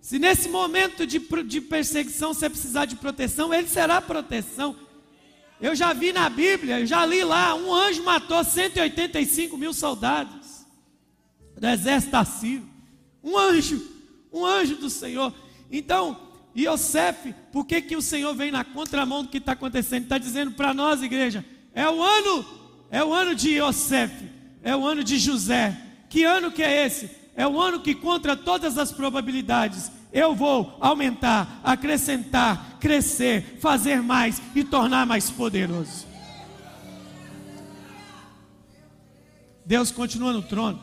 Se 0.01 0.19
nesse 0.19 0.49
momento 0.49 1.07
de, 1.07 1.19
de 1.45 1.61
perseguição 1.61 2.33
você 2.33 2.49
precisar 2.49 2.85
de 2.85 2.95
proteção, 2.95 3.53
ele 3.53 3.67
será 3.67 4.01
proteção. 4.01 4.75
Eu 5.61 5.73
já 5.75 5.93
vi 5.93 6.11
na 6.11 6.29
Bíblia, 6.29 6.81
eu 6.81 6.85
já 6.85 7.05
li 7.05 7.23
lá, 7.23 7.55
um 7.55 7.73
anjo 7.73 8.03
matou 8.03 8.43
185 8.43 9.55
mil 9.55 9.73
soldados 9.73 10.65
do 11.57 11.65
exército 11.65 12.17
assírio. 12.17 12.67
Um 13.23 13.37
anjo, 13.37 13.81
um 14.29 14.45
anjo 14.45 14.75
do 14.75 14.89
Senhor. 14.89 15.33
Então, 15.71 16.22
Yosef, 16.55 17.33
por 17.51 17.65
que, 17.65 17.81
que 17.81 17.95
o 17.95 18.01
Senhor 18.01 18.33
vem 18.35 18.51
na 18.51 18.63
contramão 18.63 19.23
do 19.23 19.29
que 19.29 19.37
está 19.37 19.53
acontecendo? 19.53 20.03
Está 20.03 20.17
dizendo 20.17 20.51
para 20.51 20.73
nós, 20.73 21.01
igreja, 21.01 21.43
é 21.73 21.89
o 21.89 22.01
ano, 22.01 22.45
é 22.91 23.03
o 23.03 23.13
ano 23.13 23.33
de 23.33 23.57
Yosef, 23.59 24.13
é 24.61 24.75
o 24.75 24.85
ano 24.85 25.03
de 25.03 25.17
José. 25.17 25.75
Que 26.09 26.23
ano 26.23 26.51
que 26.51 26.61
é 26.61 26.85
esse? 26.85 27.23
é 27.35 27.47
o 27.47 27.59
ano 27.59 27.79
que, 27.79 27.95
contra 27.95 28.35
todas 28.35 28.77
as 28.77 28.91
probabilidades, 28.91 29.91
eu 30.11 30.35
vou 30.35 30.77
aumentar, 30.79 31.59
acrescentar, 31.63 32.77
crescer, 32.79 33.57
fazer 33.59 34.01
mais 34.01 34.41
e 34.55 34.63
tornar 34.63 35.05
mais 35.05 35.29
poderoso. 35.31 36.05
Deus 39.65 39.91
continua 39.91 40.33
no 40.33 40.41
trono. 40.41 40.79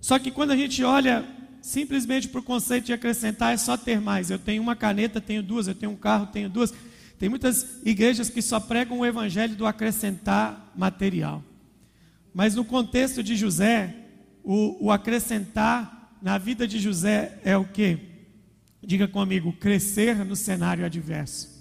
Só 0.00 0.18
que 0.18 0.30
quando 0.30 0.50
a 0.50 0.56
gente 0.56 0.84
olha 0.84 1.24
simplesmente 1.64 2.28
para 2.28 2.40
o 2.40 2.42
conceito 2.42 2.84
de 2.84 2.92
acrescentar, 2.92 3.54
é 3.54 3.56
só 3.56 3.74
ter 3.74 3.98
mais. 3.98 4.30
Eu 4.30 4.38
tenho 4.38 4.62
uma 4.62 4.76
caneta, 4.76 5.18
tenho 5.18 5.42
duas, 5.42 5.66
eu 5.66 5.74
tenho 5.74 5.92
um 5.92 5.96
carro, 5.96 6.26
tenho 6.26 6.48
duas. 6.50 6.74
Tem 7.18 7.26
muitas 7.26 7.80
igrejas 7.82 8.28
que 8.28 8.42
só 8.42 8.60
pregam 8.60 8.98
o 8.98 9.06
evangelho 9.06 9.56
do 9.56 9.66
acrescentar 9.66 10.70
material. 10.76 11.42
Mas 12.34 12.54
no 12.54 12.66
contexto 12.66 13.22
de 13.22 13.34
José, 13.34 13.94
o, 14.42 14.88
o 14.88 14.92
acrescentar 14.92 16.18
na 16.20 16.36
vida 16.36 16.68
de 16.68 16.78
José 16.78 17.40
é 17.42 17.56
o 17.56 17.64
que? 17.64 17.98
Diga 18.82 19.08
comigo, 19.08 19.50
crescer 19.54 20.22
no 20.22 20.36
cenário 20.36 20.84
adverso. 20.84 21.53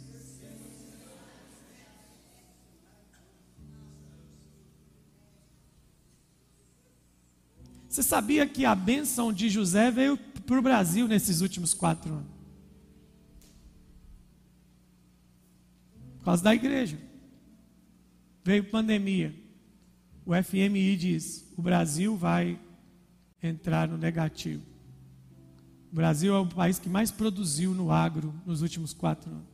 Você 7.93 8.01
sabia 8.01 8.47
que 8.47 8.65
a 8.65 8.73
bênção 8.73 9.31
de 9.31 9.49
José 9.49 9.91
veio 9.91 10.17
para 10.17 10.57
o 10.57 10.61
Brasil 10.63 11.07
nesses 11.07 11.41
últimos 11.41 11.75
quatro 11.75 12.11
anos? 12.11 12.33
Por 16.17 16.25
causa 16.25 16.43
da 16.43 16.55
igreja. 16.55 16.97
Veio 18.43 18.63
pandemia 18.63 19.43
o 20.25 20.31
FMI 20.33 20.95
diz: 20.95 21.45
o 21.57 21.61
Brasil 21.61 22.15
vai 22.15 22.59
entrar 23.41 23.87
no 23.87 23.97
negativo. 23.97 24.63
O 25.91 25.95
Brasil 25.95 26.33
é 26.33 26.39
o 26.39 26.47
país 26.47 26.79
que 26.79 26.89
mais 26.89 27.11
produziu 27.11 27.73
no 27.73 27.91
agro 27.91 28.33
nos 28.43 28.61
últimos 28.61 28.93
quatro 28.93 29.29
anos. 29.29 29.53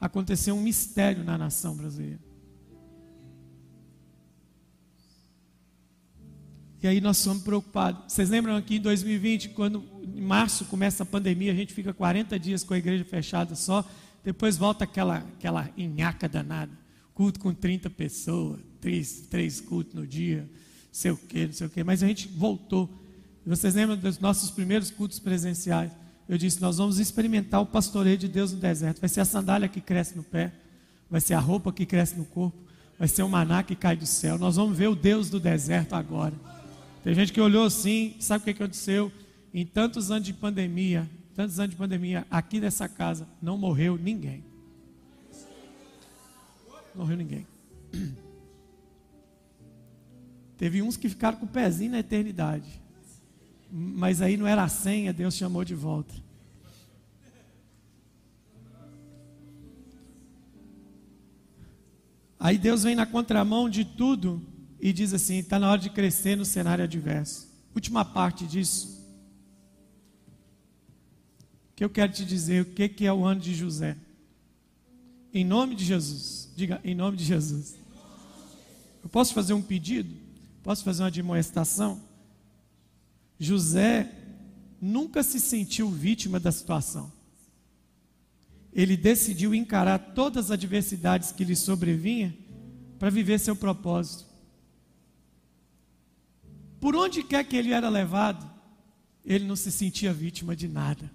aconteceu 0.00 0.54
um 0.54 0.62
mistério 0.62 1.24
na 1.24 1.36
nação 1.36 1.74
brasileira. 1.74 2.20
E 6.82 6.86
aí 6.86 7.00
nós 7.00 7.16
somos 7.16 7.42
preocupados. 7.42 8.12
Vocês 8.12 8.28
lembram 8.30 8.56
aqui 8.56 8.76
em 8.76 8.80
2020, 8.80 9.50
quando 9.50 9.82
em 10.02 10.20
março 10.20 10.64
começa 10.66 11.02
a 11.02 11.06
pandemia, 11.06 11.52
a 11.52 11.54
gente 11.54 11.72
fica 11.72 11.92
40 11.92 12.38
dias 12.38 12.62
com 12.62 12.74
a 12.74 12.78
igreja 12.78 13.04
fechada 13.04 13.54
só, 13.54 13.84
depois 14.22 14.56
volta 14.56 14.84
aquela, 14.84 15.18
aquela 15.18 15.70
inhaca 15.76 16.28
danada. 16.28 16.72
Culto 17.14 17.40
com 17.40 17.54
30 17.54 17.88
pessoas, 17.90 18.60
três, 18.80 19.26
três 19.30 19.60
cultos 19.60 19.94
no 19.94 20.06
dia, 20.06 20.48
sei 20.92 21.10
o 21.10 21.16
quê, 21.16 21.46
não 21.46 21.52
sei 21.52 21.66
o 21.66 21.70
quê. 21.70 21.82
Mas 21.82 22.02
a 22.02 22.06
gente 22.06 22.28
voltou. 22.28 22.90
Vocês 23.46 23.74
lembram 23.74 23.96
dos 23.96 24.18
nossos 24.18 24.50
primeiros 24.50 24.90
cultos 24.90 25.18
presenciais? 25.18 25.92
Eu 26.28 26.36
disse: 26.36 26.60
Nós 26.60 26.78
vamos 26.78 26.98
experimentar 26.98 27.60
o 27.60 27.66
pastoreio 27.66 28.18
de 28.18 28.28
Deus 28.28 28.52
no 28.52 28.58
deserto. 28.58 29.00
Vai 29.00 29.08
ser 29.08 29.20
a 29.20 29.24
sandália 29.24 29.68
que 29.68 29.80
cresce 29.80 30.16
no 30.16 30.22
pé, 30.22 30.52
vai 31.10 31.20
ser 31.20 31.34
a 31.34 31.40
roupa 31.40 31.72
que 31.72 31.86
cresce 31.86 32.16
no 32.16 32.24
corpo, 32.24 32.58
vai 32.98 33.08
ser 33.08 33.22
o 33.22 33.28
maná 33.28 33.62
que 33.62 33.76
cai 33.76 33.96
do 33.96 34.06
céu. 34.06 34.36
Nós 34.36 34.56
vamos 34.56 34.76
ver 34.76 34.88
o 34.88 34.96
Deus 34.96 35.30
do 35.30 35.38
deserto 35.38 35.94
agora. 35.94 36.34
Tem 37.06 37.14
gente 37.14 37.32
que 37.32 37.40
olhou 37.40 37.64
assim, 37.64 38.16
sabe 38.18 38.42
o 38.42 38.44
que 38.46 38.50
aconteceu? 38.50 39.12
Em 39.54 39.64
tantos 39.64 40.10
anos 40.10 40.26
de 40.26 40.32
pandemia, 40.32 41.08
tantos 41.36 41.60
anos 41.60 41.70
de 41.70 41.76
pandemia, 41.76 42.26
aqui 42.28 42.58
nessa 42.58 42.88
casa 42.88 43.28
não 43.40 43.56
morreu 43.56 43.96
ninguém. 43.96 44.42
Não 46.92 47.04
morreu 47.04 47.16
ninguém. 47.16 47.46
Teve 50.58 50.82
uns 50.82 50.96
que 50.96 51.08
ficaram 51.08 51.38
com 51.38 51.46
o 51.46 51.48
pezinho 51.48 51.92
na 51.92 52.00
eternidade. 52.00 52.68
Mas 53.70 54.20
aí 54.20 54.36
não 54.36 54.48
era 54.48 54.64
a 54.64 54.68
senha, 54.68 55.12
Deus 55.12 55.36
chamou 55.36 55.64
de 55.64 55.76
volta. 55.76 56.12
Aí 62.36 62.58
Deus 62.58 62.82
vem 62.82 62.96
na 62.96 63.06
contramão 63.06 63.70
de 63.70 63.84
tudo 63.84 64.42
e 64.80 64.92
diz 64.92 65.12
assim: 65.12 65.38
está 65.38 65.58
na 65.58 65.70
hora 65.70 65.80
de 65.80 65.90
crescer 65.90 66.36
no 66.36 66.44
cenário 66.44 66.84
adverso. 66.84 67.48
Última 67.74 68.04
parte 68.04 68.46
disso. 68.46 68.96
Que 71.74 71.84
eu 71.84 71.90
quero 71.90 72.12
te 72.12 72.24
dizer 72.24 72.62
o 72.62 72.66
que, 72.66 72.88
que 72.88 73.06
é 73.06 73.12
o 73.12 73.24
ano 73.24 73.40
de 73.40 73.54
José. 73.54 73.96
Em 75.32 75.44
nome 75.44 75.74
de 75.74 75.84
Jesus. 75.84 76.50
Diga, 76.56 76.80
em 76.82 76.94
nome 76.94 77.16
de 77.16 77.24
Jesus. 77.24 77.76
Eu 79.02 79.10
posso 79.10 79.34
fazer 79.34 79.52
um 79.52 79.62
pedido? 79.62 80.10
Posso 80.62 80.82
fazer 80.82 81.02
uma 81.02 81.10
demonstração? 81.10 82.00
José 83.38 84.10
nunca 84.80 85.22
se 85.22 85.38
sentiu 85.38 85.90
vítima 85.90 86.40
da 86.40 86.50
situação. 86.50 87.12
Ele 88.72 88.96
decidiu 88.96 89.54
encarar 89.54 89.98
todas 89.98 90.46
as 90.46 90.50
adversidades 90.52 91.32
que 91.32 91.44
lhe 91.44 91.56
sobrevinham 91.56 92.32
para 92.98 93.10
viver 93.10 93.38
seu 93.38 93.54
propósito. 93.54 94.25
Por 96.86 96.94
onde 96.94 97.24
quer 97.24 97.42
que 97.42 97.56
ele 97.56 97.72
era 97.72 97.88
levado, 97.88 98.48
ele 99.24 99.44
não 99.44 99.56
se 99.56 99.72
sentia 99.72 100.12
vítima 100.12 100.54
de 100.54 100.68
nada. 100.68 101.10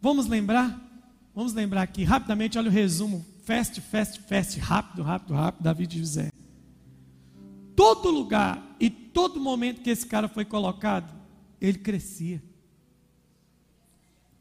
Vamos 0.00 0.28
lembrar? 0.28 0.80
Vamos 1.34 1.52
lembrar 1.52 1.82
aqui 1.82 2.04
rapidamente, 2.04 2.56
olha 2.56 2.70
o 2.70 2.72
resumo. 2.72 3.26
Fast, 3.42 3.80
fast, 3.80 4.20
fast, 4.20 4.60
rápido, 4.60 5.02
rápido, 5.02 5.34
rápido, 5.34 5.64
Davi 5.64 5.88
de 5.88 5.98
José. 5.98 6.30
Todo 7.74 8.12
lugar 8.12 8.76
e 8.78 8.88
todo 8.88 9.40
momento 9.40 9.82
que 9.82 9.90
esse 9.90 10.06
cara 10.06 10.28
foi 10.28 10.44
colocado, 10.44 11.12
ele 11.60 11.78
crescia. 11.78 12.40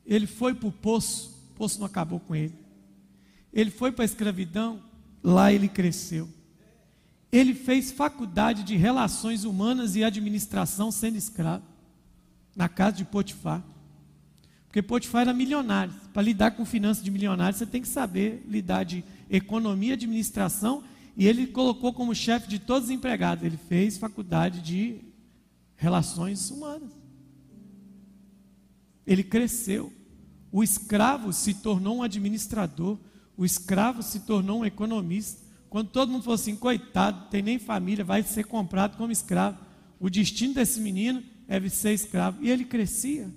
Ele 0.05 0.27
foi 0.27 0.53
para 0.53 0.69
o 0.69 0.71
poço, 0.71 1.49
o 1.49 1.55
poço 1.55 1.79
não 1.79 1.87
acabou 1.87 2.19
com 2.19 2.35
ele. 2.35 2.53
Ele 3.51 3.71
foi 3.71 3.91
para 3.91 4.03
a 4.03 4.05
escravidão, 4.05 4.79
lá 5.23 5.51
ele 5.51 5.67
cresceu. 5.67 6.29
Ele 7.33 7.55
fez 7.55 7.91
faculdade 7.91 8.61
de 8.61 8.75
relações 8.75 9.43
humanas 9.43 9.95
e 9.95 10.03
administração 10.03 10.91
sendo 10.91 11.17
escravo, 11.17 11.63
na 12.55 12.69
casa 12.69 12.97
de 12.97 13.05
Potifar. 13.05 13.65
Porque 14.67 14.83
Potifar 14.83 15.23
era 15.23 15.33
milionário. 15.33 15.91
Para 16.13 16.21
lidar 16.21 16.51
com 16.51 16.63
finanças 16.63 17.03
de 17.03 17.09
milionários, 17.09 17.57
você 17.57 17.65
tem 17.65 17.81
que 17.81 17.87
saber 17.87 18.45
lidar 18.47 18.83
de 18.83 19.03
economia, 19.27 19.95
administração, 19.95 20.83
e 21.17 21.27
ele 21.27 21.47
colocou 21.47 21.91
como 21.91 22.13
chefe 22.13 22.47
de 22.47 22.59
todos 22.59 22.89
os 22.89 22.91
empregados. 22.91 23.43
Ele 23.43 23.57
fez 23.57 23.97
faculdade 23.97 24.61
de 24.61 25.01
relações 25.75 26.51
humanas. 26.51 26.91
Ele 29.07 29.23
cresceu. 29.23 29.91
O 30.51 30.63
escravo 30.63 31.33
se 31.33 31.55
tornou 31.55 31.97
um 31.97 32.03
administrador, 32.03 32.99
o 33.35 33.43
escravo 33.43 34.03
se 34.03 34.19
tornou 34.19 34.59
um 34.59 34.65
economista. 34.65 35.42
Quando 35.73 35.87
todo 35.87 36.11
mundo 36.11 36.21
falou 36.21 36.35
assim, 36.35 36.55
coitado, 36.55 37.31
tem 37.31 37.41
nem 37.41 37.57
família, 37.57 38.05
vai 38.05 38.21
ser 38.21 38.43
comprado 38.43 38.95
como 38.95 39.11
escravo. 39.11 39.57
O 39.99 40.07
destino 40.07 40.53
desse 40.53 40.79
menino 40.79 41.23
é 41.47 41.67
ser 41.67 41.93
escravo. 41.93 42.37
E 42.45 42.51
ele 42.51 42.63
crescia. 42.63 43.27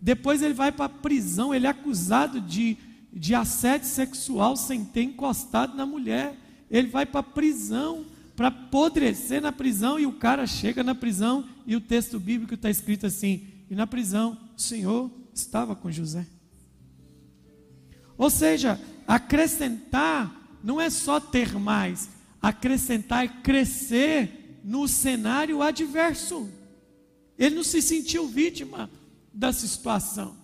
Depois 0.00 0.42
ele 0.42 0.54
vai 0.54 0.70
para 0.70 0.84
a 0.84 0.88
prisão, 0.88 1.52
ele 1.52 1.66
é 1.66 1.70
acusado 1.70 2.40
de, 2.40 2.76
de 3.12 3.34
assédio 3.34 3.88
sexual 3.88 4.56
sem 4.56 4.84
ter 4.84 5.02
encostado 5.02 5.76
na 5.76 5.84
mulher. 5.84 6.38
Ele 6.70 6.86
vai 6.86 7.04
para 7.04 7.18
a 7.18 7.24
prisão, 7.24 8.06
para 8.36 8.46
apodrecer 8.46 9.42
na 9.42 9.50
prisão, 9.50 9.98
e 9.98 10.06
o 10.06 10.12
cara 10.12 10.46
chega 10.46 10.84
na 10.84 10.94
prisão, 10.94 11.44
e 11.66 11.74
o 11.74 11.80
texto 11.80 12.20
bíblico 12.20 12.54
está 12.54 12.70
escrito 12.70 13.06
assim: 13.06 13.44
e 13.68 13.74
na 13.74 13.88
prisão 13.88 14.38
o 14.56 14.60
Senhor 14.60 15.10
estava 15.34 15.74
com 15.74 15.90
José. 15.90 16.28
Ou 18.16 18.30
seja, 18.30 18.80
acrescentar 19.04 20.41
não 20.62 20.80
é 20.80 20.88
só 20.90 21.18
ter 21.18 21.54
mais, 21.58 22.10
acrescentar 22.40 23.24
é 23.24 23.28
crescer 23.28 24.60
no 24.64 24.86
cenário 24.86 25.62
adverso. 25.62 26.48
Ele 27.38 27.56
não 27.56 27.64
se 27.64 27.82
sentiu 27.82 28.26
vítima 28.26 28.90
da 29.32 29.52
situação. 29.52 30.36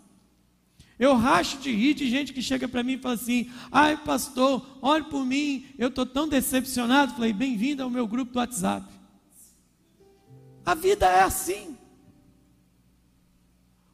Eu 0.98 1.14
racho 1.14 1.58
de 1.58 1.70
rir 1.70 1.94
de 1.94 2.10
gente 2.10 2.32
que 2.32 2.42
chega 2.42 2.66
para 2.66 2.82
mim 2.82 2.94
e 2.94 2.98
fala 2.98 3.14
assim: 3.14 3.50
ai, 3.70 3.96
pastor, 3.96 4.66
olhe 4.82 5.04
por 5.04 5.24
mim, 5.24 5.66
eu 5.78 5.88
estou 5.88 6.04
tão 6.04 6.26
decepcionado. 6.26 7.14
Falei: 7.14 7.32
bem-vindo 7.32 7.82
ao 7.82 7.90
meu 7.90 8.06
grupo 8.06 8.32
do 8.32 8.38
WhatsApp. 8.38 8.84
A 10.66 10.74
vida 10.74 11.06
é 11.06 11.22
assim. 11.22 11.76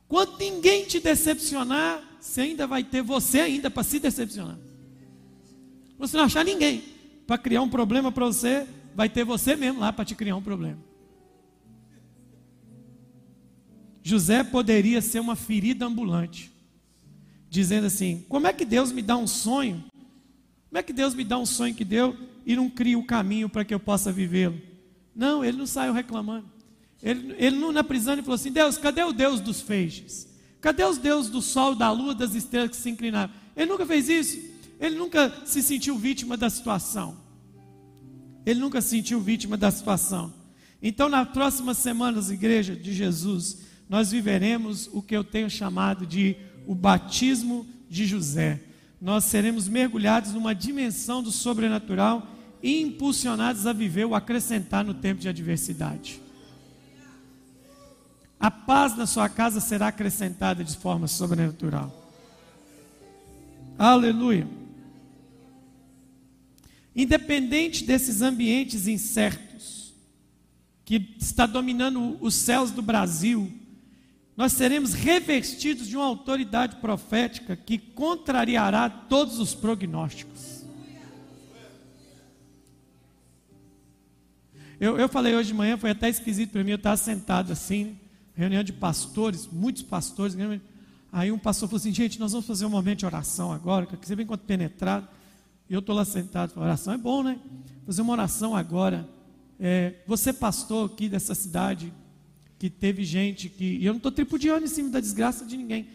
Quando 0.09 0.39
ninguém 0.39 0.87
te 0.87 0.99
decepcionar, 0.99 2.03
você 2.20 2.43
ainda 2.43 2.66
vai 2.66 2.83
ter 2.83 3.03
você 3.03 3.41
ainda 3.41 3.70
para 3.70 3.83
se 3.83 3.99
decepcionar. 3.99 4.59
Você 5.99 6.17
não 6.17 6.25
achar 6.25 6.45
ninguém 6.45 6.83
para 7.27 7.39
criar 7.39 7.63
um 7.63 7.69
problema 7.69 8.13
para 8.13 8.27
você, 8.27 8.67
vai 8.95 9.09
ter 9.09 9.25
você 9.25 9.57
mesmo 9.57 9.81
lá 9.81 9.93
para 9.93 10.05
te 10.05 10.15
criar 10.15 10.37
um 10.37 10.43
problema. 10.43 10.79
José 14.03 14.45
poderia 14.45 15.01
ser 15.01 15.19
uma 15.21 15.35
ferida 15.35 15.87
ambulante, 15.87 16.53
dizendo 17.49 17.87
assim: 17.87 18.25
como 18.29 18.47
é 18.47 18.53
que 18.53 18.65
Deus 18.65 18.93
me 18.93 19.01
dá 19.01 19.17
um 19.17 19.27
sonho? 19.27 19.83
Como 20.69 20.79
é 20.79 20.83
que 20.83 20.93
Deus 20.93 21.15
me 21.15 21.25
dá 21.25 21.39
um 21.39 21.47
sonho 21.47 21.75
que 21.75 21.85
deu 21.85 22.17
e 22.45 22.55
não 22.55 22.69
cria 22.69 22.99
o 22.99 23.05
caminho 23.05 23.49
para 23.49 23.65
que 23.65 23.73
eu 23.73 23.81
possa 23.81 24.13
vivê-lo? 24.13 24.61
Não, 25.15 25.45
ele 25.45 25.57
não 25.57 25.67
saiu 25.67 25.93
reclamando. 25.93 26.47
Ele, 27.03 27.35
ele 27.39 27.57
não, 27.57 27.73
na 27.73 27.83
prisão 27.83 28.13
ele 28.13 28.23
falou 28.23 28.35
assim: 28.35 28.53
Deus, 28.53 28.77
cadê 28.77 29.03
o 29.03 29.13
Deus 29.13 29.41
dos 29.41 29.63
feixes? 29.63 30.29
Cadê 30.61 30.85
os 30.85 30.99
deuses 30.99 31.31
do 31.31 31.41
sol, 31.41 31.75
da 31.75 31.91
lua, 31.91 32.15
das 32.15 32.35
estrelas 32.35 32.71
que 32.71 32.77
se 32.77 32.91
inclinaram? 32.91 33.33
Ele 33.57 33.71
nunca 33.71 33.87
fez 33.87 34.09
isso. 34.09 34.54
Ele 34.81 34.97
nunca 34.97 35.33
se 35.45 35.62
sentiu 35.62 35.97
vítima 35.97 36.37
da 36.37 36.51
situação. 36.51 37.16
Ele 38.45 38.61
nunca 38.61 38.81
se 38.81 38.91
sentiu 38.91 39.20
vítima 39.20 39.57
da 39.57 39.70
situação. 39.70 40.33
Então, 40.83 41.09
nas 41.09 41.29
próximas 41.29 41.79
semanas, 41.79 42.31
igreja 42.31 42.77
de 42.77 42.93
Jesus, 42.93 43.59
nós 43.89 44.11
viveremos 44.11 44.89
o 44.93 45.01
que 45.01 45.16
eu 45.16 45.25
tenho 45.25 45.49
chamado 45.49 46.07
de 46.07 46.37
o 46.66 46.75
batismo 46.75 47.66
de 47.89 48.07
José. 48.07 48.61
Nós 49.01 49.25
seremos 49.25 49.68
mergulhados 49.68 50.33
numa 50.33 50.55
dimensão 50.55 51.22
do 51.22 51.31
sobrenatural 51.31 52.27
e 52.62 52.81
impulsionados 52.81 53.66
a 53.66 53.72
viver 53.72 54.07
o 54.07 54.14
acrescentar 54.14 54.85
no 54.85 54.95
tempo 54.95 55.20
de 55.20 55.29
adversidade. 55.29 56.20
A 58.41 58.51
paz 58.51 58.97
na 58.97 59.07
sua 59.07 59.29
casa 59.29 59.61
será 59.61 59.89
acrescentada 59.89 60.62
de 60.62 60.77
forma 60.77 61.07
sobrenatural. 61.07 62.12
Aleluia. 63.79 64.47
Independente 66.95 67.85
desses 67.85 68.23
ambientes 68.23 68.87
incertos 68.87 69.93
que 70.85 71.17
está 71.19 71.47
dominando 71.47 72.17
os 72.21 72.35
céus 72.35 72.71
do 72.71 72.83
Brasil, 72.83 73.51
nós 74.37 74.53
seremos 74.53 74.93
revestidos 74.93 75.89
de 75.89 75.97
uma 75.97 76.07
autoridade 76.07 76.77
profética 76.77 77.57
que 77.57 77.79
contrariará 77.79 78.89
todos 78.89 79.39
os 79.39 79.55
prognósticos. 79.55 80.65
Eu, 84.79 84.99
eu 84.99 85.09
falei 85.09 85.35
hoje 85.35 85.49
de 85.49 85.55
manhã, 85.55 85.77
foi 85.79 85.91
até 85.91 86.09
esquisito 86.09 86.51
para 86.51 86.65
mim, 86.65 86.73
eu 86.73 86.77
estava 86.77 86.97
sentado 86.97 87.53
assim, 87.53 87.99
reunião 88.35 88.63
de 88.63 88.73
pastores, 88.73 89.49
muitos 89.51 89.83
pastores, 89.83 90.37
Aí 91.13 91.31
um 91.31 91.39
pastor 91.39 91.69
falou 91.69 91.79
assim: 91.79 91.95
gente, 91.95 92.19
nós 92.19 92.33
vamos 92.33 92.45
fazer 92.45 92.67
um 92.67 92.71
momento 92.71 92.99
de 92.99 93.07
oração 93.07 93.53
agora, 93.53 93.87
que 93.87 94.05
você 94.05 94.17
vem 94.17 94.27
quanto 94.27 94.45
penetrado. 94.45 95.07
Eu 95.69 95.81
estou 95.81 95.95
lá 95.95 96.05
sentado, 96.05 96.59
oração 96.61 96.93
é 96.93 96.99
bom, 96.99 97.23
né? 97.23 97.41
Fazer 97.87 98.03
uma 98.03 98.12
oração 98.12 98.55
agora. 98.55 99.09
É, 99.59 99.95
você, 100.07 100.33
pastor 100.33 100.91
aqui 100.91 101.09
dessa 101.09 101.35
cidade, 101.35 101.93
que 102.59 102.69
teve 102.69 103.05
gente 103.05 103.49
que. 103.49 103.65
E 103.79 103.85
eu 103.87 103.93
não 103.93 103.99
estou 103.99 104.12
tripudiando 104.12 104.65
em 104.65 104.69
cima 104.69 104.91
da 104.91 105.01
desgraça 105.01 105.45
de 105.45 105.57
ninguém. 105.57 105.89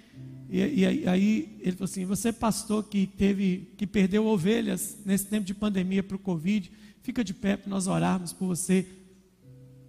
E, 0.49 0.81
e, 0.81 1.07
aí 1.07 1.57
ele 1.59 1.73
falou 1.73 1.85
assim: 1.85 2.05
você, 2.05 2.33
pastor, 2.33 2.83
que 2.85 3.05
teve, 3.05 3.71
que 3.77 3.85
perdeu 3.85 4.25
ovelhas 4.25 4.97
nesse 5.05 5.27
tempo 5.27 5.45
de 5.45 5.53
pandemia 5.53 6.01
para 6.01 6.15
o 6.15 6.19
Covid, 6.19 6.71
fica 7.03 7.23
de 7.23 7.33
pé 7.33 7.55
para 7.55 7.69
nós 7.69 7.85
orarmos 7.85 8.33
por 8.33 8.47
você. 8.47 8.87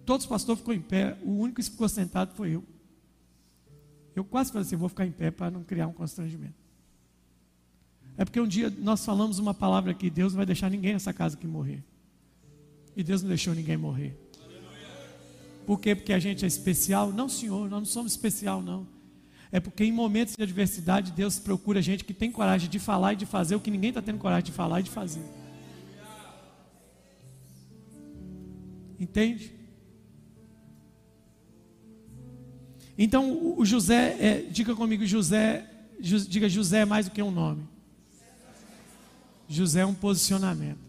Todos 0.05 0.25
os 0.25 0.29
pastores 0.29 0.59
ficou 0.59 0.73
em 0.73 0.81
pé, 0.81 1.17
o 1.23 1.31
único 1.31 1.61
que 1.61 1.69
ficou 1.69 1.89
sentado 1.89 2.35
foi 2.35 2.55
eu. 2.55 2.63
Eu 4.15 4.23
quase 4.23 4.51
falei 4.51 4.67
assim: 4.67 4.75
vou 4.75 4.89
ficar 4.89 5.07
em 5.07 5.11
pé 5.11 5.31
para 5.31 5.49
não 5.49 5.63
criar 5.63 5.87
um 5.87 5.93
constrangimento. 5.93 6.60
É 8.21 8.23
porque 8.23 8.39
um 8.39 8.47
dia 8.47 8.71
nós 8.77 9.03
falamos 9.03 9.39
uma 9.39 9.51
palavra 9.51 9.95
que 9.95 10.07
Deus 10.07 10.31
não 10.33 10.37
vai 10.37 10.45
deixar 10.45 10.69
ninguém 10.69 10.93
nessa 10.93 11.11
casa 11.11 11.35
que 11.35 11.47
morrer. 11.47 11.83
E 12.95 13.03
Deus 13.03 13.23
não 13.23 13.29
deixou 13.29 13.55
ninguém 13.55 13.75
morrer. 13.75 14.15
Por 15.65 15.79
quê? 15.79 15.95
Porque 15.95 16.13
a 16.13 16.19
gente 16.19 16.45
é 16.45 16.47
especial? 16.47 17.11
Não, 17.11 17.27
senhor, 17.27 17.67
nós 17.67 17.79
não 17.79 17.85
somos 17.85 18.11
especial, 18.11 18.61
não. 18.61 18.85
É 19.51 19.59
porque 19.59 19.83
em 19.83 19.91
momentos 19.91 20.35
de 20.35 20.43
adversidade, 20.43 21.11
Deus 21.13 21.39
procura 21.39 21.81
gente 21.81 22.05
que 22.05 22.13
tem 22.13 22.31
coragem 22.31 22.69
de 22.69 22.77
falar 22.77 23.13
e 23.13 23.15
de 23.15 23.25
fazer 23.25 23.55
o 23.55 23.59
que 23.59 23.71
ninguém 23.71 23.89
está 23.89 24.03
tendo 24.03 24.19
coragem 24.19 24.45
de 24.45 24.51
falar 24.51 24.81
e 24.81 24.83
de 24.83 24.91
fazer. 24.91 25.25
Entende? 28.99 29.51
Então, 32.95 33.57
o 33.57 33.65
José, 33.65 34.15
é, 34.19 34.41
diga 34.41 34.75
comigo, 34.75 35.07
José, 35.07 35.67
diga 35.99 36.47
José 36.47 36.81
é 36.81 36.85
mais 36.85 37.07
do 37.07 37.11
que 37.11 37.23
um 37.23 37.31
nome. 37.31 37.71
José 39.51 39.81
é 39.81 39.85
um 39.85 39.93
posicionamento. 39.93 40.79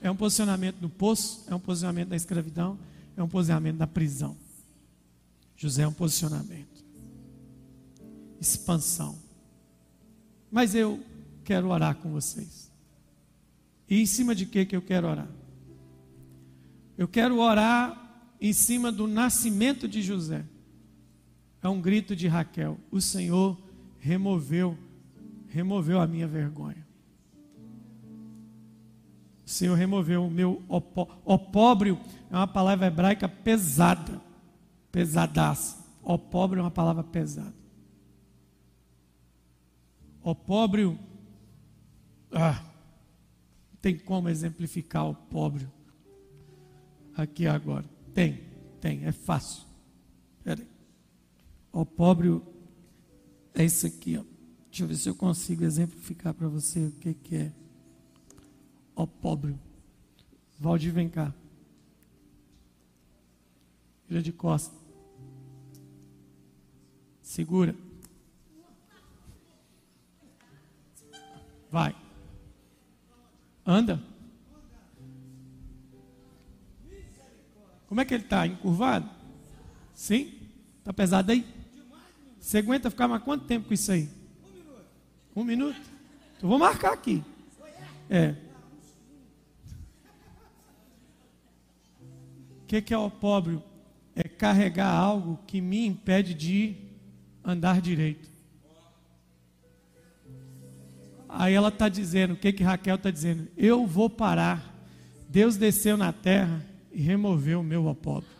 É 0.00 0.10
um 0.10 0.16
posicionamento 0.16 0.80
no 0.80 0.88
poço, 0.88 1.44
é 1.46 1.54
um 1.54 1.60
posicionamento 1.60 2.08
na 2.08 2.16
escravidão, 2.16 2.78
é 3.16 3.22
um 3.22 3.28
posicionamento 3.28 3.76
na 3.76 3.86
prisão. 3.86 4.36
José 5.56 5.82
é 5.82 5.88
um 5.88 5.92
posicionamento. 5.92 6.82
Expansão. 8.40 9.16
Mas 10.50 10.74
eu 10.74 11.00
quero 11.44 11.68
orar 11.68 11.94
com 11.96 12.10
vocês. 12.10 12.72
E 13.88 14.00
em 14.00 14.06
cima 14.06 14.34
de 14.34 14.46
que 14.46 14.64
que 14.64 14.74
eu 14.74 14.82
quero 14.82 15.06
orar? 15.06 15.28
Eu 16.96 17.06
quero 17.06 17.38
orar 17.38 18.02
em 18.40 18.52
cima 18.52 18.90
do 18.90 19.06
nascimento 19.06 19.86
de 19.86 20.02
José. 20.02 20.44
É 21.62 21.68
um 21.68 21.80
grito 21.80 22.16
de 22.16 22.26
Raquel: 22.26 22.78
O 22.90 23.00
Senhor 23.00 23.56
removeu, 24.00 24.76
removeu 25.48 26.00
a 26.00 26.06
minha 26.06 26.26
vergonha. 26.26 26.81
Senhor 29.52 29.76
removeu 29.76 30.24
o 30.24 30.30
meu 30.30 30.62
opó. 30.68 31.20
Opóbrio 31.24 32.00
é 32.30 32.36
uma 32.36 32.46
palavra 32.46 32.86
hebraica 32.86 33.28
pesada, 33.28 34.20
pesadaça. 34.90 35.84
Opóbrio 36.02 36.60
é 36.60 36.62
uma 36.62 36.70
palavra 36.70 37.04
pesada. 37.04 37.54
Opóbrio, 40.22 40.98
ah, 42.32 42.62
tem 43.80 43.98
como 43.98 44.28
exemplificar 44.28 45.08
o 45.08 45.14
pobre 45.14 45.68
aqui 47.16 47.46
agora. 47.46 47.84
Tem, 48.14 48.40
tem, 48.80 49.04
é 49.04 49.12
fácil. 49.12 49.64
Peraí. 50.42 50.66
O 51.70 51.84
pobre 51.84 52.40
é 53.54 53.64
isso 53.64 53.86
aqui, 53.86 54.16
ó. 54.16 54.24
Deixa 54.70 54.84
eu 54.84 54.88
ver 54.88 54.96
se 54.96 55.08
eu 55.08 55.14
consigo 55.14 55.64
exemplificar 55.64 56.32
para 56.32 56.48
você 56.48 56.86
o 56.86 56.92
que, 56.92 57.12
que 57.12 57.36
é. 57.36 57.52
O 58.94 59.06
pobre. 59.06 59.56
Valdir, 60.58 60.92
vem 60.92 61.08
cá. 61.08 61.32
Filha 64.06 64.22
de 64.22 64.32
costa. 64.32 64.74
Segura. 67.20 67.74
Vai. 71.70 71.96
Anda. 73.64 74.02
Como 77.88 78.00
é 78.00 78.04
que 78.04 78.14
ele 78.14 78.24
está? 78.24 78.46
Encurvado? 78.46 79.08
Sim? 79.94 80.38
Está 80.78 80.92
pesado 80.92 81.32
aí? 81.32 81.46
Você 82.38 82.58
aguenta 82.58 82.90
ficar 82.90 83.08
mais 83.08 83.22
quanto 83.22 83.46
tempo 83.46 83.68
com 83.68 83.74
isso 83.74 83.90
aí? 83.92 84.08
Um 85.34 85.44
minuto. 85.44 85.80
Então 86.36 86.50
vou 86.50 86.58
marcar 86.58 86.92
aqui. 86.92 87.24
É. 88.10 88.34
que, 92.72 92.80
que 92.80 92.94
é 92.94 92.98
o 92.98 93.10
pobre? 93.10 93.60
É 94.16 94.22
carregar 94.22 94.88
algo 94.88 95.38
que 95.46 95.60
me 95.60 95.86
impede 95.86 96.32
de 96.32 96.74
andar 97.44 97.82
direito. 97.82 98.30
Aí 101.28 101.52
ela 101.52 101.68
está 101.68 101.86
dizendo, 101.90 102.32
o 102.32 102.36
que, 102.36 102.50
que 102.50 102.62
Raquel 102.62 102.94
está 102.94 103.10
dizendo? 103.10 103.46
Eu 103.58 103.86
vou 103.86 104.08
parar. 104.08 104.74
Deus 105.28 105.58
desceu 105.58 105.98
na 105.98 106.14
terra 106.14 106.64
e 106.90 107.02
removeu 107.02 107.60
o 107.60 107.64
meu 107.64 107.86
opóbrio. 107.86 108.30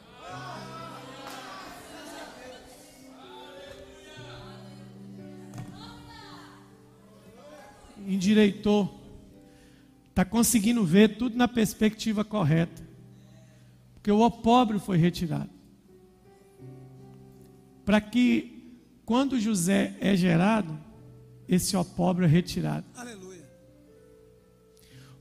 Endireitou. 8.06 8.98
Está 10.08 10.24
conseguindo 10.24 10.84
ver 10.84 11.18
tudo 11.18 11.36
na 11.36 11.48
perspectiva 11.48 12.24
correta. 12.24 12.91
Porque 14.02 14.10
o 14.10 14.20
opóbrio 14.20 14.80
foi 14.80 14.96
retirado. 14.96 15.48
Para 17.84 18.00
que, 18.00 18.80
quando 19.04 19.38
José 19.38 19.96
é 20.00 20.16
gerado, 20.16 20.76
esse 21.48 21.76
opóbrio 21.76 22.26
é 22.26 22.28
retirado. 22.28 22.84
Aleluia. 22.96 23.48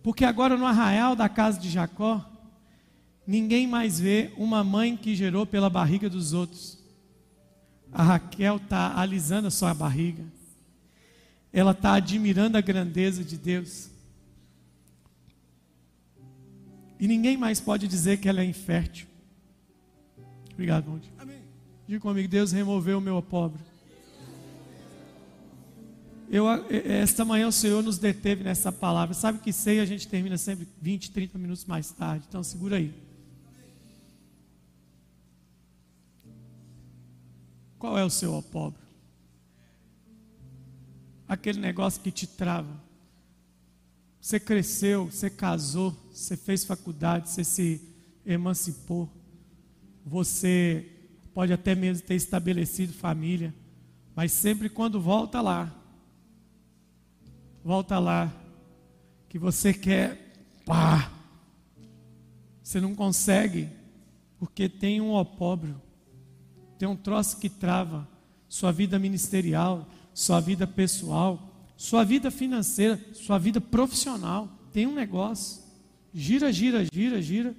Porque 0.01 0.25
agora 0.25 0.57
no 0.57 0.65
arraial 0.65 1.15
da 1.15 1.29
casa 1.29 1.59
de 1.59 1.69
Jacó, 1.69 2.27
ninguém 3.25 3.67
mais 3.67 3.99
vê 3.99 4.33
uma 4.35 4.63
mãe 4.63 4.97
que 4.97 5.15
gerou 5.15 5.45
pela 5.45 5.69
barriga 5.69 6.09
dos 6.09 6.33
outros. 6.33 6.79
A 7.91 8.01
Raquel 8.01 8.55
está 8.55 8.99
alisando 8.99 9.47
a 9.47 9.51
sua 9.51 9.75
barriga. 9.75 10.23
Ela 11.53 11.69
está 11.69 11.93
admirando 11.93 12.57
a 12.57 12.61
grandeza 12.61 13.23
de 13.23 13.37
Deus. 13.37 13.90
E 17.01 17.07
ninguém 17.07 17.35
mais 17.35 17.59
pode 17.59 17.87
dizer 17.87 18.17
que 18.19 18.29
ela 18.29 18.41
é 18.41 18.45
infértil. 18.45 19.07
Obrigado, 20.53 20.87
Monte. 20.87 21.11
Amém. 21.17 21.41
Diga 21.87 21.99
comigo, 21.99 22.29
Deus 22.29 22.51
removeu 22.51 22.99
o 22.99 23.01
meu 23.01 23.19
pobre. 23.23 23.59
Eu, 26.29 26.45
esta 26.69 27.25
manhã 27.25 27.47
o 27.47 27.51
Senhor 27.51 27.81
nos 27.81 27.97
deteve 27.97 28.43
nessa 28.43 28.71
palavra. 28.71 29.15
Sabe 29.15 29.39
que 29.39 29.51
sei 29.51 29.79
a 29.79 29.85
gente 29.85 30.07
termina 30.07 30.37
sempre 30.37 30.67
20, 30.79 31.11
30 31.11 31.39
minutos 31.39 31.65
mais 31.65 31.91
tarde. 31.91 32.25
Então 32.29 32.43
segura 32.43 32.75
aí. 32.75 32.93
Qual 37.79 37.97
é 37.97 38.05
o 38.05 38.11
seu 38.11 38.35
opóbrio? 38.35 38.85
Aquele 41.27 41.59
negócio 41.59 41.99
que 41.99 42.11
te 42.11 42.27
trava. 42.27 42.79
Você 44.21 44.39
cresceu, 44.39 45.07
você 45.07 45.31
casou, 45.31 45.97
você 46.11 46.35
fez 46.37 46.63
faculdade, 46.63 47.29
você 47.29 47.43
se 47.43 47.81
emancipou. 48.25 49.09
Você 50.05 50.85
pode 51.33 51.53
até 51.53 51.75
mesmo 51.75 52.05
ter 52.05 52.15
estabelecido 52.15 52.93
família, 52.93 53.53
mas 54.15 54.31
sempre 54.31 54.69
quando 54.69 54.99
volta 54.99 55.41
lá, 55.41 55.73
volta 57.63 57.97
lá, 57.99 58.31
que 59.29 59.39
você 59.39 59.73
quer, 59.73 60.33
pá, 60.65 61.11
você 62.61 62.81
não 62.81 62.93
consegue, 62.93 63.69
porque 64.37 64.67
tem 64.67 64.99
um 64.99 65.13
opóbrio 65.13 65.79
tem 66.81 66.89
um 66.89 66.95
troço 66.95 67.37
que 67.37 67.47
trava 67.47 68.09
sua 68.49 68.71
vida 68.71 68.97
ministerial, 68.97 69.87
sua 70.15 70.39
vida 70.39 70.65
pessoal, 70.65 71.39
sua 71.77 72.03
vida 72.03 72.31
financeira, 72.31 72.99
sua 73.13 73.37
vida 73.37 73.61
profissional. 73.61 74.49
Tem 74.73 74.87
um 74.87 74.95
negócio. 74.95 75.60
Gira, 76.13 76.51
gira, 76.51 76.85
gira, 76.91 77.21
gira. 77.21 77.55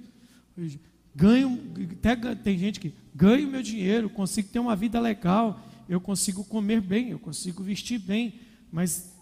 Ganho, 1.15 1.59
até 1.93 2.35
tem 2.35 2.57
gente 2.57 2.79
que 2.79 2.93
ganho 3.13 3.47
meu 3.47 3.61
dinheiro, 3.61 4.09
consigo 4.09 4.49
ter 4.49 4.59
uma 4.59 4.75
vida 4.75 4.99
legal, 4.99 5.59
eu 5.87 6.01
consigo 6.01 6.43
comer 6.43 6.81
bem, 6.81 7.09
eu 7.09 7.19
consigo 7.19 7.63
vestir 7.63 7.99
bem, 7.99 8.39
mas 8.71 9.13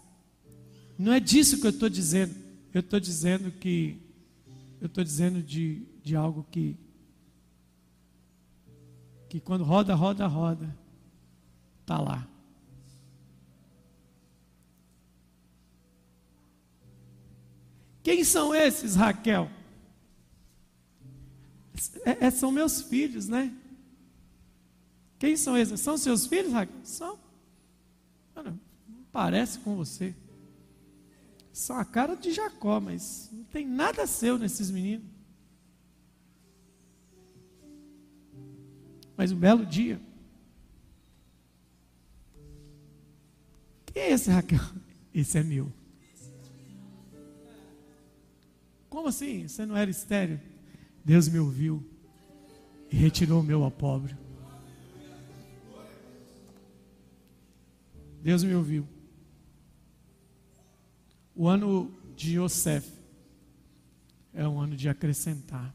não 0.98 1.12
é 1.12 1.20
disso 1.20 1.60
que 1.60 1.66
eu 1.66 1.70
estou 1.70 1.88
dizendo. 1.88 2.34
Eu 2.72 2.80
estou 2.80 2.98
dizendo 2.98 3.50
que 3.50 3.98
eu 4.80 4.86
estou 4.86 5.04
dizendo 5.04 5.42
de, 5.42 5.86
de 6.02 6.16
algo 6.16 6.46
que 6.50 6.76
que 9.28 9.40
quando 9.40 9.64
roda, 9.64 9.94
roda, 9.94 10.26
roda, 10.26 10.76
está 11.80 11.98
lá. 11.98 12.28
Quem 18.02 18.24
são 18.24 18.54
esses, 18.54 18.96
Raquel? 18.96 19.48
É, 22.04 22.26
é, 22.26 22.30
são 22.30 22.50
meus 22.50 22.82
filhos, 22.82 23.28
né? 23.28 23.54
Quem 25.18 25.36
são 25.36 25.56
esses? 25.56 25.80
São 25.80 25.96
seus 25.96 26.26
filhos, 26.26 26.52
Raquel? 26.52 26.80
São. 26.84 27.18
Mano, 28.34 28.58
parece 29.12 29.58
com 29.60 29.76
você. 29.76 30.14
São 31.52 31.76
a 31.76 31.84
cara 31.84 32.16
de 32.16 32.32
Jacó, 32.32 32.80
mas 32.80 33.28
não 33.30 33.44
tem 33.44 33.66
nada 33.66 34.06
seu 34.06 34.38
nesses 34.38 34.70
meninos. 34.70 35.06
Mas 39.16 39.30
um 39.30 39.36
belo 39.36 39.64
dia. 39.64 40.00
Quem 43.86 44.02
é 44.02 44.10
esse, 44.10 44.30
Raquel? 44.30 44.58
Esse 45.14 45.36
é 45.36 45.42
meu. 45.42 45.70
Como 48.92 49.08
assim? 49.08 49.48
Você 49.48 49.64
não 49.64 49.74
era 49.74 49.90
estéreo? 49.90 50.38
Deus 51.02 51.26
me 51.26 51.38
ouviu 51.38 51.82
e 52.90 52.94
retirou 52.94 53.40
o 53.40 53.42
meu 53.42 53.62
opóbrio. 53.62 54.18
Deus 58.22 58.44
me 58.44 58.54
ouviu. 58.54 58.86
O 61.34 61.48
ano 61.48 61.90
de 62.14 62.38
Yosef 62.38 62.86
é 64.34 64.46
um 64.46 64.60
ano 64.60 64.76
de 64.76 64.90
acrescentar. 64.90 65.74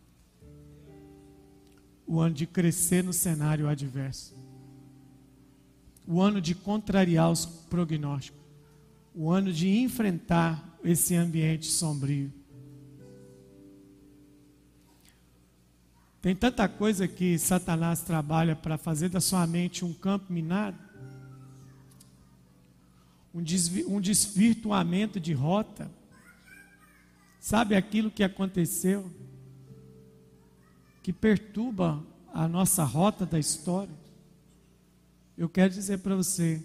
O 2.05 2.20
ano 2.20 2.36
de 2.36 2.45
crescer 2.45 3.03
no 3.03 3.13
cenário 3.13 3.68
adverso. 3.68 4.36
O 6.07 6.22
ano 6.22 6.39
de 6.39 6.53
contrariar 6.53 7.32
os 7.32 7.47
prognósticos. 7.47 8.39
O 9.15 9.32
ano 9.32 9.51
de 9.51 9.70
enfrentar 9.80 10.78
esse 10.84 11.15
ambiente 11.15 11.65
sombrio. 11.65 12.32
Tem 16.28 16.36
tanta 16.36 16.67
coisa 16.67 17.07
que 17.07 17.39
Satanás 17.39 18.01
trabalha 18.01 18.53
para 18.53 18.78
fazer 18.78 19.07
da 19.07 19.21
sua 19.21 19.47
mente 19.47 19.86
um 19.86 19.93
campo 19.93 20.34
minado, 20.34 20.78
um, 23.34 23.39
um 23.88 24.01
desvirtuamento 24.01 25.21
de 25.21 25.32
rota. 25.32 25.89
Sabe 27.39 27.78
aquilo 27.78 28.11
que 28.11 28.25
aconteceu, 28.25 29.09
que 31.01 31.13
perturba 31.13 32.05
a 32.34 32.45
nossa 32.45 32.84
rota 32.84 33.25
da 33.25 33.39
história? 33.39 33.95
Eu 35.38 35.47
quero 35.47 35.73
dizer 35.73 35.99
para 35.99 36.13
você 36.13 36.61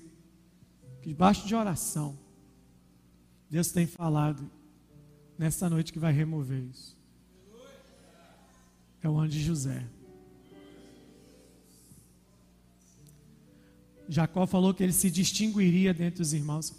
que 1.02 1.10
debaixo 1.10 1.46
de 1.46 1.54
oração, 1.54 2.18
Deus 3.48 3.70
tem 3.70 3.86
falado 3.86 4.50
nessa 5.38 5.70
noite 5.70 5.92
que 5.92 6.00
vai 6.00 6.12
remover 6.12 6.64
isso 6.64 7.00
é 9.02 9.08
o 9.08 9.18
ano 9.18 9.28
de 9.28 9.42
José. 9.42 9.84
Jacó 14.08 14.46
falou 14.46 14.74
que 14.74 14.82
ele 14.82 14.92
se 14.92 15.10
distinguiria 15.10 15.94
dentre 15.94 16.22
os 16.22 16.32
irmãos. 16.32 16.74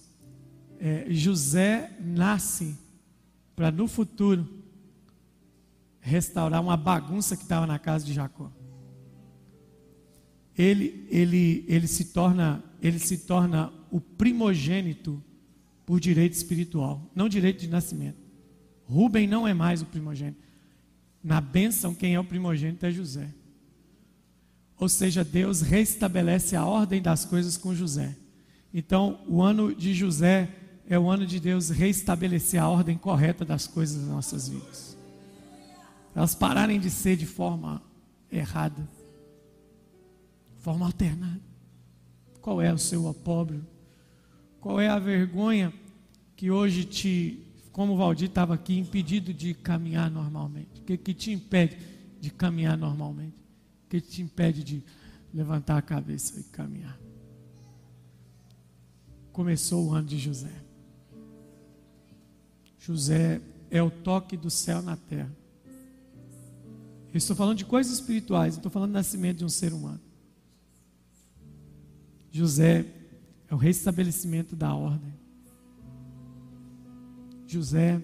É, 0.79 1.07
José 1.09 1.95
nasce 1.99 2.77
para 3.55 3.71
no 3.71 3.87
futuro 3.87 4.47
restaurar 5.99 6.61
uma 6.61 6.75
bagunça 6.75 7.35
que 7.35 7.43
estava 7.43 7.65
na 7.65 7.79
casa 7.79 8.05
de 8.05 8.13
Jacó. 8.13 8.51
Ele, 10.55 11.07
ele, 11.09 11.65
ele 11.67 11.87
se 11.87 12.05
torna, 12.05 12.63
ele 12.81 12.99
se 12.99 13.19
torna 13.19 13.71
o 13.89 13.99
primogênito 13.99 15.23
por 15.85 15.99
direito 15.99 16.33
espiritual, 16.33 17.09
não 17.15 17.27
direito 17.27 17.61
de 17.61 17.67
nascimento. 17.67 18.21
Rubem 18.85 19.27
não 19.27 19.47
é 19.47 19.53
mais 19.53 19.81
o 19.81 19.85
primogênito. 19.85 20.41
Na 21.23 21.39
bênção, 21.39 21.95
quem 21.95 22.15
é 22.15 22.19
o 22.19 22.23
primogênito 22.23 22.85
é 22.85 22.91
José. 22.91 23.29
Ou 24.77 24.89
seja, 24.89 25.23
Deus 25.23 25.61
restabelece 25.61 26.55
a 26.55 26.65
ordem 26.65 27.01
das 27.01 27.23
coisas 27.23 27.55
com 27.55 27.73
José. 27.73 28.15
Então, 28.73 29.21
o 29.27 29.41
ano 29.41 29.73
de 29.73 29.93
José 29.93 30.49
é 30.87 30.99
o 30.99 31.09
ano 31.09 31.25
de 31.25 31.39
Deus 31.39 31.69
restabelecer 31.69 32.61
a 32.61 32.67
ordem 32.67 32.97
correta 32.97 33.45
das 33.45 33.65
coisas 33.65 34.01
das 34.01 34.09
nossas 34.09 34.49
vidas. 34.49 34.97
Elas 36.13 36.35
pararem 36.35 36.79
de 36.79 36.89
ser 36.89 37.15
de 37.15 37.25
forma 37.25 37.81
errada, 38.31 38.87
forma 40.59 40.85
alternada. 40.85 41.41
Qual 42.41 42.61
é 42.61 42.73
o 42.73 42.77
seu 42.77 43.05
opóbrio? 43.05 43.65
Qual 44.59 44.81
é 44.81 44.89
a 44.89 44.99
vergonha 44.99 45.73
que 46.35 46.51
hoje 46.51 46.83
te 46.83 47.39
como 47.71 47.93
o 47.93 47.97
Valdir 47.97 48.29
estava 48.29 48.53
aqui, 48.53 48.77
impedido 48.77 49.33
de 49.33 49.53
caminhar 49.55 50.09
normalmente? 50.09 50.72
Que, 50.85 50.97
que 50.97 51.13
te 51.13 51.31
impede 51.31 51.77
de 52.19 52.29
caminhar 52.29 52.77
normalmente? 52.77 53.37
O 53.85 53.89
que 53.89 54.01
te 54.01 54.21
impede 54.21 54.63
de 54.63 54.83
levantar 55.33 55.77
a 55.77 55.81
cabeça 55.81 56.39
e 56.39 56.43
caminhar? 56.43 56.99
Começou 59.31 59.87
o 59.87 59.93
ano 59.93 60.07
de 60.07 60.17
José. 60.19 60.53
José 62.77 63.41
é 63.71 63.81
o 63.81 63.89
toque 63.89 64.35
do 64.35 64.49
céu 64.49 64.81
na 64.81 64.95
terra. 64.95 65.31
Eu 67.13 67.17
estou 67.17 67.35
falando 67.35 67.57
de 67.57 67.65
coisas 67.65 67.93
espirituais, 67.93 68.55
estou 68.55 68.71
falando 68.71 68.89
do 68.89 68.93
nascimento 68.93 69.37
de 69.37 69.45
um 69.45 69.49
ser 69.49 69.71
humano. 69.71 70.01
José 72.31 72.85
é 73.47 73.53
o 73.53 73.57
restabelecimento 73.57 74.55
da 74.55 74.73
ordem. 74.73 75.13
José, 77.45 78.01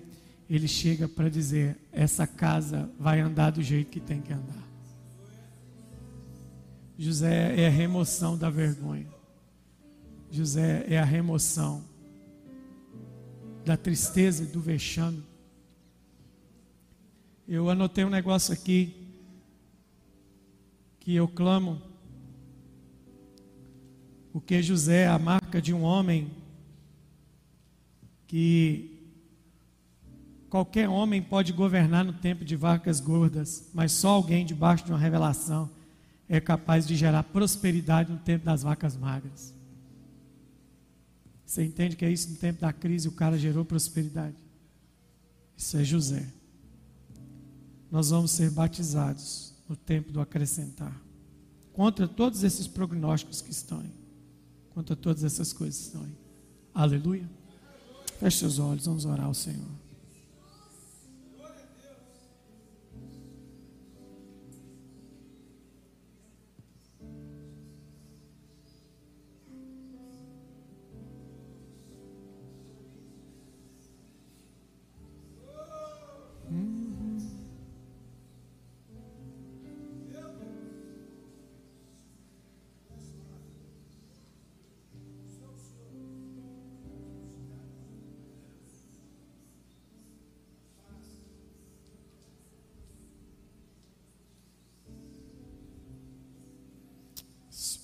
ele 0.49 0.67
chega 0.67 1.07
para 1.07 1.29
dizer: 1.29 1.77
essa 1.91 2.25
casa 2.25 2.89
vai 2.99 3.19
andar 3.19 3.51
do 3.51 3.61
jeito 3.61 3.91
que 3.91 3.99
tem 3.99 4.21
que 4.21 4.33
andar. 4.33 4.67
José 6.97 7.61
é 7.61 7.67
a 7.67 7.69
remoção 7.69 8.37
da 8.37 8.49
vergonha. 8.49 9.07
José 10.31 10.85
é 10.87 10.99
a 10.99 11.05
remoção 11.05 11.83
da 13.63 13.77
tristeza 13.77 14.43
e 14.43 14.47
do 14.47 14.59
vexame. 14.59 15.23
Eu 17.47 17.69
anotei 17.69 18.03
um 18.03 18.09
negócio 18.09 18.53
aqui 18.53 19.07
que 20.99 21.15
eu 21.15 21.27
clamo, 21.27 21.81
porque 24.33 24.61
José 24.61 25.03
é 25.03 25.07
a 25.07 25.17
marca 25.17 25.61
de 25.61 25.73
um 25.73 25.81
homem 25.83 26.29
que 28.27 28.98
Qualquer 30.49 30.89
homem 30.89 31.21
pode 31.21 31.53
governar 31.53 32.03
no 32.03 32.13
tempo 32.13 32.43
de 32.43 32.55
vacas 32.55 32.99
gordas, 32.99 33.69
mas 33.73 33.91
só 33.91 34.09
alguém 34.09 34.45
debaixo 34.45 34.83
de 34.83 34.91
uma 34.91 34.97
revelação 34.97 35.69
é 36.27 36.39
capaz 36.39 36.87
de 36.87 36.95
gerar 36.95 37.23
prosperidade 37.23 38.11
no 38.11 38.17
tempo 38.17 38.45
das 38.45 38.63
vacas 38.63 38.97
magras. 38.97 39.53
Você 41.45 41.63
entende 41.63 41.95
que 41.95 42.05
é 42.05 42.11
isso 42.11 42.29
no 42.29 42.35
tempo 42.35 42.61
da 42.61 42.73
crise 42.73 43.07
o 43.07 43.11
cara 43.11 43.37
gerou 43.37 43.63
prosperidade? 43.63 44.35
Isso 45.55 45.77
é 45.77 45.83
José. 45.83 46.25
Nós 47.91 48.09
vamos 48.09 48.31
ser 48.31 48.51
batizados 48.51 49.53
no 49.67 49.75
tempo 49.75 50.11
do 50.11 50.21
acrescentar. 50.21 50.95
Contra 51.73 52.07
todos 52.07 52.43
esses 52.43 52.67
prognósticos 52.67 53.41
que 53.41 53.51
estão 53.51 53.79
aí. 53.79 53.91
Contra 54.71 54.95
todas 54.95 55.23
essas 55.23 55.53
coisas 55.53 55.79
que 55.79 55.85
estão 55.87 56.03
aí. 56.03 56.15
Aleluia. 56.73 57.29
Feche 58.19 58.39
seus 58.39 58.59
olhos, 58.59 58.85
vamos 58.85 59.05
orar 59.05 59.25
ao 59.25 59.33
Senhor. 59.33 59.88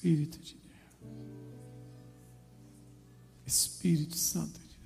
Espírito 0.06 0.38
de 0.38 0.53
Deus. 0.53 0.66
Espírito 3.43 4.16
Santo 4.16 4.60
de 4.60 4.78
Deus. 4.78 4.80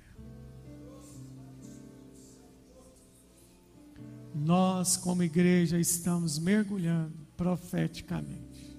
Nós, 4.34 4.96
como 4.96 5.22
igreja, 5.22 5.78
estamos 5.78 6.38
mergulhando 6.38 7.14
profeticamente 7.36 8.78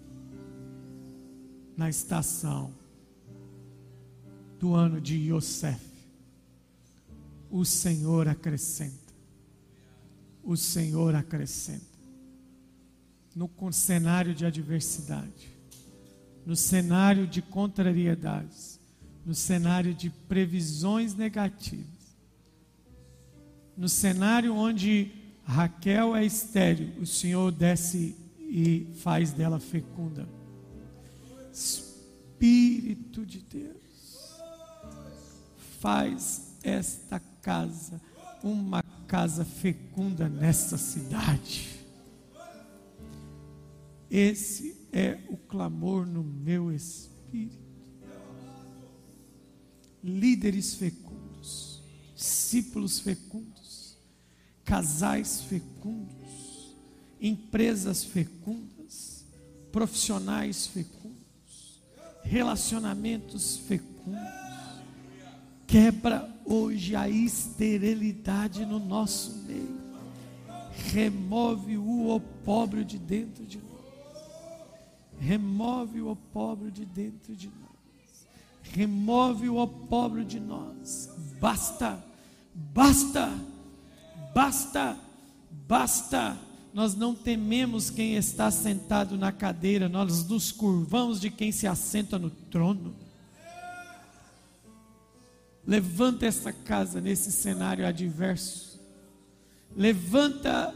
na 1.78 1.90
estação 1.90 2.74
do 4.60 4.74
ano 4.74 5.00
de 5.00 5.18
Yosef. 5.32 5.92
O 7.52 7.64
Senhor 7.64 8.28
acrescenta. 8.28 9.14
o 10.44 10.58
Senhor 10.58 11.14
acrescenta. 11.14 11.86
No 13.36 13.48
cenário 13.72 14.34
de 14.34 14.44
adversidade, 14.44 15.61
no 16.46 16.56
cenário 16.56 17.28
de 17.28 17.42
contrariedades, 17.42 18.80
no 19.26 19.34
cenário 19.34 19.94
de 19.94 20.10
previsões 20.10 21.16
negativas, 21.16 21.86
no 23.78 23.88
cenário 23.88 24.56
onde 24.56 25.12
Raquel 25.44 26.16
é 26.16 26.26
estéril, 26.26 26.94
o 27.00 27.06
Senhor 27.06 27.52
desce 27.52 28.16
e 28.40 28.88
faz 29.02 29.32
dela 29.32 29.60
fecunda. 29.60 30.28
Espírito 31.54 33.26
de 33.26 33.40
Deus, 33.40 34.42
faz 35.80 36.56
esta 36.64 37.20
casa 37.42 38.02
uma 38.44 38.84
casa 39.08 39.46
fecunda 39.46 40.28
nessa 40.28 40.78
cidade. 40.78 41.70
Esse 44.10 44.81
é 44.92 45.20
o 45.30 45.38
clamor 45.38 46.06
no 46.06 46.24
meu 46.24 46.72
espírito. 46.72 47.60
Líderes 50.04 50.74
fecundos, 50.74 51.82
discípulos 52.16 53.00
fecundos, 53.00 53.98
casais 54.64 55.42
fecundos, 55.44 56.76
empresas 57.20 58.04
fecundas, 58.04 59.26
profissionais 59.72 60.68
fecundos, 60.68 61.82
relacionamentos 62.24 63.58
fecundos 63.58 63.92
Quebra 65.72 66.30
hoje 66.44 66.98
a 66.98 67.08
esterilidade 67.08 68.66
no 68.66 68.78
nosso 68.78 69.38
meio. 69.48 69.80
Remove 70.92 71.78
o 71.78 72.10
opróbrio 72.10 72.84
de 72.84 73.00
dentro 73.00 73.46
de 73.46 73.58
nós. 73.58 73.71
Remove 75.22 76.02
o 76.02 76.10
opróbrio 76.10 76.72
de 76.72 76.84
dentro 76.84 77.36
de 77.36 77.48
nós. 77.48 78.28
Remove 78.74 79.50
o 79.50 79.58
opróbrio 79.58 80.26
de 80.26 80.40
nós. 80.40 81.12
Basta, 81.40 82.04
basta, 82.56 83.32
basta, 84.34 84.98
basta. 85.68 86.36
Nós 86.74 86.96
não 86.96 87.14
tememos 87.14 87.92
quem 87.92 88.16
está 88.16 88.50
sentado 88.50 89.16
na 89.16 89.32
cadeira, 89.32 89.88
nós 89.88 90.28
nos 90.28 90.52
curvamos 90.52 91.22
de 91.22 91.30
quem 91.30 91.52
se 91.52 91.68
assenta 91.68 92.18
no 92.18 92.32
trono. 92.32 92.96
Levanta 95.68 96.26
essa 96.26 96.52
casa 96.52 97.00
nesse 97.00 97.32
cenário 97.32 97.86
adverso. 97.86 98.82
Levanta 99.76 100.74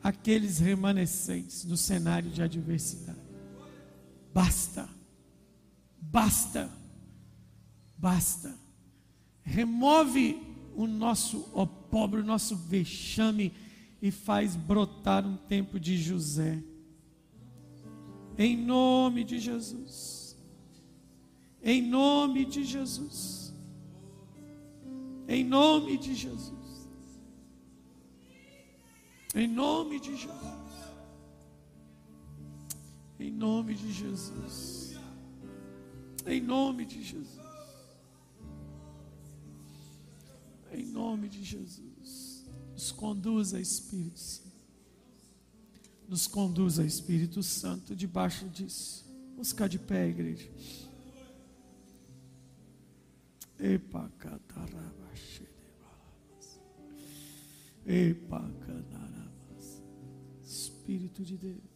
aqueles 0.00 0.60
remanescentes 0.60 1.64
no 1.64 1.76
cenário 1.76 2.30
de 2.30 2.40
adversidade. 2.40 3.11
Basta. 4.32 4.88
Basta. 6.00 6.70
Basta. 7.96 8.54
Remove 9.42 10.40
o 10.74 10.86
nosso 10.86 11.40
pobre, 11.90 12.20
o 12.20 12.24
nosso 12.24 12.56
vexame 12.56 13.52
e 14.00 14.10
faz 14.10 14.56
brotar 14.56 15.26
um 15.26 15.36
tempo 15.36 15.78
de 15.78 15.96
José. 15.96 16.62
Em 18.36 18.56
nome 18.56 19.24
de 19.24 19.38
Jesus. 19.38 20.36
Em 21.62 21.82
nome 21.82 22.44
de 22.44 22.64
Jesus. 22.64 23.54
Em 25.28 25.44
nome 25.44 25.96
de 25.98 26.14
Jesus. 26.14 26.88
Em 29.34 29.46
nome 29.46 30.00
de 30.00 30.16
Jesus. 30.16 30.61
Em 33.18 33.30
nome 33.30 33.74
de 33.74 33.92
Jesus. 33.92 34.96
Em 36.26 36.40
nome 36.40 36.84
de 36.84 37.02
Jesus. 37.02 37.40
Em 40.72 40.86
nome 40.86 41.28
de 41.28 41.42
Jesus. 41.44 42.46
Nos 42.72 42.92
conduza, 42.92 43.60
Espírito 43.60 44.18
Santo. 44.18 44.52
Nos 46.08 46.26
conduza, 46.26 46.84
Espírito 46.84 47.42
Santo, 47.42 47.94
debaixo 47.94 48.48
disso. 48.48 49.04
Vamos 49.32 49.50
ficar 49.50 49.68
de 49.68 49.78
pé, 49.78 50.08
igreja. 50.08 50.48
Espírito 60.44 61.24
de 61.24 61.36
Deus. 61.36 61.71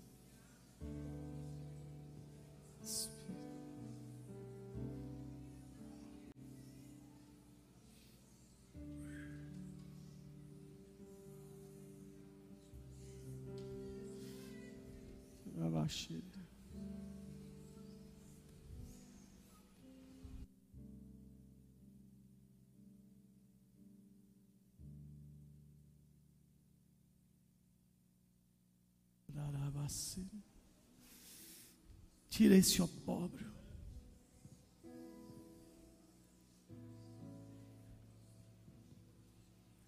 Tira 32.37 32.55
esse 32.55 32.82
opróbrio. 32.82 33.51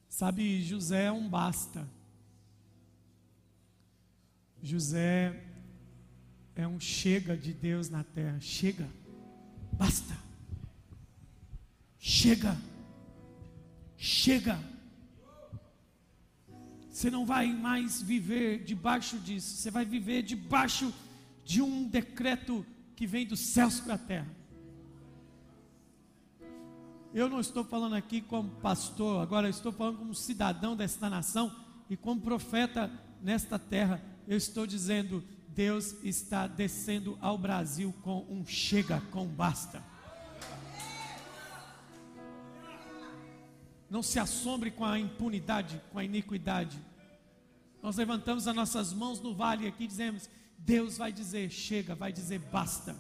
Sabe, 0.09 0.63
José 0.63 1.05
é 1.05 1.13
um 1.13 1.29
basta. 1.29 1.89
José 4.63 5.48
é 6.59 6.67
um 6.67 6.81
chega 6.81 7.37
de 7.37 7.55
Deus 7.55 7.89
na 7.89 8.03
terra. 8.03 8.37
Chega, 8.41 8.91
basta. 9.73 10.19
Chega, 12.01 12.59
chega. 13.97 14.59
Você 16.91 17.13
não 17.13 17.25
vai 17.25 17.53
mais 17.53 18.03
viver 18.03 18.65
debaixo 18.65 19.21
disso, 19.21 19.57
você 19.57 19.71
vai 19.71 19.85
viver 19.85 20.23
debaixo 20.25 20.93
de 21.45 21.63
um 21.63 21.89
decreto 21.89 22.67
que 22.97 23.07
vem 23.07 23.25
dos 23.25 23.39
céus 23.39 23.79
para 23.79 23.95
a 23.95 23.99
terra. 23.99 24.37
Eu 27.15 27.29
não 27.29 27.39
estou 27.39 27.63
falando 27.63 27.95
aqui 27.95 28.21
como 28.21 28.51
pastor, 28.57 29.23
agora 29.23 29.49
estou 29.49 29.71
falando 29.71 29.99
como 29.99 30.13
cidadão 30.13 30.75
desta 30.75 31.09
nação 31.09 31.55
e 31.89 31.97
como 31.97 32.21
profeta 32.21 32.91
nesta 33.23 33.61
terra. 33.61 34.03
Eu 34.27 34.37
estou 34.37 34.67
dizendo: 34.67 35.23
Deus 35.59 35.97
está 36.05 36.47
descendo 36.47 37.19
ao 37.21 37.37
Brasil 37.37 37.93
com 38.03 38.25
um 38.31 38.47
chega, 38.47 39.01
com 39.11 39.27
basta. 39.27 39.83
Não 43.91 44.01
se 44.01 44.21
assombre 44.21 44.71
com 44.71 44.85
a 44.85 45.01
impunidade, 45.01 45.83
com 45.91 45.99
a 45.99 46.05
iniquidade. 46.05 46.79
Nós 47.83 47.97
levantamos 47.97 48.47
as 48.47 48.55
nossas 48.55 48.93
mãos 48.93 49.21
no 49.21 49.35
vale 49.35 49.67
aqui 49.67 49.83
e 49.83 49.89
dizemos: 49.89 50.31
Deus 50.57 50.97
vai 50.97 51.13
dizer 51.13 51.51
chega, 51.51 51.93
vai 51.93 52.13
dizer 52.13 52.39
basta. 52.39 52.97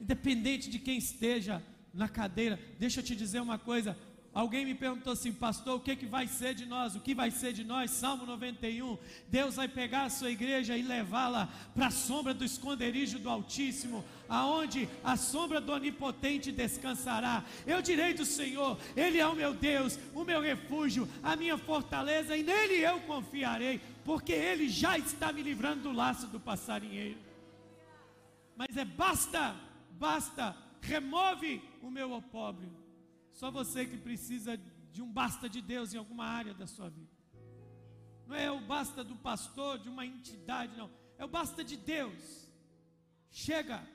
Independente 0.00 0.68
de 0.68 0.80
quem 0.80 0.98
esteja 0.98 1.62
na 1.92 2.08
cadeira, 2.08 2.58
deixa 2.80 2.98
eu 2.98 3.04
te 3.04 3.14
dizer 3.14 3.38
uma 3.38 3.60
coisa: 3.60 3.96
Alguém 4.34 4.64
me 4.64 4.74
perguntou 4.74 5.12
assim, 5.12 5.32
pastor, 5.32 5.76
o 5.76 5.80
que, 5.80 5.94
que 5.94 6.06
vai 6.06 6.26
ser 6.26 6.54
de 6.54 6.66
nós? 6.66 6.96
O 6.96 7.00
que 7.00 7.14
vai 7.14 7.30
ser 7.30 7.52
de 7.52 7.62
nós? 7.62 7.92
Salmo 7.92 8.26
91. 8.26 8.98
Deus 9.28 9.54
vai 9.54 9.68
pegar 9.68 10.06
a 10.06 10.10
sua 10.10 10.28
igreja 10.28 10.76
e 10.76 10.82
levá-la 10.82 11.48
para 11.72 11.86
a 11.86 11.92
sombra 11.92 12.34
do 12.34 12.44
esconderijo 12.44 13.20
do 13.20 13.30
Altíssimo, 13.30 14.04
aonde 14.28 14.88
a 15.04 15.16
sombra 15.16 15.60
do 15.60 15.72
Onipotente 15.72 16.50
descansará. 16.50 17.44
Eu 17.64 17.80
direi 17.80 18.12
do 18.12 18.24
Senhor: 18.24 18.76
Ele 18.96 19.18
é 19.18 19.26
o 19.26 19.36
meu 19.36 19.54
Deus, 19.54 19.96
o 20.12 20.24
meu 20.24 20.40
refúgio, 20.40 21.08
a 21.22 21.36
minha 21.36 21.56
fortaleza, 21.56 22.36
e 22.36 22.42
nele 22.42 22.74
eu 22.74 22.98
confiarei, 23.02 23.80
porque 24.04 24.32
Ele 24.32 24.68
já 24.68 24.98
está 24.98 25.32
me 25.32 25.42
livrando 25.42 25.84
do 25.84 25.92
laço 25.92 26.26
do 26.26 26.40
passarinheiro. 26.40 27.18
Mas 28.56 28.76
é 28.76 28.84
basta, 28.84 29.54
basta, 29.92 30.56
remove 30.80 31.62
o 31.80 31.88
meu 31.88 32.12
opróbrio 32.12 32.83
só 33.34 33.50
você 33.50 33.84
que 33.84 33.96
precisa 33.96 34.56
de 34.92 35.02
um 35.02 35.12
basta 35.12 35.48
de 35.48 35.60
Deus 35.60 35.92
em 35.92 35.98
alguma 35.98 36.24
área 36.24 36.54
da 36.54 36.66
sua 36.66 36.88
vida. 36.88 37.12
Não 38.26 38.36
é 38.36 38.50
o 38.50 38.60
basta 38.60 39.02
do 39.04 39.16
pastor, 39.16 39.78
de 39.78 39.88
uma 39.88 40.06
entidade, 40.06 40.76
não. 40.76 40.90
É 41.18 41.24
o 41.24 41.28
basta 41.28 41.62
de 41.62 41.76
Deus. 41.76 42.48
Chega. 43.30 43.86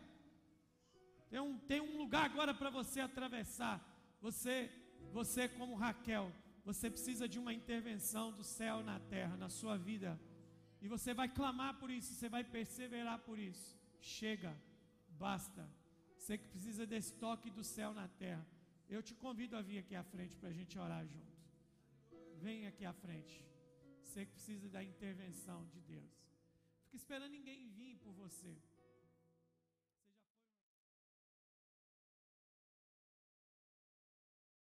Tem 1.29 1.39
um, 1.39 1.57
tem 1.57 1.79
um 1.79 1.97
lugar 1.97 2.25
agora 2.25 2.53
para 2.53 2.69
você 2.69 2.99
atravessar. 2.99 3.77
Você, 4.21 4.69
você 5.13 5.47
como 5.47 5.75
Raquel, 5.75 6.31
Você 6.65 6.89
precisa 6.89 7.27
de 7.27 7.39
uma 7.39 7.53
intervenção 7.53 8.31
do 8.31 8.43
céu 8.43 8.83
na 8.83 8.99
terra, 8.99 9.35
na 9.37 9.49
sua 9.49 9.75
vida. 9.77 10.19
E 10.81 10.87
você 10.87 11.13
vai 11.13 11.27
clamar 11.27 11.79
por 11.79 11.89
isso, 11.89 12.13
você 12.13 12.29
vai 12.29 12.43
perseverar 12.43 13.19
por 13.19 13.39
isso. 13.39 13.77
Chega, 14.01 14.55
basta. 15.17 15.67
Você 16.17 16.37
que 16.37 16.47
precisa 16.49 16.85
desse 16.85 17.13
toque 17.13 17.49
do 17.49 17.63
céu 17.63 17.93
na 17.93 18.07
terra. 18.07 18.45
Eu 18.89 19.01
te 19.03 19.13
convido 19.13 19.55
a 19.55 19.61
vir 19.61 19.77
aqui 19.77 19.95
à 19.95 20.03
frente 20.03 20.35
para 20.35 20.49
a 20.49 20.51
gente 20.51 20.77
orar 20.79 21.05
junto. 21.05 21.37
Vem 22.37 22.65
aqui 22.65 22.83
à 22.85 22.93
frente. 22.93 23.45
Você 24.03 24.25
que 24.25 24.31
precisa 24.31 24.67
da 24.67 24.83
intervenção 24.83 25.63
de 25.67 25.79
Deus. 25.81 26.11
Fica 26.85 26.97
esperando 26.97 27.31
ninguém 27.31 27.69
vir 27.69 27.95
por 27.97 28.13
você. 28.13 28.57